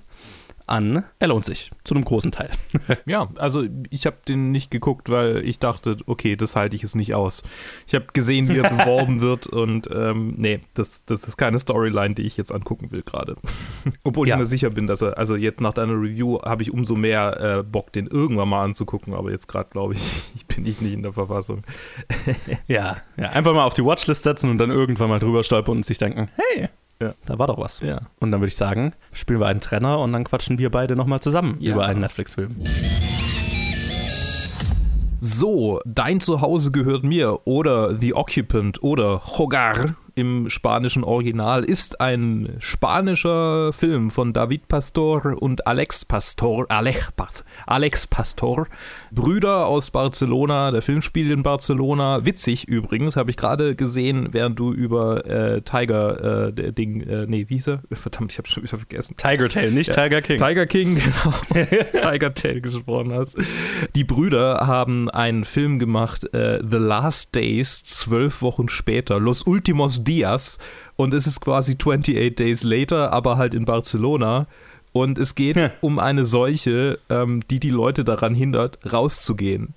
an. 0.72 1.04
Er 1.20 1.28
lohnt 1.28 1.46
sich, 1.46 1.72
zu 1.84 1.94
einem 1.94 2.06
großen 2.06 2.32
Teil. 2.32 2.50
ja, 3.06 3.30
also 3.36 3.64
ich 3.90 4.06
habe 4.06 4.18
den 4.28 4.52
nicht 4.52 4.72
geguckt, 4.72 5.10
weil 5.10 5.46
ich 5.46 5.60
dachte, 5.60 5.98
okay, 6.08 6.36
das 6.36 6.56
halte 6.56 6.76
ich 6.76 6.84
es 6.84 6.96
nicht 6.96 7.14
aus. 7.14 7.44
Ich 7.86 7.94
habe 7.94 8.08
gesehen, 8.14 8.50
wie 8.50 8.58
er 8.58 8.70
beworben 8.78 9.22
wird 9.22 9.48
und 9.48 9.90
ähm, 9.94 10.36
nee, 10.38 10.62
das, 10.74 11.06
das 11.06 11.26
ist 11.26 11.38
keine 11.38 11.60
Storyline, 11.60 12.16
die 12.16 12.24
ich 12.24 12.38
jetzt 12.38 12.52
angucken 12.52 12.92
will 12.92 13.04
gerade. 13.04 13.36
Obwohl 14.04 14.28
ja. 14.28 14.36
ich 14.36 14.40
mir 14.40 14.46
sicher 14.46 14.70
bin, 14.70 14.88
dass 14.88 15.02
er, 15.02 15.18
also 15.18 15.36
jetzt 15.36 15.62
nach 15.62 15.74
deiner 15.74 15.94
Review 15.94 16.42
habe 16.42 16.64
ich 16.64 16.72
umso 16.72 16.96
mehr 16.96 17.58
äh, 17.60 17.64
Bock, 17.64 17.92
den 17.92 18.08
irgendwann 18.08 18.50
mal 18.50 18.64
anzugucken, 18.64 19.14
aber 19.14 19.30
jetzt 19.30 19.48
gerade 19.48 19.70
glaube 19.70 19.94
ich, 19.94 20.02
ich 20.36 20.46
bin 20.46 20.66
ich 20.66 20.82
nicht 20.82 20.94
in 20.94 21.04
der 21.04 21.14
Verfassung. 21.14 21.64
ja, 22.68 22.98
ja, 23.18 23.30
einfach 23.30 23.54
mal 23.54 23.64
auf 23.64 23.74
die 23.74 23.84
Watchlist 23.84 24.24
setzen 24.24 24.50
und 24.50 24.58
dann 24.58 24.72
irgendwann 24.72 25.10
mal 25.10 25.20
drüber 25.20 25.44
stolpern 25.44 25.78
und 25.78 25.86
sich 25.86 25.98
denken, 25.98 26.30
hey, 26.36 26.70
ja. 27.02 27.14
Da 27.26 27.40
war 27.40 27.48
doch 27.48 27.58
was. 27.58 27.80
Ja. 27.82 28.02
Und 28.20 28.32
dann 28.32 28.42
würde 28.42 28.50
ich 28.50 28.56
sagen, 28.56 28.94
spielen 29.12 29.40
wir 29.40 29.48
einen 29.48 29.62
Trenner 29.62 30.00
und 30.00 30.14
dann 30.14 30.24
quatschen 30.24 30.58
wir 30.58 30.70
beide 30.70 30.96
nochmal 30.96 31.20
zusammen 31.20 31.56
ja. 31.60 31.74
über 31.74 31.86
einen 31.86 32.02
Netflix-Film. 32.02 32.56
So, 35.20 35.80
dein 35.86 36.20
Zuhause 36.20 36.72
gehört 36.72 37.04
mir 37.04 37.46
oder 37.46 37.96
The 37.96 38.16
Occupant 38.16 38.82
oder 38.82 39.22
Hogar 39.38 39.96
im 40.22 40.52
spanischen 40.52 41.04
Original 41.04 41.64
ist 41.64 42.00
ein 42.00 42.56
spanischer 42.60 43.74
Film 43.74 44.12
von 44.12 44.34
David 44.34 44.68
Pastor 44.68 45.42
und 45.42 45.66
Alex 45.66 46.06
Pastor, 46.06 46.68
Alex, 46.70 47.12
Alex 47.66 48.06
Pastor, 48.06 48.68
Brüder 49.12 49.66
aus 49.66 49.90
Barcelona. 49.90 50.70
Der 50.70 50.84
Film 50.84 51.02
spielt 51.02 51.32
in 51.32 51.42
Barcelona. 51.42 52.24
Witzig 52.24 52.68
übrigens, 52.68 53.16
habe 53.16 53.32
ich 53.32 53.38
gerade 53.38 53.76
gesehen, 53.76 54.28
während 54.30 54.60
du 54.60 54.72
über 54.72 55.26
äh, 55.26 55.62
Tiger 55.64 56.50
äh, 56.50 56.72
Ding, 56.72 57.02
äh, 57.02 57.26
nee, 57.28 57.46
wie 57.50 57.56
hieß 57.56 57.70
er? 57.70 57.82
Verdammt, 57.92 58.32
ich 58.32 58.38
habe 58.38 58.48
schon 58.48 58.62
wieder 58.62 58.78
vergessen. 58.78 59.18
Tiger 59.18 59.50
Tail, 59.50 59.72
nicht 59.72 59.88
ja, 59.88 60.04
Tiger 60.04 60.22
King. 60.22 60.38
Tiger 60.38 60.66
King, 60.68 60.96
genau. 60.96 61.34
Tiger 62.12 62.34
Tail 62.36 62.62
gesprochen 62.62 63.12
hast. 63.12 63.40
Die 63.96 64.04
Brüder 64.04 64.68
haben 64.68 65.10
einen 65.10 65.46
Film 65.46 65.80
gemacht, 65.80 66.32
äh, 66.36 66.60
The 66.62 66.78
Last 66.78 67.34
Days, 67.34 67.82
zwölf 67.84 68.44
Wochen 68.44 68.70
später, 68.70 69.20
Los 69.20 69.48
Últimos 69.48 70.04
Dias 70.12 70.60
und 70.96 71.14
es 71.14 71.28
ist 71.28 71.42
quasi 71.42 71.74
28 71.74 72.36
Days 72.36 72.64
Later, 72.64 73.14
aber 73.14 73.38
halt 73.38 73.54
in 73.54 73.66
Barcelona. 73.66 74.48
Und 74.94 75.18
es 75.18 75.36
geht 75.36 75.56
ja. 75.56 75.72
um 75.80 76.00
eine 76.00 76.26
Seuche, 76.26 77.00
ähm, 77.10 77.42
die 77.50 77.62
die 77.62 77.70
Leute 77.70 78.04
daran 78.04 78.36
hindert, 78.36 78.78
rauszugehen. 78.92 79.74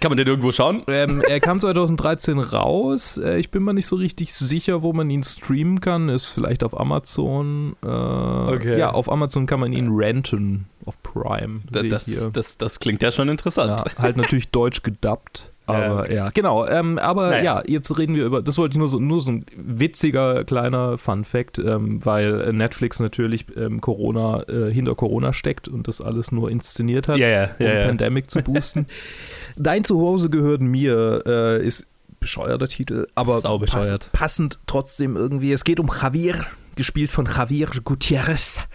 Kann 0.00 0.10
man 0.10 0.16
den 0.16 0.26
irgendwo 0.26 0.50
schauen? 0.50 0.82
Ähm, 0.88 1.22
er 1.28 1.38
kam 1.38 1.60
2013 1.60 2.38
raus. 2.38 3.18
Äh, 3.18 3.38
ich 3.38 3.50
bin 3.50 3.62
mir 3.62 3.74
nicht 3.74 3.86
so 3.86 3.96
richtig 3.96 4.34
sicher, 4.34 4.82
wo 4.82 4.92
man 4.92 5.08
ihn 5.10 5.22
streamen 5.22 5.80
kann. 5.80 6.08
Ist 6.08 6.26
vielleicht 6.26 6.64
auf 6.64 6.78
Amazon. 6.78 7.76
Äh, 7.82 7.86
okay. 7.86 8.78
Ja, 8.78 8.90
auf 8.90 9.10
Amazon 9.10 9.46
kann 9.46 9.60
man 9.60 9.72
ihn 9.72 9.90
renten. 9.92 10.66
Auf 10.84 11.00
Prime. 11.02 11.60
Das, 11.70 12.04
das, 12.32 12.58
das, 12.58 12.80
klingt 12.80 13.02
ja 13.02 13.12
schon 13.12 13.28
interessant. 13.28 13.84
Ja, 13.86 14.02
halt 14.02 14.16
natürlich 14.16 14.48
deutsch 14.50 14.82
gedubbt. 14.82 15.52
Aber 15.66 16.10
ja, 16.10 16.26
ja 16.26 16.30
genau. 16.30 16.66
Ähm, 16.66 16.98
aber 16.98 17.30
naja. 17.30 17.42
ja, 17.42 17.62
jetzt 17.66 17.96
reden 17.96 18.14
wir 18.14 18.26
über, 18.26 18.42
das 18.42 18.58
wollte 18.58 18.74
ich 18.74 18.78
nur 18.78 18.88
so, 18.88 18.98
nur 18.98 19.22
so 19.22 19.32
ein 19.32 19.46
witziger 19.56 20.44
kleiner 20.44 20.98
Fun-Fact, 20.98 21.58
ähm, 21.58 22.04
weil 22.04 22.52
Netflix 22.52 23.00
natürlich 23.00 23.46
ähm, 23.56 23.80
Corona 23.80 24.42
äh, 24.48 24.72
hinter 24.72 24.94
Corona 24.94 25.32
steckt 25.32 25.68
und 25.68 25.88
das 25.88 26.00
alles 26.00 26.32
nur 26.32 26.50
inszeniert 26.50 27.08
hat, 27.08 27.16
ja, 27.16 27.28
ja, 27.28 27.50
um 27.58 27.88
Pandemic 27.88 28.30
zu 28.30 28.42
boosten. 28.42 28.86
Dein 29.56 29.84
Zuhause 29.84 30.28
gehört 30.28 30.60
mir 30.60 31.22
äh, 31.26 31.66
ist 31.66 31.86
bescheuerter 32.20 32.68
Titel, 32.68 33.06
aber 33.14 33.40
pass, 33.66 33.94
passend 34.12 34.58
trotzdem 34.66 35.16
irgendwie. 35.16 35.52
Es 35.52 35.64
geht 35.64 35.78
um 35.78 35.88
Javier, 35.88 36.46
gespielt 36.74 37.10
von 37.10 37.26
Javier 37.26 37.68
Gutierrez. 37.84 38.66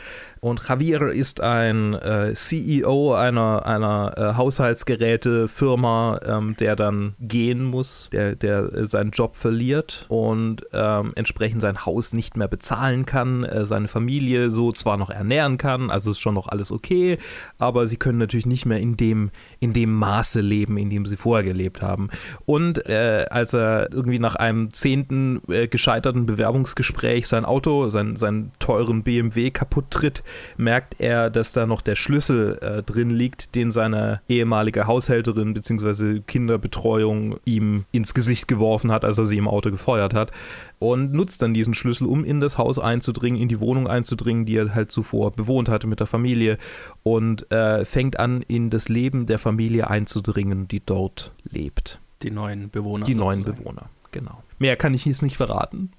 Und 0.41 0.67
Javier 0.67 1.09
ist 1.09 1.41
ein 1.41 1.93
äh, 1.95 2.33
CEO 2.33 3.13
einer, 3.13 3.65
einer 3.65 4.13
äh, 4.17 4.37
Haushaltsgerätefirma, 4.37 6.19
ähm, 6.25 6.55
der 6.57 6.75
dann 6.75 7.15
gehen 7.19 7.63
muss, 7.63 8.09
der, 8.11 8.35
der 8.35 8.73
äh, 8.73 8.85
seinen 8.87 9.11
Job 9.11 9.35
verliert 9.35 10.05
und 10.07 10.65
ähm, 10.73 11.11
entsprechend 11.15 11.61
sein 11.61 11.85
Haus 11.85 12.13
nicht 12.13 12.37
mehr 12.37 12.47
bezahlen 12.47 13.05
kann, 13.05 13.43
äh, 13.43 13.65
seine 13.65 13.89
Familie 13.89 14.49
so 14.49 14.71
zwar 14.71 14.97
noch 14.97 15.09
ernähren 15.09 15.57
kann, 15.57 15.89
also 15.89 16.11
ist 16.11 16.19
schon 16.19 16.35
noch 16.35 16.47
alles 16.47 16.71
okay, 16.71 17.17
aber 17.57 17.85
sie 17.87 17.97
können 17.97 18.17
natürlich 18.17 18.45
nicht 18.45 18.65
mehr 18.65 18.79
in 18.79 18.95
dem, 18.95 19.31
in 19.59 19.73
dem 19.73 19.93
Maße 19.93 20.39
leben, 20.39 20.77
in 20.77 20.89
dem 20.89 21.05
sie 21.05 21.17
vorher 21.17 21.43
gelebt 21.43 21.81
haben. 21.81 22.09
Und 22.45 22.85
äh, 22.87 23.25
als 23.29 23.53
er 23.53 23.91
irgendwie 23.91 24.19
nach 24.19 24.35
einem 24.35 24.73
zehnten 24.73 25.41
äh, 25.49 25.67
gescheiterten 25.67 26.25
Bewerbungsgespräch 26.25 27.27
sein 27.27 27.43
Auto, 27.43 27.89
sein, 27.89 28.15
seinen 28.15 28.51
teuren 28.59 29.03
BMW 29.03 29.51
kaputt 29.51 29.91
tritt, 29.91 30.23
merkt 30.57 30.95
er, 30.99 31.29
dass 31.29 31.53
da 31.53 31.65
noch 31.65 31.81
der 31.81 31.95
Schlüssel 31.95 32.57
äh, 32.61 32.83
drin 32.83 33.09
liegt, 33.09 33.55
den 33.55 33.71
seine 33.71 34.21
ehemalige 34.27 34.87
Haushälterin 34.87 35.53
bzw. 35.53 36.21
Kinderbetreuung 36.25 37.39
ihm 37.45 37.85
ins 37.91 38.13
Gesicht 38.13 38.47
geworfen 38.47 38.91
hat, 38.91 39.05
als 39.05 39.17
er 39.17 39.25
sie 39.25 39.37
im 39.37 39.47
Auto 39.47 39.71
gefeuert 39.71 40.13
hat. 40.13 40.31
Und 40.79 41.11
nutzt 41.13 41.41
dann 41.41 41.53
diesen 41.53 41.73
Schlüssel, 41.73 42.07
um 42.07 42.23
in 42.23 42.39
das 42.39 42.57
Haus 42.57 42.79
einzudringen, 42.79 43.41
in 43.41 43.49
die 43.49 43.59
Wohnung 43.59 43.87
einzudringen, 43.87 44.45
die 44.45 44.55
er 44.55 44.73
halt 44.73 44.91
zuvor 44.91 45.31
bewohnt 45.31 45.69
hatte 45.69 45.87
mit 45.87 45.99
der 45.99 46.07
Familie. 46.07 46.57
Und 47.03 47.51
äh, 47.51 47.85
fängt 47.85 48.19
an, 48.19 48.43
in 48.47 48.69
das 48.69 48.89
Leben 48.89 49.25
der 49.25 49.39
Familie 49.39 49.89
einzudringen, 49.89 50.67
die 50.67 50.81
dort 50.85 51.33
lebt. 51.43 51.99
Die 52.21 52.31
neuen 52.31 52.69
Bewohner. 52.69 53.05
Die 53.05 53.13
sozusagen. 53.13 53.43
neuen 53.43 53.55
Bewohner, 53.55 53.89
genau. 54.11 54.43
Mehr 54.57 54.75
kann 54.75 54.93
ich 54.93 55.05
jetzt 55.05 55.21
nicht 55.21 55.37
verraten. 55.37 55.91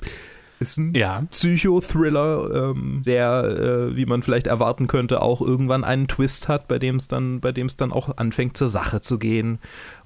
Ist 0.61 0.77
ein 0.77 0.93
ja. 0.95 1.23
Psychothriller, 1.31 2.71
ähm, 2.71 3.03
der, 3.07 3.45
äh, 3.45 3.97
wie 3.97 4.05
man 4.05 4.23
vielleicht 4.23 4.47
erwarten 4.47 4.89
könnte, 4.89 5.23
auch 5.23 5.41
irgendwann 5.41 5.85
einen 5.85 6.07
Twist 6.07 6.49
hat, 6.49 6.69
bei 6.69 6.79
dem 6.79 6.97
es 6.97 7.09
dann, 7.09 7.41
bei 7.41 7.51
dem 7.51 7.67
es 7.67 7.79
dann 7.79 7.93
auch 7.93 8.19
anfängt 8.19 8.59
zur 8.59 8.69
Sache 8.69 9.01
zu 9.01 9.19
gehen. 9.19 9.59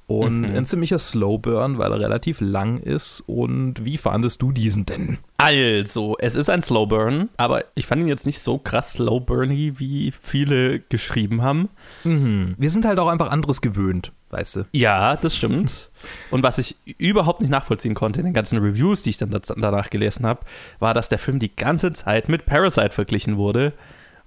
Und 0.07 0.41
mhm. 0.41 0.57
ein 0.57 0.67
ziemlicher 0.67 0.99
Slowburn, 0.99 1.79
weil 1.79 1.91
er 1.91 1.99
relativ 1.99 2.41
lang 2.41 2.79
ist. 2.79 3.23
Und 3.27 3.85
wie 3.85 3.97
fandest 3.97 4.43
du 4.43 4.53
diesen 4.53 4.85
denn? 4.85 5.19
Also, 5.39 6.17
es 6.19 6.35
ist 6.35 6.51
ein 6.51 6.61
Slowburn, 6.61 7.31
aber 7.39 7.65
ich 7.75 7.87
fand 7.87 8.03
ihn 8.03 8.09
jetzt 8.09 8.27
nicht 8.27 8.41
so 8.41 8.59
krass 8.59 8.93
slowburny, 8.93 9.79
wie 9.79 10.13
viele 10.21 10.81
geschrieben 10.81 11.41
haben. 11.41 11.71
Mhm. 12.05 12.55
Wir 12.59 12.71
sind 12.71 12.85
halt 12.85 12.99
auch 12.99 13.09
einfach 13.09 13.31
anderes 13.31 13.63
gewöhnt, 13.63 14.13
weißt 14.29 14.57
du. 14.57 14.65
Ja, 14.73 15.17
das 15.17 15.37
stimmt. 15.37 15.91
Und 16.31 16.43
was 16.43 16.59
ich 16.59 16.77
überhaupt 16.99 17.41
nicht 17.41 17.51
nachvollziehen 17.51 17.95
konnte 17.95 18.21
in 18.21 18.27
den 18.27 18.35
ganzen 18.35 18.59
Reviews, 18.59 19.03
die 19.03 19.11
ich 19.11 19.17
dann 19.17 19.31
danach 19.31 19.89
gelesen 19.89 20.27
habe, 20.27 20.41
war, 20.81 20.93
dass 20.93 21.09
der 21.09 21.19
Film 21.19 21.39
die 21.39 21.55
ganze 21.55 21.95
Zeit 21.95 22.29
mit 22.29 22.45
Parasite 22.45 22.91
verglichen 22.91 23.39
wurde. 23.39 23.73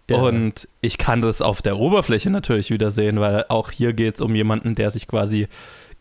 Ja. 0.09 0.17
Und 0.17 0.67
ich 0.81 0.97
kann 0.97 1.21
das 1.21 1.41
auf 1.41 1.61
der 1.61 1.77
Oberfläche 1.77 2.29
natürlich 2.29 2.71
wieder 2.71 2.91
sehen, 2.91 3.19
weil 3.19 3.45
auch 3.49 3.71
hier 3.71 3.93
geht 3.93 4.15
es 4.15 4.21
um 4.21 4.35
jemanden, 4.35 4.75
der 4.75 4.89
sich 4.89 5.07
quasi 5.07 5.47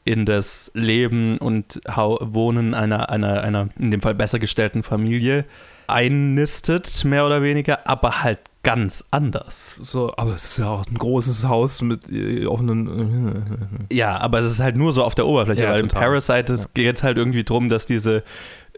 in 0.04 0.24
das 0.24 0.70
Leben 0.74 1.38
und 1.38 1.80
Wohnen 1.84 2.74
einer, 2.74 3.10
einer, 3.10 3.42
einer, 3.42 3.68
in 3.78 3.90
dem 3.90 4.00
Fall 4.00 4.14
besser 4.14 4.38
gestellten 4.38 4.84
Familie 4.84 5.44
einnistet, 5.88 7.04
mehr 7.04 7.26
oder 7.26 7.42
weniger, 7.42 7.88
aber 7.88 8.22
halt 8.22 8.38
ganz 8.62 9.04
anders. 9.12 9.76
So, 9.80 10.12
aber 10.16 10.34
es 10.34 10.44
ist 10.44 10.58
ja 10.58 10.68
auch 10.68 10.84
ein 10.86 10.98
großes 10.98 11.46
Haus 11.46 11.82
mit 11.82 12.10
äh, 12.10 12.46
offenen. 12.46 13.86
Äh, 13.90 13.94
ja, 13.94 14.18
aber 14.18 14.40
es 14.40 14.46
ist 14.46 14.60
halt 14.60 14.76
nur 14.76 14.92
so 14.92 15.04
auf 15.04 15.14
der 15.14 15.26
Oberfläche, 15.26 15.62
ja, 15.62 15.70
weil 15.70 15.82
total. 15.82 16.02
im 16.02 16.04
Parasite 16.04 16.54
ja. 16.54 16.64
geht 16.74 16.96
es 16.96 17.02
halt 17.04 17.16
irgendwie 17.16 17.44
darum, 17.44 17.68
dass 17.68 17.86
diese 17.86 18.24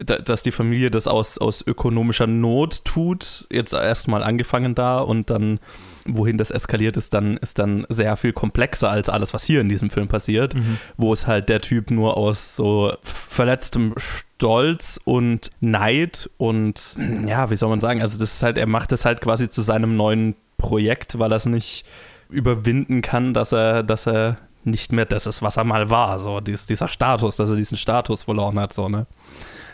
dass 0.01 0.43
die 0.43 0.51
Familie 0.51 0.91
das 0.91 1.07
aus, 1.07 1.37
aus 1.37 1.65
ökonomischer 1.65 2.27
Not 2.27 2.85
tut, 2.85 3.47
jetzt 3.51 3.73
erstmal 3.73 4.23
angefangen 4.23 4.75
da 4.75 4.99
und 4.99 5.29
dann, 5.29 5.59
wohin 6.05 6.37
das 6.37 6.51
eskaliert 6.51 6.97
ist, 6.97 7.13
dann 7.13 7.37
ist 7.37 7.59
dann 7.59 7.85
sehr 7.89 8.15
viel 8.17 8.33
komplexer 8.33 8.89
als 8.89 9.09
alles, 9.09 9.33
was 9.33 9.43
hier 9.43 9.61
in 9.61 9.69
diesem 9.69 9.89
Film 9.89 10.07
passiert, 10.07 10.55
mhm. 10.55 10.77
wo 10.97 11.11
es 11.13 11.27
halt 11.27 11.49
der 11.49 11.61
Typ 11.61 11.91
nur 11.91 12.17
aus 12.17 12.55
so 12.55 12.93
verletztem 13.01 13.93
Stolz 13.97 14.99
und 15.03 15.51
Neid 15.59 16.29
und 16.37 16.95
ja, 17.25 17.49
wie 17.49 17.55
soll 17.55 17.69
man 17.69 17.79
sagen, 17.79 18.01
also 18.01 18.19
das 18.19 18.35
ist 18.35 18.43
halt, 18.43 18.57
er 18.57 18.67
macht 18.67 18.91
das 18.91 19.05
halt 19.05 19.21
quasi 19.21 19.49
zu 19.49 19.61
seinem 19.61 19.97
neuen 19.97 20.35
Projekt, 20.57 21.19
weil 21.19 21.31
er 21.31 21.37
es 21.37 21.45
nicht 21.45 21.85
überwinden 22.29 23.01
kann, 23.01 23.33
dass 23.33 23.51
er, 23.51 23.83
dass 23.83 24.07
er 24.07 24.37
nicht 24.63 24.91
mehr 24.91 25.05
das 25.05 25.25
ist, 25.25 25.41
was 25.41 25.57
er 25.57 25.63
mal 25.63 25.89
war, 25.89 26.19
so 26.19 26.39
dies, 26.39 26.65
dieser 26.65 26.87
Status, 26.87 27.35
dass 27.35 27.49
er 27.49 27.55
diesen 27.55 27.77
Status 27.77 28.23
verloren 28.23 28.59
hat, 28.59 28.73
so, 28.73 28.89
ne? 28.89 29.07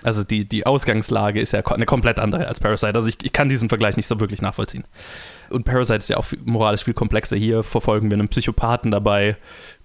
Also 0.05 0.23
die, 0.23 0.47
die 0.47 0.65
Ausgangslage 0.65 1.41
ist 1.41 1.51
ja 1.51 1.65
eine 1.65 1.85
komplett 1.85 2.19
andere 2.19 2.47
als 2.47 2.59
Parasite. 2.59 2.93
Also 2.95 3.09
ich, 3.09 3.17
ich 3.23 3.33
kann 3.33 3.49
diesen 3.49 3.69
Vergleich 3.69 3.97
nicht 3.97 4.07
so 4.07 4.19
wirklich 4.19 4.41
nachvollziehen. 4.41 4.83
Und 5.49 5.65
Parasite 5.65 5.97
ist 5.97 6.09
ja 6.09 6.17
auch 6.17 6.25
moralisch 6.43 6.83
viel 6.83 6.93
komplexer. 6.93 7.37
Hier 7.37 7.63
verfolgen 7.63 8.09
wir 8.09 8.17
einen 8.17 8.27
Psychopathen 8.27 8.91
dabei, 8.91 9.37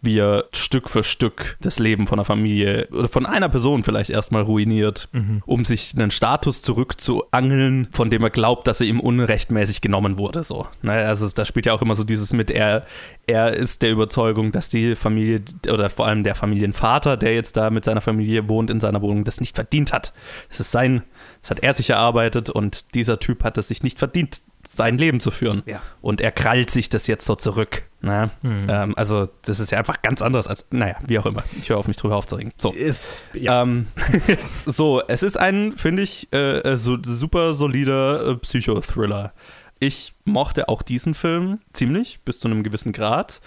wie 0.02 0.18
er 0.18 0.44
Stück 0.52 0.88
für 0.88 1.02
Stück 1.02 1.56
das 1.61 1.78
Leben 1.78 2.06
von 2.06 2.18
einer 2.18 2.24
Familie 2.24 2.88
oder 2.92 3.08
von 3.08 3.26
einer 3.26 3.48
Person 3.48 3.82
vielleicht 3.82 4.11
erstmal 4.11 4.42
ruiniert, 4.42 5.08
mhm. 5.12 5.42
um 5.44 5.64
sich 5.64 5.94
einen 5.94 6.11
Status 6.11 6.62
zurückzuangeln, 6.62 7.88
von 7.92 8.11
dem 8.11 8.22
er 8.22 8.30
glaubt, 8.30 8.66
dass 8.66 8.80
er 8.80 8.86
ihm 8.86 9.00
unrechtmäßig 9.00 9.80
genommen 9.80 10.16
wurde. 10.16 10.42
So. 10.42 10.66
Naja, 10.82 11.06
also 11.06 11.28
da 11.28 11.44
spielt 11.44 11.66
ja 11.66 11.74
auch 11.74 11.82
immer 11.82 11.94
so 11.94 12.04
dieses 12.04 12.32
mit, 12.32 12.50
er, 12.50 12.86
er 13.26 13.52
ist 13.52 13.82
der 13.82 13.90
Überzeugung, 13.90 14.52
dass 14.52 14.68
die 14.68 14.94
Familie 14.94 15.42
oder 15.70 15.90
vor 15.90 16.06
allem 16.06 16.24
der 16.24 16.34
Familienvater, 16.34 17.16
der 17.16 17.34
jetzt 17.34 17.56
da 17.56 17.70
mit 17.70 17.84
seiner 17.84 18.00
Familie 18.00 18.48
wohnt 18.48 18.70
in 18.70 18.80
seiner 18.80 19.02
Wohnung, 19.02 19.24
das 19.24 19.40
nicht 19.40 19.54
verdient 19.54 19.92
hat. 19.92 20.14
Das 20.48 20.61
ist 20.61 20.72
sein, 20.72 21.02
das 21.42 21.50
hat 21.50 21.62
er 21.62 21.74
sich 21.74 21.90
erarbeitet 21.90 22.48
und 22.48 22.94
dieser 22.94 23.18
Typ 23.18 23.44
hat 23.44 23.58
es 23.58 23.68
sich 23.68 23.82
nicht 23.82 23.98
verdient, 23.98 24.40
sein 24.66 24.98
Leben 24.98 25.20
zu 25.20 25.30
führen. 25.30 25.62
Ja. 25.66 25.80
Und 26.00 26.20
er 26.20 26.32
krallt 26.32 26.70
sich 26.70 26.88
das 26.88 27.06
jetzt 27.06 27.24
so 27.24 27.34
zurück. 27.34 27.84
Ne? 28.02 28.30
Mhm. 28.42 28.66
Ähm, 28.68 28.94
also, 28.96 29.28
das 29.42 29.61
ist 29.61 29.70
ja 29.70 29.78
einfach 29.78 30.02
ganz 30.02 30.22
anders 30.22 30.46
als, 30.46 30.66
naja, 30.70 30.96
wie 31.06 31.18
auch 31.18 31.26
immer. 31.26 31.42
Ich 31.58 31.70
höre 31.70 31.78
auf, 31.78 31.88
mich 31.88 31.96
drüber 31.96 32.16
aufzuregen. 32.16 32.52
So. 32.56 32.72
Ist, 32.72 33.14
ja. 33.34 33.62
ähm, 33.62 33.88
so, 34.66 35.02
es 35.06 35.22
ist 35.22 35.38
ein, 35.38 35.72
finde 35.72 36.02
ich, 36.02 36.28
äh, 36.32 36.61
äh, 36.61 36.76
so, 36.76 36.98
super 37.02 37.52
solider 37.52 38.26
äh, 38.26 38.36
Psychothriller. 38.36 39.32
Ich 39.78 40.12
mochte 40.24 40.68
auch 40.68 40.82
diesen 40.82 41.14
Film 41.14 41.61
ziemlich, 41.72 42.20
bis 42.24 42.38
zu 42.38 42.48
einem 42.48 42.62
gewissen 42.62 42.92
Grad 42.92 43.40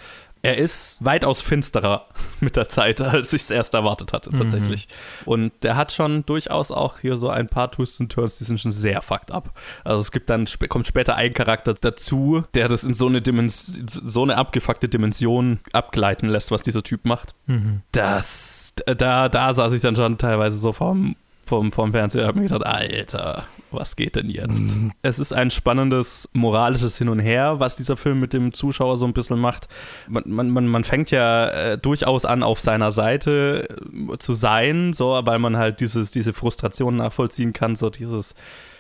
er 0.44 0.58
ist 0.58 1.04
weitaus 1.04 1.40
finsterer 1.42 2.06
mit 2.42 2.58
der 2.58 2.68
Zeit, 2.68 3.02
als 3.02 3.34
ich 3.34 3.44
es 3.44 3.50
erst 3.50 3.74
erwartet 3.74 4.12
hatte, 4.12 4.30
mhm. 4.30 4.38
tatsächlich. 4.38 4.88
Mhm. 5.22 5.28
Und 5.32 5.52
der 5.64 5.78
hat 5.78 5.94
schon 5.94 6.26
durchaus 6.26 6.70
auch 6.70 7.00
hier 7.00 7.16
so 7.16 7.30
ein 7.30 7.48
paar 7.48 7.72
Twists 7.72 8.00
und 8.02 8.12
Turns, 8.12 8.38
die 8.38 8.44
sind 8.44 8.60
schon 8.60 8.72
sehr 8.72 9.02
fucked 9.02 9.32
up. 9.32 9.58
Also 9.86 10.02
es 10.02 10.12
gibt 10.12 10.30
dann, 10.30 10.46
kommt 10.68 10.86
später 10.86 11.16
ein 11.16 11.34
Charakter 11.34 11.74
dazu, 11.74 12.44
der 12.54 12.68
das 12.68 12.84
in 12.84 12.94
so 12.94 13.08
eine, 13.08 13.22
Dimens 13.22 13.82
so 13.88 14.22
eine 14.22 14.38
abgefuckte 14.38 14.90
Dimension 14.90 15.62
abgleiten 15.72 16.28
lässt, 16.28 16.52
was 16.52 16.62
dieser 16.62 16.84
Typ 16.84 17.06
macht. 17.06 17.34
Mhm. 17.48 17.82
Das, 17.94 18.74
da, 18.86 19.30
da 19.30 19.54
saß 19.54 19.72
ich 19.72 19.82
dann 19.82 19.96
schon 19.96 20.18
teilweise 20.18 20.60
so 20.60 20.74
vorm 20.74 21.16
vom, 21.54 21.72
vom 21.72 21.92
Fernseher 21.92 22.26
habe 22.26 22.40
mir 22.40 22.48
gedacht, 22.48 22.66
Alter, 22.66 23.46
was 23.70 23.96
geht 23.96 24.16
denn 24.16 24.28
jetzt? 24.28 24.76
Mhm. 24.76 24.92
Es 25.04 25.20
ist 25.20 25.34
ein 25.34 25.52
spannendes 25.52 26.28
moralisches 26.34 26.98
Hin 26.98 27.10
und 27.10 27.20
Her, 27.20 27.60
was 27.60 27.76
dieser 27.76 27.96
Film 27.96 28.20
mit 28.20 28.34
dem 28.34 28.54
Zuschauer 28.54 28.98
so 28.98 29.06
ein 29.06 29.14
bisschen 29.14 29.40
macht. 29.40 29.68
Man, 30.08 30.24
man, 30.50 30.68
man 30.68 30.84
fängt 30.84 31.12
ja 31.12 31.48
äh, 31.50 31.78
durchaus 31.78 32.26
an, 32.26 32.42
auf 32.42 32.60
seiner 32.60 32.90
Seite 32.90 33.68
äh, 33.70 34.18
zu 34.18 34.34
sein, 34.34 34.94
so, 34.94 35.20
weil 35.24 35.38
man 35.38 35.58
halt 35.58 35.80
dieses, 35.80 36.10
diese 36.10 36.34
Frustration 36.34 36.96
nachvollziehen 36.96 37.54
kann, 37.54 37.76
so 37.76 37.92
dieses 37.92 38.34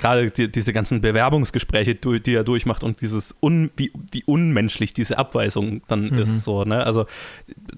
gerade 0.03 0.29
die, 0.29 0.51
diese 0.51 0.73
ganzen 0.73 0.99
Bewerbungsgespräche, 0.99 1.95
die 1.95 2.33
er 2.33 2.43
durchmacht 2.43 2.83
und 2.83 2.99
dieses 2.99 3.33
un, 3.41 3.71
wie, 3.77 3.91
wie 4.11 4.23
unmenschlich 4.25 4.93
diese 4.93 5.17
Abweisung 5.17 5.81
dann 5.87 6.09
mhm. 6.09 6.19
ist. 6.19 6.43
So, 6.43 6.65
ne? 6.65 6.85
Also 6.85 7.05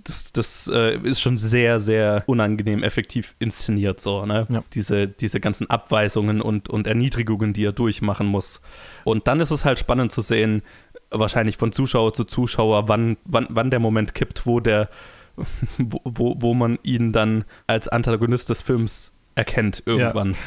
das, 0.03 0.33
das 0.33 0.67
äh, 0.73 0.97
ist 1.03 1.21
schon 1.21 1.37
sehr, 1.37 1.79
sehr 1.79 2.23
unangenehm 2.25 2.81
effektiv 2.81 3.35
inszeniert. 3.37 4.01
So, 4.01 4.25
ne? 4.25 4.47
Ja. 4.51 4.63
diese, 4.73 5.07
diese 5.07 5.39
ganzen 5.39 5.69
Abweisungen 5.69 6.41
und, 6.41 6.67
und 6.67 6.87
Erniedrigungen, 6.87 7.53
die 7.53 7.63
er 7.63 7.73
durchmachen 7.73 8.25
muss. 8.25 8.59
Und 9.03 9.27
dann 9.27 9.39
ist 9.39 9.51
es 9.51 9.63
halt 9.63 9.77
spannend 9.77 10.11
zu 10.11 10.21
sehen, 10.21 10.63
wahrscheinlich 11.11 11.57
von 11.57 11.71
Zuschauer 11.71 12.13
zu 12.13 12.23
Zuschauer, 12.23 12.89
wann, 12.89 13.17
wann, 13.25 13.45
wann 13.49 13.69
der 13.69 13.79
Moment 13.79 14.15
kippt, 14.15 14.47
wo 14.47 14.59
der 14.59 14.89
wo, 15.77 16.01
wo, 16.05 16.35
wo 16.39 16.53
man 16.55 16.79
ihn 16.81 17.11
dann 17.11 17.45
als 17.67 17.87
Antagonist 17.87 18.49
des 18.49 18.63
Films 18.63 19.13
erkennt 19.35 19.83
irgendwann. 19.85 20.31
Ja. 20.31 20.37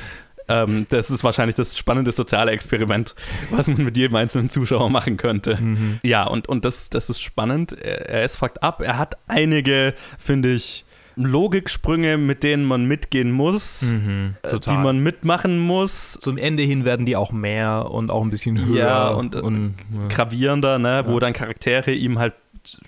Ähm, 0.49 0.86
das 0.88 1.11
ist 1.11 1.22
wahrscheinlich 1.24 1.57
das 1.57 1.76
spannende 1.76 2.12
soziale 2.12 2.51
Experiment, 2.53 3.14
was 3.51 3.68
man 3.68 3.84
mit 3.84 3.96
jedem 3.96 4.16
einzelnen 4.16 4.51
Zuschauer 4.51 4.90
machen 4.90 5.16
könnte. 5.16 5.57
Mhm. 5.57 6.01
Ja, 6.03 6.26
und, 6.26 6.49
und 6.49 6.64
das, 6.64 6.90
das 6.90 7.11
ist 7.11 7.20
spannend. 7.20 7.72
Er, 7.72 8.24
ist 8.24 8.36
fucked 8.36 8.62
up. 8.62 8.80
Er 8.80 8.99
hat 8.99 9.16
einige, 9.26 9.94
finde 10.18 10.53
ich, 10.53 10.84
Logiksprünge, 11.16 12.16
mit 12.16 12.44
denen 12.44 12.64
man 12.64 12.84
mitgehen 12.84 13.32
muss, 13.32 13.82
mhm, 13.82 14.36
äh, 14.42 14.59
die 14.61 14.76
man 14.76 15.01
mitmachen 15.01 15.59
muss. 15.59 16.12
Zum 16.12 16.38
Ende 16.38 16.62
hin 16.62 16.84
werden 16.84 17.07
die 17.07 17.16
auch 17.16 17.32
mehr 17.32 17.90
und 17.90 18.11
auch 18.11 18.22
ein 18.22 18.30
bisschen 18.30 18.64
höher 18.64 18.78
ja, 18.78 19.09
und, 19.09 19.34
und 19.34 19.74
ja. 19.92 20.09
gravierender, 20.09 20.78
ne? 20.78 21.05
wo 21.09 21.18
dann 21.18 21.32
Charaktere 21.32 21.90
ihm 21.92 22.20
halt 22.20 22.34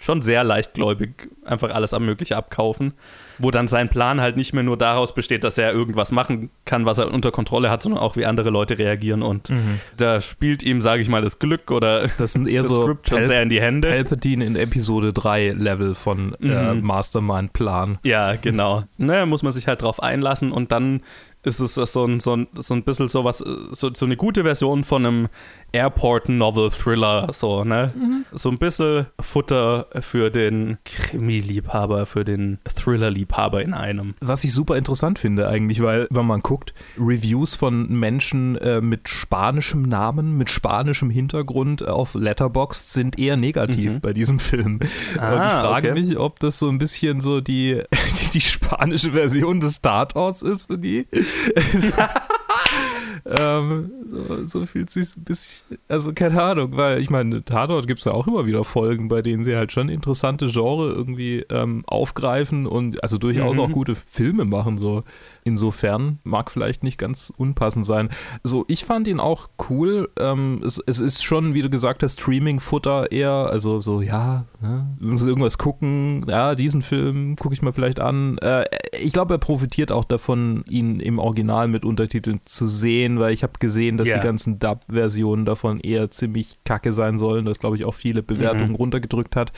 schon 0.00 0.22
sehr 0.22 0.44
leichtgläubig 0.44 1.28
einfach 1.44 1.70
alles 1.74 1.94
am 1.94 2.04
Mögliche 2.04 2.36
abkaufen. 2.36 2.94
Wo 3.42 3.50
dann 3.50 3.68
sein 3.68 3.88
Plan 3.88 4.20
halt 4.20 4.36
nicht 4.36 4.52
mehr 4.52 4.62
nur 4.62 4.76
daraus 4.76 5.14
besteht, 5.14 5.44
dass 5.44 5.56
er 5.56 5.72
irgendwas 5.72 6.12
machen 6.12 6.50
kann, 6.66 6.84
was 6.84 6.98
er 6.98 7.10
unter 7.10 7.30
Kontrolle 7.30 7.70
hat, 7.70 7.82
sondern 7.82 8.02
auch 8.02 8.16
wie 8.16 8.26
andere 8.26 8.50
Leute 8.50 8.78
reagieren. 8.78 9.22
Und 9.22 9.48
Mhm. 9.48 9.80
da 9.96 10.20
spielt 10.20 10.62
ihm, 10.62 10.82
sage 10.82 11.00
ich 11.00 11.08
mal, 11.08 11.22
das 11.22 11.38
Glück 11.38 11.70
oder 11.70 12.08
Das 12.18 12.34
sind 12.34 12.46
eher 12.46 12.60
das 12.62 12.70
so 12.70 12.82
Skript 12.82 13.08
schon 13.08 13.24
sehr 13.24 13.42
in 13.42 13.48
die 13.48 13.60
Hände. 13.60 13.88
Palpatine 13.88 14.44
in 14.44 14.56
Episode 14.56 15.14
3 15.14 15.50
Level 15.56 15.94
von 15.94 16.34
äh, 16.42 16.74
Mhm. 16.74 16.82
Mastermind-Plan. 16.84 17.98
Ja, 18.02 18.34
genau. 18.36 18.84
ne, 18.98 19.24
muss 19.24 19.42
man 19.42 19.52
sich 19.52 19.66
halt 19.68 19.80
drauf 19.82 20.02
einlassen 20.02 20.52
und 20.52 20.70
dann 20.72 21.00
ist 21.42 21.60
es 21.60 21.74
so 21.74 22.04
ein, 22.04 22.20
so 22.20 22.34
ein, 22.36 22.48
so 22.58 22.74
ein 22.74 22.82
bisschen 22.82 23.08
so 23.08 23.24
was, 23.24 23.38
so, 23.38 23.90
so 23.94 24.04
eine 24.06 24.16
gute 24.16 24.42
Version 24.42 24.84
von 24.84 25.06
einem 25.06 25.28
Airport-Novel-Thriller, 25.72 27.28
so, 27.32 27.64
ne? 27.64 27.92
So 28.32 28.50
ein 28.50 28.58
bisschen 28.58 29.06
Futter 29.20 29.86
für 30.00 30.30
den 30.30 30.78
Krimi-Liebhaber, 30.84 32.06
für 32.06 32.24
den 32.24 32.58
Thriller-Liebhaber 32.74 33.62
in 33.62 33.74
einem. 33.74 34.14
Was 34.20 34.44
ich 34.44 34.52
super 34.52 34.76
interessant 34.76 35.18
finde 35.18 35.48
eigentlich, 35.48 35.82
weil 35.82 36.06
wenn 36.10 36.26
man 36.26 36.40
guckt, 36.40 36.74
Reviews 36.98 37.54
von 37.56 37.88
Menschen 37.88 38.56
äh, 38.58 38.80
mit 38.80 39.08
spanischem 39.08 39.82
Namen, 39.82 40.36
mit 40.36 40.50
spanischem 40.50 41.10
Hintergrund 41.10 41.86
auf 41.86 42.14
Letterboxd 42.14 42.92
sind 42.92 43.18
eher 43.18 43.36
negativ 43.36 43.94
Mhm. 43.94 44.00
bei 44.00 44.12
diesem 44.12 44.38
Film. 44.40 44.74
Und 44.80 44.82
ich 45.14 45.20
Ah, 45.20 45.62
frage 45.62 45.92
okay. 45.92 46.00
mich, 46.00 46.18
ob 46.18 46.38
das 46.40 46.58
so 46.58 46.68
ein 46.68 46.78
bisschen 46.78 47.20
so 47.20 47.40
die, 47.40 47.82
die, 47.92 48.30
die 48.34 48.40
spanische 48.40 49.12
Version 49.12 49.60
des 49.60 49.80
Tatorts 49.80 50.42
ist 50.42 50.66
für 50.66 50.78
die. 50.78 51.06
ähm, 53.38 53.90
so, 54.10 54.46
so 54.46 54.66
fühlt 54.66 54.90
sich 54.90 55.16
ein 55.16 55.24
bisschen, 55.24 55.78
also 55.88 56.12
keine 56.12 56.42
Ahnung, 56.42 56.76
weil 56.76 57.00
ich 57.00 57.10
meine, 57.10 57.44
Tatort 57.44 57.86
gibt 57.86 58.00
es 58.00 58.04
ja 58.06 58.12
auch 58.12 58.26
immer 58.26 58.46
wieder 58.46 58.64
Folgen, 58.64 59.08
bei 59.08 59.22
denen 59.22 59.44
sie 59.44 59.54
halt 59.56 59.72
schon 59.72 59.88
interessante 59.88 60.48
Genre 60.48 60.90
irgendwie 60.90 61.44
ähm, 61.50 61.82
aufgreifen 61.86 62.66
und 62.66 63.02
also 63.02 63.18
durchaus 63.18 63.56
Mhm. 63.56 63.62
auch 63.62 63.70
gute 63.70 63.94
Filme 63.94 64.44
machen, 64.44 64.78
so. 64.78 65.04
Insofern 65.44 66.18
mag 66.24 66.50
vielleicht 66.50 66.82
nicht 66.82 66.98
ganz 66.98 67.32
unpassend 67.36 67.86
sein. 67.86 68.10
So, 68.42 68.64
ich 68.68 68.84
fand 68.84 69.08
ihn 69.08 69.20
auch 69.20 69.48
cool. 69.70 70.08
Ähm, 70.18 70.62
es, 70.64 70.82
es 70.86 71.00
ist 71.00 71.24
schon, 71.24 71.54
wie 71.54 71.62
du 71.62 71.70
gesagt 71.70 72.02
hast, 72.02 72.20
Streaming-Futter 72.20 73.10
eher, 73.12 73.30
also 73.30 73.80
so, 73.80 74.02
ja, 74.02 74.44
ne, 74.60 74.86
muss 75.00 75.24
irgendwas 75.24 75.58
gucken, 75.58 76.24
ja, 76.28 76.54
diesen 76.54 76.82
Film 76.82 77.36
gucke 77.36 77.54
ich 77.54 77.62
mir 77.62 77.72
vielleicht 77.72 78.00
an. 78.00 78.38
Äh, 78.38 78.64
ich 79.00 79.12
glaube, 79.12 79.34
er 79.34 79.38
profitiert 79.38 79.92
auch 79.92 80.04
davon, 80.04 80.64
ihn 80.68 81.00
im 81.00 81.18
Original 81.18 81.68
mit 81.68 81.84
Untertiteln 81.84 82.40
zu 82.44 82.66
sehen, 82.66 83.18
weil 83.18 83.32
ich 83.32 83.42
habe 83.42 83.54
gesehen, 83.58 83.96
dass 83.96 84.08
Ja. 84.08 84.18
die 84.18 84.24
ganzen 84.24 84.58
Dub-Versionen 84.58 85.44
davon 85.44 85.80
eher 85.80 86.10
ziemlich 86.10 86.58
kacke 86.64 86.92
sein 86.92 87.16
sollen, 87.18 87.44
das 87.44 87.58
glaube 87.58 87.76
ich 87.76 87.84
auch 87.84 87.94
viele 87.94 88.22
Bewertungen 88.22 88.70
Mhm. 88.70 88.74
runtergedrückt 88.76 89.36
hat. 89.36 89.52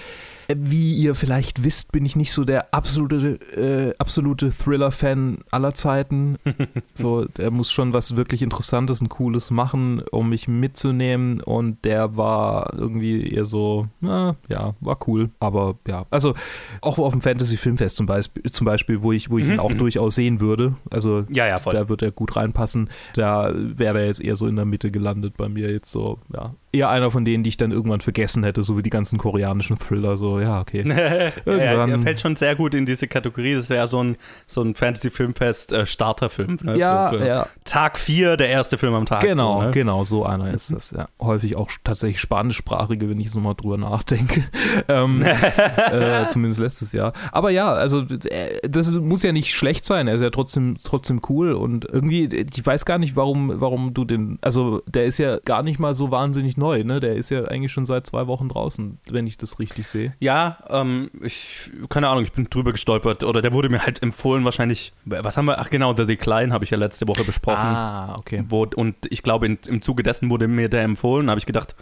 Wie 0.55 0.95
ihr 0.95 1.15
vielleicht 1.15 1.65
wisst, 1.65 1.93
bin 1.93 2.05
ich 2.05 2.17
nicht 2.17 2.33
so 2.33 2.45
der 2.45 2.75
absolute, 2.75 3.39
äh, 3.57 3.95
absolute 3.99 4.51
Thriller-Fan 4.51 5.39
aller 5.51 5.75
Zeiten. 5.75 6.39
so, 6.95 7.25
der 7.25 7.51
muss 7.51 7.71
schon 7.71 7.93
was 7.93 8.17
wirklich 8.17 8.43
Interessantes 8.43 9.01
und 9.01 9.09
Cooles 9.09 9.51
machen, 9.51 10.03
um 10.11 10.29
mich 10.29 10.49
mitzunehmen. 10.49 11.41
Und 11.41 11.85
der 11.85 12.17
war 12.17 12.75
irgendwie 12.77 13.29
eher 13.29 13.45
so, 13.45 13.89
na, 14.01 14.37
ja, 14.49 14.75
war 14.81 14.99
cool. 15.07 15.31
Aber 15.41 15.77
ja, 15.87 16.05
also 16.11 16.35
auch 16.81 16.99
auf 16.99 17.13
dem 17.13 17.21
Fantasy-Filmfest 17.21 17.97
zum 17.97 18.07
Beispiel, 18.07 18.43
zum 18.51 18.65
Beispiel, 18.65 19.03
wo 19.03 19.13
ich, 19.13 19.31
wo 19.31 19.39
ich 19.39 19.47
ihn 19.47 19.53
Mhm, 19.53 19.61
auch 19.61 19.71
mhm. 19.71 19.79
durchaus 19.79 20.15
sehen 20.15 20.41
würde. 20.41 20.75
Also 20.91 21.25
Ja, 21.31 21.47
ja, 21.47 21.59
da 21.59 21.89
wird 21.89 22.03
er 22.03 22.11
gut 22.11 22.37
reinpassen. 22.37 22.89
Da 23.15 23.53
wäre 23.55 24.01
er 24.01 24.07
jetzt 24.07 24.21
eher 24.23 24.37
so 24.37 24.47
in 24.47 24.57
der 24.57 24.65
Mitte 24.65 24.91
gelandet 24.91 25.37
bei 25.37 25.49
mir 25.49 25.71
jetzt 25.71 25.91
so, 25.91 26.19
ja. 26.35 26.55
Eher 26.75 26.89
einer 26.89 27.11
von 27.11 27.27
denen, 27.27 27.45
die 27.45 27.49
ich 27.49 27.59
dann 27.59 27.71
irgendwann 27.71 28.01
vergessen 28.01 28.45
hätte, 28.45 28.63
so 28.63 28.79
wie 28.79 28.83
die 28.83 28.89
ganzen 28.91 29.19
koreanischen 29.19 29.77
Thriller, 29.77 30.17
so, 30.17 30.32
ja, 30.41 30.61
okay. 30.61 30.83
ja, 30.87 30.97
ja, 30.97 31.33
Irgendwann- 31.45 31.91
er 31.91 31.99
fällt 31.99 32.21
schon 32.21 32.37
sehr 32.37 32.55
gut 32.57 32.75
in 32.75 32.87
diese 32.87 33.09
Kategorie. 33.09 33.55
Das 33.55 33.71
wäre 33.71 33.87
so 33.87 34.03
ein, 34.03 34.17
so 34.47 34.63
ein 34.63 34.75
Fantasy-Filmfest-Starterfilm. 34.75 36.59
Ne? 36.63 36.79
Ja, 36.79 37.09
für 37.09 37.27
ja, 37.27 37.47
Tag 37.65 37.99
4, 37.99 38.37
der 38.37 38.49
erste 38.49 38.79
Film 38.79 38.95
am 38.95 39.07
Tag. 39.07 39.23
genau, 39.23 39.61
so, 39.61 39.67
ne? 39.67 39.71
genau, 39.73 40.05
so 40.05 40.25
einer 40.25 40.53
ist 40.53 40.73
das, 40.73 40.91
ja. 40.91 41.07
Häufig 41.21 41.57
auch 41.57 41.71
tatsächlich 41.85 42.21
spanischsprachige, 42.21 43.09
wenn 43.09 43.21
ich 43.21 43.31
so 43.31 43.41
mal 43.41 43.55
drüber 43.55 43.77
nachdenke. 43.79 44.45
ähm, 44.89 45.23
äh, 45.23 46.29
zumindest 46.29 46.61
letztes 46.61 46.93
Jahr. 46.93 47.13
Aber 47.33 47.51
ja, 47.51 47.73
also 47.73 48.03
äh, 48.03 48.59
das 48.69 48.93
muss 48.93 49.23
ja 49.23 49.33
nicht 49.33 49.55
schlecht 49.55 49.85
sein, 49.85 50.09
er 50.09 50.15
ist 50.15 50.23
ja 50.23 50.31
trotzdem, 50.31 50.77
trotzdem 50.83 51.21
cool 51.29 51.53
und 51.53 51.85
irgendwie, 51.85 52.25
ich 52.25 52.65
weiß 52.65 52.85
gar 52.85 52.99
nicht, 52.99 53.17
warum, 53.17 53.61
warum 53.61 53.95
du 53.95 54.05
den, 54.05 54.39
also 54.41 54.83
der 54.87 55.05
ist 55.05 55.19
ja 55.19 55.39
gar 55.45 55.63
nicht 55.63 55.79
mal 55.79 55.95
so 55.95 56.11
wahnsinnig 56.11 56.57
neu, 56.57 56.85
ne? 56.85 57.01
Der 57.01 57.17
ist 57.17 57.31
ja 57.31 57.45
eigentlich 57.45 57.73
schon 57.73 57.85
seit 57.85 58.07
zwei 58.07 58.27
Wochen 58.27 58.49
draußen, 58.49 58.99
wenn 59.11 59.27
ich 59.27 59.37
das 59.37 59.59
richtig 59.59 59.87
sehe. 59.87 60.15
Ja, 60.23 60.59
ähm, 60.71 61.11
ich, 61.21 61.69
keine 61.89 62.09
Ahnung, 62.09 62.23
ich 62.23 62.31
bin 62.31 62.49
drüber 62.49 62.71
gestolpert. 62.71 63.25
Oder 63.25 63.43
der 63.43 63.53
wurde 63.53 63.69
mir 63.69 63.85
halt 63.85 64.05
empfohlen, 64.05 64.45
wahrscheinlich. 64.45 64.93
Was 65.05 65.37
haben 65.37 65.47
wir? 65.47 65.59
Ach, 65.59 65.69
genau, 65.69 65.97
The 65.97 66.07
Decline 66.07 66.53
habe 66.53 66.63
ich 66.65 66.71
ja 66.71 66.79
letzte 66.79 67.09
Woche 67.09 67.25
besprochen. 67.25 67.59
Ah, 67.59 68.15
okay. 68.17 68.45
Wo, 68.47 68.65
und 68.77 68.95
ich 69.11 69.25
glaube, 69.25 69.47
in, 69.47 69.59
im 69.67 69.83
Zuge 69.83 70.05
dessen 70.05 70.31
wurde 70.31 70.47
mir 70.47 70.69
der 70.69 70.83
empfohlen. 70.83 71.29
habe 71.29 71.41
ich 71.41 71.47
gedacht, 71.47 71.75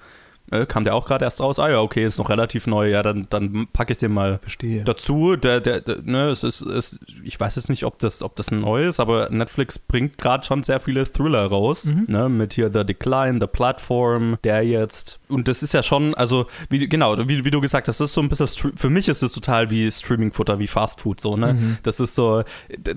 äh, 0.51 0.67
kam 0.67 0.85
der 0.85 0.95
auch 0.95 1.07
gerade 1.07 1.25
erst 1.25 1.41
raus? 1.41 1.59
Ah 1.59 1.71
ja, 1.71 1.81
okay, 1.81 2.05
ist 2.05 2.19
noch 2.19 2.29
relativ 2.29 2.67
neu. 2.67 2.91
Ja, 2.91 3.03
dann, 3.03 3.27
dann 3.31 3.69
packe 3.73 3.93
ich 3.93 3.99
den 3.99 4.13
mal 4.13 4.39
Verstehe. 4.39 4.85
dazu. 4.85 5.37
Der, 5.37 5.61
der, 5.61 5.81
der, 5.81 6.03
ne, 6.03 6.29
es 6.29 6.45
ist, 6.45 6.63
es, 6.63 6.99
ich 7.23 7.39
weiß 7.39 7.57
jetzt 7.57 7.69
nicht, 7.69 7.85
ob 7.85 7.99
das, 7.99 8.23
ob 8.23 8.37
das 8.37 8.51
neu 8.51 8.87
ist, 8.87 9.01
aber 9.01 9.31
Netflix 9.31 9.79
bringt 9.79 10.19
gerade 10.19 10.45
schon 10.45 10.63
sehr 10.63 10.81
viele 10.81 11.11
Thriller 11.11 11.47
raus. 11.47 11.87
Mhm. 11.87 12.07
Ne, 12.09 12.29
mit 12.29 12.55
hier 12.55 12.73
The 12.73 12.85
Decline, 12.85 13.39
The 13.41 13.47
Platform, 13.47 14.39
der 14.45 14.63
jetzt. 14.63 15.21
Und 15.29 15.49
das 15.49 15.63
ist 15.63 15.75
ja 15.75 15.83
schon, 15.83 16.15
also, 16.15 16.47
wie, 16.69 16.89
genau, 16.89 17.17
wie, 17.29 17.45
wie 17.45 17.51
du 17.51 17.61
gesagt 17.61 17.89
hast, 17.89 18.01
das 18.01 18.11
ist 18.11 18.15
so 18.15 18.21
ein 18.21 18.29
bisschen, 18.29 18.49
für 18.77 18.91
mich 18.91 19.09
ist 19.09 19.23
es 19.23 19.33
total 19.33 19.71
wie 19.71 19.91
Streaming-Futter, 19.91 20.59
wie 20.59 20.67
Fast 20.67 21.01
Food, 21.01 21.21
so, 21.21 21.37
ne? 21.37 21.55
Mhm. 21.55 21.79
Das 21.83 22.01
ist 22.01 22.15
so, 22.15 22.43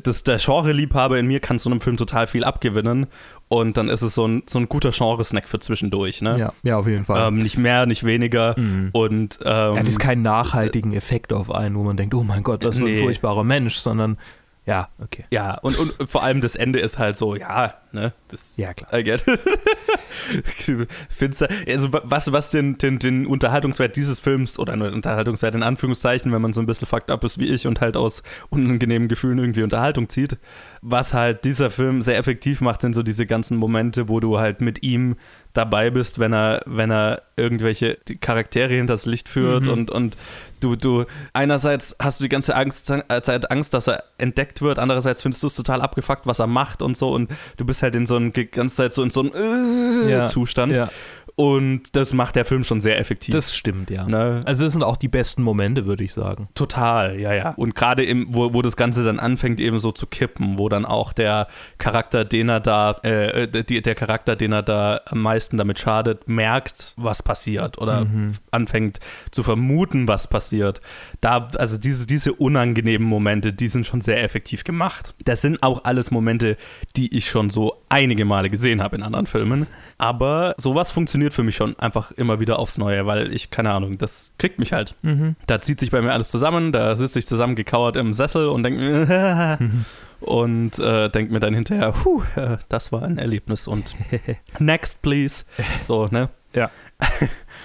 das, 0.04 0.24
der 0.24 0.38
Genre-Liebhaber 0.38 1.20
in 1.20 1.28
mir 1.28 1.40
kann 1.40 1.60
so 1.60 1.70
einem 1.70 1.82
Film 1.82 1.98
total 1.98 2.28
viel 2.28 2.44
abgewinnen. 2.44 3.08
Und 3.54 3.78
dann 3.78 3.88
ist 3.88 4.02
es 4.02 4.16
so 4.16 4.28
ein, 4.28 4.42
so 4.48 4.58
ein 4.58 4.68
guter 4.68 4.90
Genre-Snack 4.92 5.48
für 5.48 5.60
zwischendurch, 5.60 6.22
ne? 6.24 6.40
Ja, 6.40 6.54
ja, 6.64 6.78
auf 6.80 6.88
jeden 6.88 7.04
Fall. 7.04 7.28
Ähm, 7.28 7.36
nicht 7.38 7.58
mehr, 7.58 7.86
nicht 7.86 8.04
weniger. 8.04 8.56
Mhm. 8.60 8.90
Und 8.94 9.38
ähm, 9.44 9.48
er 9.48 9.76
hat 9.80 9.86
jetzt 9.86 10.00
keinen 10.00 10.24
nachhaltigen 10.24 10.92
Effekt 10.94 11.32
auf 11.32 11.52
einen, 11.52 11.76
wo 11.76 11.84
man 11.84 11.96
denkt, 11.96 12.16
oh 12.16 12.24
mein 12.24 12.42
Gott, 12.42 12.64
was 12.66 12.78
für 12.80 12.86
ein 12.86 12.92
Nee. 12.92 13.02
furchtbarer 13.04 13.44
Mensch, 13.44 13.76
sondern 13.76 14.18
ja, 14.66 14.88
okay. 15.02 15.26
Ja, 15.30 15.56
und, 15.56 15.78
und 15.78 16.10
vor 16.10 16.24
allem 16.24 16.40
das 16.40 16.56
Ende 16.56 16.80
ist 16.80 16.98
halt 16.98 17.18
so, 17.18 17.36
ja, 17.36 17.74
ne, 17.92 18.14
das 18.30 18.56
Ja, 18.56 18.74
klar. 18.74 18.94
I 18.94 19.04
get. 19.04 19.26
Findest 21.10 21.42
du, 21.42 21.48
also 21.68 21.90
was, 21.92 22.32
was 22.32 22.52
den, 22.52 22.78
den, 22.78 22.98
den 22.98 23.26
Unterhaltungswert 23.26 23.98
dieses 23.98 24.22
Films 24.22 24.58
oder 24.58 24.72
einen 24.72 24.94
Unterhaltungswert 24.94 25.56
in 25.56 25.64
Anführungszeichen, 25.64 26.32
wenn 26.32 26.42
man 26.42 26.54
so 26.54 26.62
ein 26.62 26.66
bisschen 26.66 26.88
fucked 26.88 27.12
up 27.12 27.26
ist 27.26 27.40
wie 27.40 27.48
ich 27.48 27.68
und 27.68 27.82
halt 27.82 27.98
aus 27.98 28.24
unangenehmen 28.50 29.10
Gefühlen 29.10 29.38
irgendwie 29.38 29.64
Unterhaltung 29.64 30.08
zieht, 30.08 30.38
was 30.82 31.14
halt 31.14 31.44
dieser 31.44 31.70
Film 31.70 32.02
sehr 32.02 32.18
effektiv 32.18 32.62
macht, 32.62 32.82
sind 32.82 32.94
so 32.94 33.04
diese 33.04 33.26
ganzen 33.26 33.58
Momente, 33.58 34.08
wo 34.08 34.22
du 34.22 34.40
halt 34.40 34.62
mit 34.62 34.82
ihm 34.82 35.18
dabei 35.54 35.90
bist, 35.92 36.18
wenn 36.20 36.34
er, 36.34 36.62
wenn 36.66 36.92
er 36.92 37.22
irgendwelche 37.36 37.98
Charaktere 38.22 38.74
hinters 38.74 39.06
Licht 39.06 39.30
führt 39.30 39.66
Mhm. 39.68 39.72
und, 39.72 39.92
und 39.92 40.18
du, 40.60 40.76
du, 40.76 41.06
einerseits 41.34 41.96
hast 42.02 42.20
du 42.20 42.24
die 42.24 42.30
ganze 42.30 42.56
Angst, 42.56 42.88
Zeit 42.88 43.52
Angst, 43.52 43.74
dass 43.74 43.88
er 43.88 44.04
entdeckt 44.18 44.62
wird, 44.62 44.80
andererseits 44.80 45.22
findest 45.22 45.44
du 45.44 45.48
es 45.48 45.56
total 45.56 45.82
abgefuckt, 45.82 46.26
was 46.26 46.40
er 46.40 46.48
macht 46.48 46.82
und 46.82 46.98
so 46.98 47.12
und 47.14 47.30
du 47.58 47.66
bist 47.66 47.84
halt 47.84 47.96
in 47.96 48.06
so 48.06 48.16
ein, 48.18 48.34
die 48.34 48.46
ganze 48.46 48.76
Zeit 48.78 48.94
so 48.94 49.04
in 49.04 49.10
so 49.12 49.22
einem 49.22 50.08
äh, 50.08 50.12
Ja. 50.12 50.28
Zustand 50.28 50.76
Ja, 50.76 50.90
und 51.36 51.96
das 51.96 52.14
macht 52.14 52.36
der 52.36 52.46
Film 52.46 52.64
schon 52.64 52.80
sehr 52.80 53.00
effektiv. 53.00 53.34
das 53.34 53.56
stimmt, 53.56 53.90
ja. 53.90 54.06
ne? 54.06 54.44
Also 54.46 54.66
das 54.66 54.74
sind 54.74 54.84
auch 54.84 54.98
die 54.98 55.08
besten 55.08 55.42
Momente, 55.42 55.86
würde 55.86 56.04
ich 56.04 56.14
sagen. 56.14 56.48
Total, 56.54 57.20
ja, 57.20 57.34
ja. 57.34 57.50
Und 57.56 57.74
gerade 57.74 58.04
im, 58.04 58.28
wo, 58.30 58.54
wo 58.54 58.62
das 58.62 58.78
Ganze 58.78 59.04
dann 59.04 59.20
anfängt, 59.20 59.60
eben 59.60 59.80
so 59.80 59.92
zu 59.92 60.06
kippen, 60.06 60.60
wo 60.60 60.70
dann 60.70 60.86
auch 60.86 61.12
der 61.12 61.48
Charakter, 61.80 62.24
den 62.24 62.50
er 62.50 62.60
da, 62.60 62.92
äh, 63.04 63.48
die, 63.48 63.82
der 63.82 63.96
Charakter, 63.96 64.36
den 64.36 64.52
er 64.52 64.62
da 64.62 65.02
am 65.06 65.22
meisten 65.22 65.58
damit 65.58 65.80
schadet, 65.80 66.28
merkt, 66.28 66.94
was 66.98 67.24
passiert 67.24 67.78
oder 67.80 68.06
Mhm. 68.06 68.34
anfängt 68.52 69.00
zu 69.32 69.44
vermuten, 69.44 70.08
was 70.08 70.28
passiert. 70.28 70.82
Da, 71.24 71.48
also 71.58 71.78
diese, 71.78 72.06
diese 72.06 72.34
unangenehmen 72.34 73.08
Momente, 73.08 73.54
die 73.54 73.70
sind 73.70 73.88
schon 73.88 74.02
sehr 74.02 74.22
effektiv 74.22 74.66
gemacht. 74.66 75.16
Das 75.24 75.42
sind 75.42 75.64
auch 75.64 75.86
alles 75.86 76.12
Momente, 76.12 76.58
die 76.98 77.16
ich 77.16 77.30
schon 77.30 77.50
so 77.50 77.82
einige 77.88 78.26
Male 78.26 78.50
gesehen 78.50 78.84
habe 78.84 78.98
in 78.98 79.04
anderen 79.04 79.26
Filmen. 79.26 79.68
Aber 79.98 80.54
sowas 80.58 80.92
funktioniert 80.92 81.34
für 81.34 81.44
mich 81.44 81.56
schon 81.56 81.80
einfach 81.80 82.12
immer 82.12 82.42
wieder 82.42 82.60
aufs 82.60 82.78
Neue, 82.78 83.06
weil 83.06 83.34
ich, 83.34 83.52
keine 83.52 83.72
Ahnung, 83.72 83.98
das 83.98 84.34
kriegt 84.38 84.60
mich 84.60 84.74
halt. 84.74 84.96
Mhm. 85.02 85.38
Da 85.48 85.62
zieht 85.62 85.80
sich 85.80 85.92
bei 85.92 86.02
mir 86.02 86.12
alles 86.12 86.30
zusammen, 86.30 86.74
da 86.74 86.94
sitze 86.98 87.20
ich 87.20 87.26
zusammengekauert 87.26 87.96
im 87.96 88.12
Sessel 88.12 88.50
und 88.50 88.64
denke 88.64 89.58
und 90.20 90.78
äh, 90.78 91.10
denke 91.10 91.32
mir 91.32 91.40
dann 91.40 91.54
hinterher, 91.54 91.94
puh, 91.94 92.22
äh, 92.36 92.58
das 92.68 92.92
war 92.92 93.04
ein 93.04 93.18
Erlebnis 93.18 93.66
und 93.70 93.96
next 94.60 95.02
please. 95.02 95.46
So, 95.82 96.08
ne? 96.08 96.28
Ja. 96.54 96.72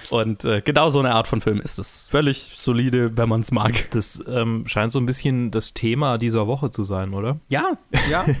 Und 0.09 0.43
äh, 0.43 0.61
genau 0.61 0.89
so 0.89 0.99
eine 0.99 1.13
Art 1.13 1.27
von 1.27 1.39
Film 1.39 1.61
ist 1.61 1.77
es. 1.77 2.07
Völlig 2.09 2.51
solide, 2.55 3.15
wenn 3.17 3.29
man 3.29 3.41
es 3.41 3.51
mag. 3.51 3.89
Das 3.91 4.23
ähm, 4.27 4.63
scheint 4.65 4.91
so 4.91 4.99
ein 4.99 5.05
bisschen 5.05 5.51
das 5.51 5.73
Thema 5.73 6.17
dieser 6.17 6.47
Woche 6.47 6.71
zu 6.71 6.83
sein, 6.83 7.13
oder? 7.13 7.39
Ja, 7.47 7.77
ja. 8.09 8.25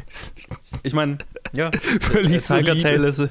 Ich 0.83 0.93
meine, 0.93 1.17
Ja, 1.51 1.71
völlig 1.99 2.43
Tiger 2.43 2.77
Tail, 2.77 3.03
ist, 3.03 3.27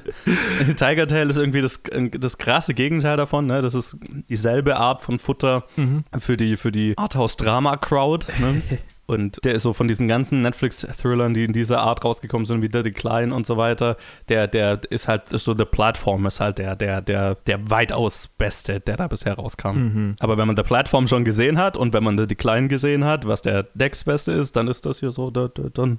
Tiger 0.75 1.07
Tail 1.07 1.29
ist 1.29 1.37
irgendwie 1.37 1.61
das, 1.61 1.81
das 2.11 2.37
krasse 2.37 2.73
Gegenteil 2.73 3.17
davon. 3.17 3.45
Ne? 3.45 3.61
Das 3.61 3.73
ist 3.73 3.97
dieselbe 4.29 4.75
Art 4.77 5.01
von 5.01 5.19
Futter 5.19 5.65
mhm. 5.75 6.03
für 6.19 6.37
die, 6.37 6.57
für 6.57 6.71
die 6.71 6.97
Arthouse-Drama-Crowd. 6.97 8.27
Ne? 8.39 8.61
Und 9.09 9.43
der 9.43 9.55
ist 9.55 9.63
so 9.63 9.73
von 9.73 9.87
diesen 9.87 10.07
ganzen 10.07 10.41
Netflix-Thrillern, 10.43 11.33
die 11.33 11.43
in 11.43 11.51
dieser 11.51 11.81
Art 11.81 12.05
rausgekommen 12.05 12.45
sind, 12.45 12.61
wie 12.61 12.69
The 12.71 12.83
Decline 12.83 13.33
und 13.33 13.47
so 13.47 13.57
weiter, 13.57 13.97
der, 14.27 14.47
der 14.47 14.79
ist 14.91 15.07
halt 15.07 15.33
ist 15.33 15.45
so, 15.45 15.55
The 15.55 15.65
Platform 15.65 16.27
ist 16.27 16.39
halt 16.39 16.59
der, 16.59 16.75
der, 16.75 17.01
der, 17.01 17.33
der 17.33 17.71
weitaus 17.71 18.27
beste, 18.27 18.79
der 18.79 18.97
da 18.97 19.07
bisher 19.07 19.33
rauskam. 19.33 19.69
Mhm. 19.69 20.15
Aber 20.19 20.37
wenn 20.37 20.45
man 20.45 20.55
The 20.55 20.61
Platform 20.61 21.07
schon 21.07 21.25
gesehen 21.25 21.57
hat 21.57 21.75
und 21.75 21.91
wenn 21.93 22.03
man 22.03 22.19
The 22.19 22.27
Decline 22.27 22.67
gesehen 22.67 23.03
hat, 23.03 23.27
was 23.27 23.41
der 23.41 23.63
Dex 23.73 24.03
Beste 24.03 24.33
ist, 24.33 24.55
dann 24.55 24.67
ist 24.67 24.85
das 24.85 24.99
hier 24.99 25.11
so 25.11 25.31
der, 25.31 25.49
der, 25.49 25.71
der, 25.71 25.97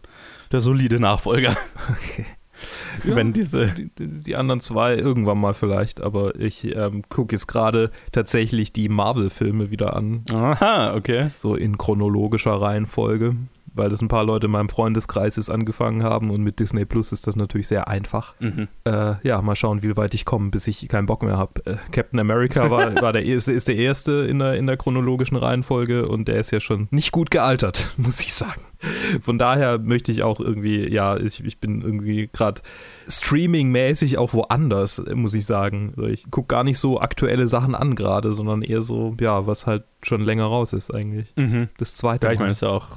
der 0.53 0.61
solide 0.61 1.01
Nachfolger. 1.01 1.57
Okay. 1.91 2.25
Ja, 3.05 3.17
wenn 3.17 3.33
diese. 3.33 3.69
Die, 3.69 3.91
die, 3.99 4.37
anderen 4.37 4.61
zwei 4.61 4.95
irgendwann 4.97 5.39
mal 5.39 5.55
vielleicht, 5.55 6.01
aber 6.01 6.39
ich 6.39 6.77
ähm, 6.77 7.03
gucke 7.09 7.35
jetzt 7.35 7.47
gerade 7.47 7.91
tatsächlich 8.13 8.73
die 8.73 8.89
Marvel-Filme 8.89 9.71
wieder 9.71 9.97
an. 9.97 10.25
Aha, 10.33 10.95
okay. 10.95 11.31
So 11.37 11.55
in 11.55 11.79
chronologischer 11.79 12.61
Reihenfolge 12.61 13.37
weil 13.73 13.89
das 13.89 14.03
ein 14.03 14.09
paar 14.09 14.25
Leute 14.25 14.47
in 14.47 14.53
meinem 14.53 14.69
Freundeskreis 14.69 15.39
ist 15.39 15.51
angefangen 15.51 16.03
haben 16.03 16.31
und 16.31 16.43
mit 16.43 16.59
Disney 16.59 16.85
Plus 16.85 17.13
ist 17.13 17.27
das 17.27 17.37
natürlich 17.37 17.69
sehr 17.69 17.89
einfach. 17.89 18.35
Mhm. 18.41 18.69
Äh, 18.85 19.15
ja, 19.23 19.41
mal 19.43 19.57
schauen, 19.57 19.83
wie 19.83 19.97
weit 19.97 20.15
ich 20.15 20.25
komme, 20.25 20.51
bis 20.51 20.67
ich 20.67 20.89
keinen 20.89 21.07
Bock 21.07 21.23
mehr 21.23 21.37
habe. 21.37 21.65
Äh, 21.67 21.77
Captain 21.93 22.19
America 22.19 22.71
war, 22.71 22.95
war 23.03 23.13
der 23.13 23.25
erste, 23.25 23.53
ist 23.53 23.69
der 23.69 23.77
erste 23.77 24.13
in 24.13 24.39
der, 24.39 24.55
in 24.55 24.67
der 24.67 24.77
chronologischen 24.77 25.37
Reihenfolge 25.37 26.09
und 26.09 26.29
der 26.29 26.41
ist 26.41 26.51
ja 26.51 26.61
schon 26.61 26.89
nicht 26.91 27.13
gut 27.13 27.31
gealtert, 27.31 27.95
muss 27.97 28.21
ich 28.21 28.35
sagen. 28.35 28.63
Von 29.21 29.39
daher 29.39 29.79
möchte 29.79 30.13
ich 30.13 30.23
auch 30.23 30.41
irgendwie, 30.41 30.93
ja, 30.93 31.17
ich, 31.17 31.45
ich 31.45 31.59
bin 31.59 31.83
irgendwie 31.83 32.29
gerade 32.33 32.63
streaming-mäßig 33.09 34.19
auch 34.19 34.33
woanders, 34.33 35.03
muss 35.15 35.35
ich 35.35 35.47
sagen. 35.47 35.95
Ich 36.09 36.31
gucke 36.31 36.49
gar 36.49 36.65
nicht 36.65 36.79
so 36.79 37.01
aktuelle 37.01 37.49
Sachen 37.49 37.75
an 37.75 37.95
gerade, 37.95 38.33
sondern 38.33 38.63
eher 38.63 38.83
so, 38.83 39.17
ja, 39.21 39.47
was 39.47 39.67
halt 39.67 39.85
schon 40.03 40.23
länger 40.23 40.45
raus 40.45 40.73
ist 40.73 40.93
eigentlich. 40.93 41.27
Mhm. 41.37 41.69
Das 41.79 41.95
zweite 41.95 42.27
ja, 42.27 42.33
ich 42.33 42.39
meine, 42.39 42.51
das 42.51 42.59
ist 42.59 42.63
ja 42.63 42.69
auch, 42.69 42.89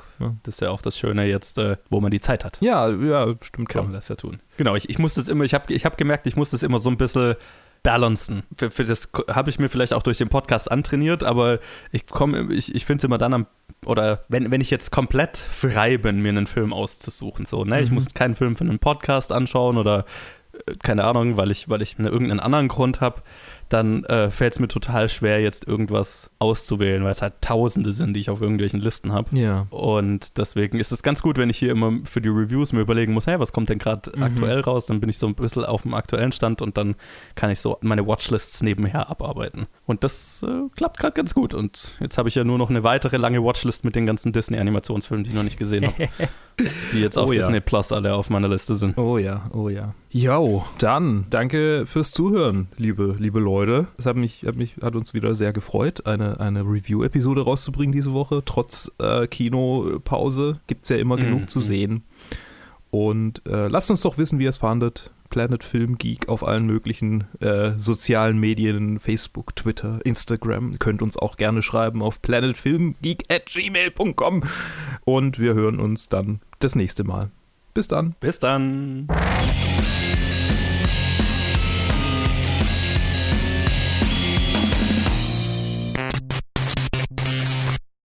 das 0.43 0.55
ist 0.55 0.61
ja 0.61 0.69
auch 0.69 0.81
das 0.81 0.97
Schöne 0.97 1.25
jetzt, 1.25 1.57
äh, 1.57 1.77
wo 1.89 1.99
man 1.99 2.11
die 2.11 2.21
Zeit 2.21 2.45
hat. 2.45 2.59
Ja, 2.61 2.89
ja, 2.89 3.33
stimmt. 3.41 3.69
Kann 3.69 3.85
man 3.85 3.93
das 3.93 4.07
ja 4.07 4.15
tun. 4.15 4.39
Genau, 4.57 4.75
ich, 4.75 4.89
ich 4.89 4.99
muss 4.99 5.15
das 5.15 5.27
immer, 5.27 5.43
ich 5.43 5.53
habe 5.53 5.71
ich 5.73 5.85
hab 5.85 5.97
gemerkt, 5.97 6.27
ich 6.27 6.35
muss 6.35 6.51
das 6.51 6.63
immer 6.63 6.79
so 6.79 6.89
ein 6.89 6.97
bisschen 6.97 7.35
balancen. 7.83 8.43
Für, 8.57 8.71
für 8.71 8.85
das 8.85 9.11
habe 9.29 9.49
ich 9.49 9.59
mir 9.59 9.69
vielleicht 9.69 9.93
auch 9.93 10.03
durch 10.03 10.17
den 10.17 10.29
Podcast 10.29 10.71
antrainiert, 10.71 11.23
aber 11.23 11.59
ich 11.91 12.07
komme, 12.07 12.51
ich, 12.53 12.73
ich 12.73 12.85
finde 12.85 13.01
es 13.01 13.03
immer 13.03 13.17
dann 13.17 13.33
am, 13.33 13.47
oder 13.85 14.23
wenn, 14.29 14.49
wenn 14.49 14.61
ich 14.61 14.71
jetzt 14.71 14.91
komplett 14.91 15.37
frei 15.37 15.97
bin, 15.97 16.21
mir 16.21 16.29
einen 16.29 16.47
Film 16.47 16.73
auszusuchen. 16.73 17.45
So, 17.45 17.65
ne? 17.65 17.77
Mhm. 17.77 17.83
Ich 17.83 17.91
muss 17.91 18.13
keinen 18.13 18.35
Film 18.35 18.55
für 18.55 18.63
einen 18.63 18.79
Podcast 18.79 19.31
anschauen 19.31 19.77
oder 19.77 20.05
äh, 20.65 20.73
keine 20.81 21.03
Ahnung, 21.03 21.37
weil 21.37 21.51
ich, 21.51 21.69
weil 21.69 21.81
ich 21.81 21.99
irgendeinen 21.99 22.39
anderen 22.39 22.69
Grund 22.69 23.01
habe 23.01 23.21
dann 23.73 24.03
äh, 24.03 24.29
fällt 24.29 24.53
es 24.53 24.59
mir 24.59 24.67
total 24.67 25.09
schwer, 25.09 25.41
jetzt 25.41 25.67
irgendwas 25.67 26.29
auszuwählen, 26.37 27.03
weil 27.03 27.11
es 27.11 27.23
halt 27.23 27.33
Tausende 27.41 27.91
sind, 27.91 28.13
die 28.13 28.19
ich 28.19 28.29
auf 28.29 28.39
irgendwelchen 28.39 28.79
Listen 28.79 29.11
habe. 29.11 29.35
Ja. 29.35 29.65
Und 29.71 30.37
deswegen 30.37 30.79
ist 30.79 30.91
es 30.91 31.01
ganz 31.01 31.23
gut, 31.23 31.39
wenn 31.39 31.49
ich 31.49 31.57
hier 31.57 31.71
immer 31.71 31.91
für 32.03 32.21
die 32.21 32.29
Reviews 32.29 32.71
mir 32.71 32.81
überlegen 32.81 33.13
muss, 33.13 33.25
hey, 33.25 33.39
was 33.39 33.51
kommt 33.51 33.69
denn 33.69 33.79
gerade 33.79 34.11
mhm. 34.15 34.21
aktuell 34.21 34.59
raus? 34.59 34.85
Dann 34.85 34.99
bin 34.99 35.09
ich 35.09 35.17
so 35.17 35.25
ein 35.25 35.33
bisschen 35.33 35.65
auf 35.65 35.81
dem 35.81 35.95
aktuellen 35.95 36.31
Stand 36.31 36.61
und 36.61 36.77
dann 36.77 36.93
kann 37.33 37.49
ich 37.49 37.61
so 37.61 37.79
meine 37.81 38.05
Watchlists 38.05 38.61
nebenher 38.61 39.09
abarbeiten. 39.09 39.65
Und 39.87 40.03
das 40.03 40.45
äh, 40.47 40.69
klappt 40.75 40.99
gerade 40.99 41.13
ganz 41.13 41.33
gut. 41.33 41.55
Und 41.55 41.95
jetzt 41.99 42.19
habe 42.19 42.29
ich 42.29 42.35
ja 42.35 42.43
nur 42.43 42.59
noch 42.59 42.69
eine 42.69 42.83
weitere 42.83 43.17
lange 43.17 43.43
Watchlist 43.43 43.85
mit 43.85 43.95
den 43.95 44.05
ganzen 44.05 44.33
Disney-Animationsfilmen, 44.33 45.23
die 45.23 45.31
ich 45.31 45.35
noch 45.35 45.43
nicht 45.43 45.57
gesehen 45.57 45.87
habe. 45.87 46.09
die 46.93 46.99
jetzt 46.99 47.17
auf 47.17 47.29
oh, 47.29 47.33
Disney 47.33 47.55
ja. 47.55 47.59
Plus 47.61 47.91
alle 47.91 48.13
auf 48.13 48.29
meiner 48.29 48.49
Liste 48.49 48.75
sind. 48.75 48.99
Oh 48.99 49.17
ja, 49.17 49.49
oh 49.51 49.69
ja. 49.69 49.95
Jo, 50.15 50.63
dann 50.77 51.25
danke 51.31 51.87
fürs 51.87 52.11
Zuhören, 52.11 52.67
liebe, 52.77 53.15
liebe 53.17 53.39
Leute. 53.39 53.87
Es 53.97 54.05
hat 54.05 54.15
mich, 54.15 54.43
hat 54.45 54.55
mich, 54.55 54.75
hat 54.79 54.95
uns 54.95 55.15
wieder 55.15 55.33
sehr 55.33 55.53
gefreut, 55.53 56.05
eine, 56.05 56.39
eine 56.39 56.61
Review-Episode 56.61 57.41
rauszubringen 57.41 57.91
diese 57.91 58.13
Woche. 58.13 58.43
Trotz 58.45 58.91
äh, 58.99 59.25
Kinopause 59.25 60.59
gibt 60.67 60.83
es 60.83 60.89
ja 60.89 60.97
immer 60.97 61.15
mhm. 61.15 61.21
genug 61.21 61.49
zu 61.49 61.59
sehen. 61.59 62.03
Und 62.91 63.41
äh, 63.47 63.67
lasst 63.69 63.89
uns 63.89 64.01
doch 64.01 64.19
wissen, 64.19 64.37
wie 64.37 64.43
ihr 64.43 64.51
es 64.51 64.57
fandet. 64.57 65.09
Planet 65.31 65.63
Film 65.63 65.97
Geek 65.97 66.29
auf 66.29 66.47
allen 66.47 66.67
möglichen 66.67 67.23
äh, 67.39 67.71
sozialen 67.75 68.39
Medien, 68.39 68.99
Facebook, 68.99 69.55
Twitter, 69.55 69.99
Instagram. 70.03 70.73
Ihr 70.73 70.77
könnt 70.77 71.01
uns 71.01 71.17
auch 71.17 71.37
gerne 71.37 71.63
schreiben 71.63 72.03
auf 72.03 72.21
planetfilmgeek 72.21 73.23
at 73.31 73.47
gmail.com 73.47 74.43
und 75.05 75.39
wir 75.39 75.55
hören 75.55 75.79
uns 75.79 76.07
dann 76.07 76.39
das 76.59 76.75
nächste 76.75 77.03
Mal. 77.03 77.31
Bis 77.73 77.87
dann. 77.87 78.13
Bis 78.19 78.37
dann. 78.37 79.07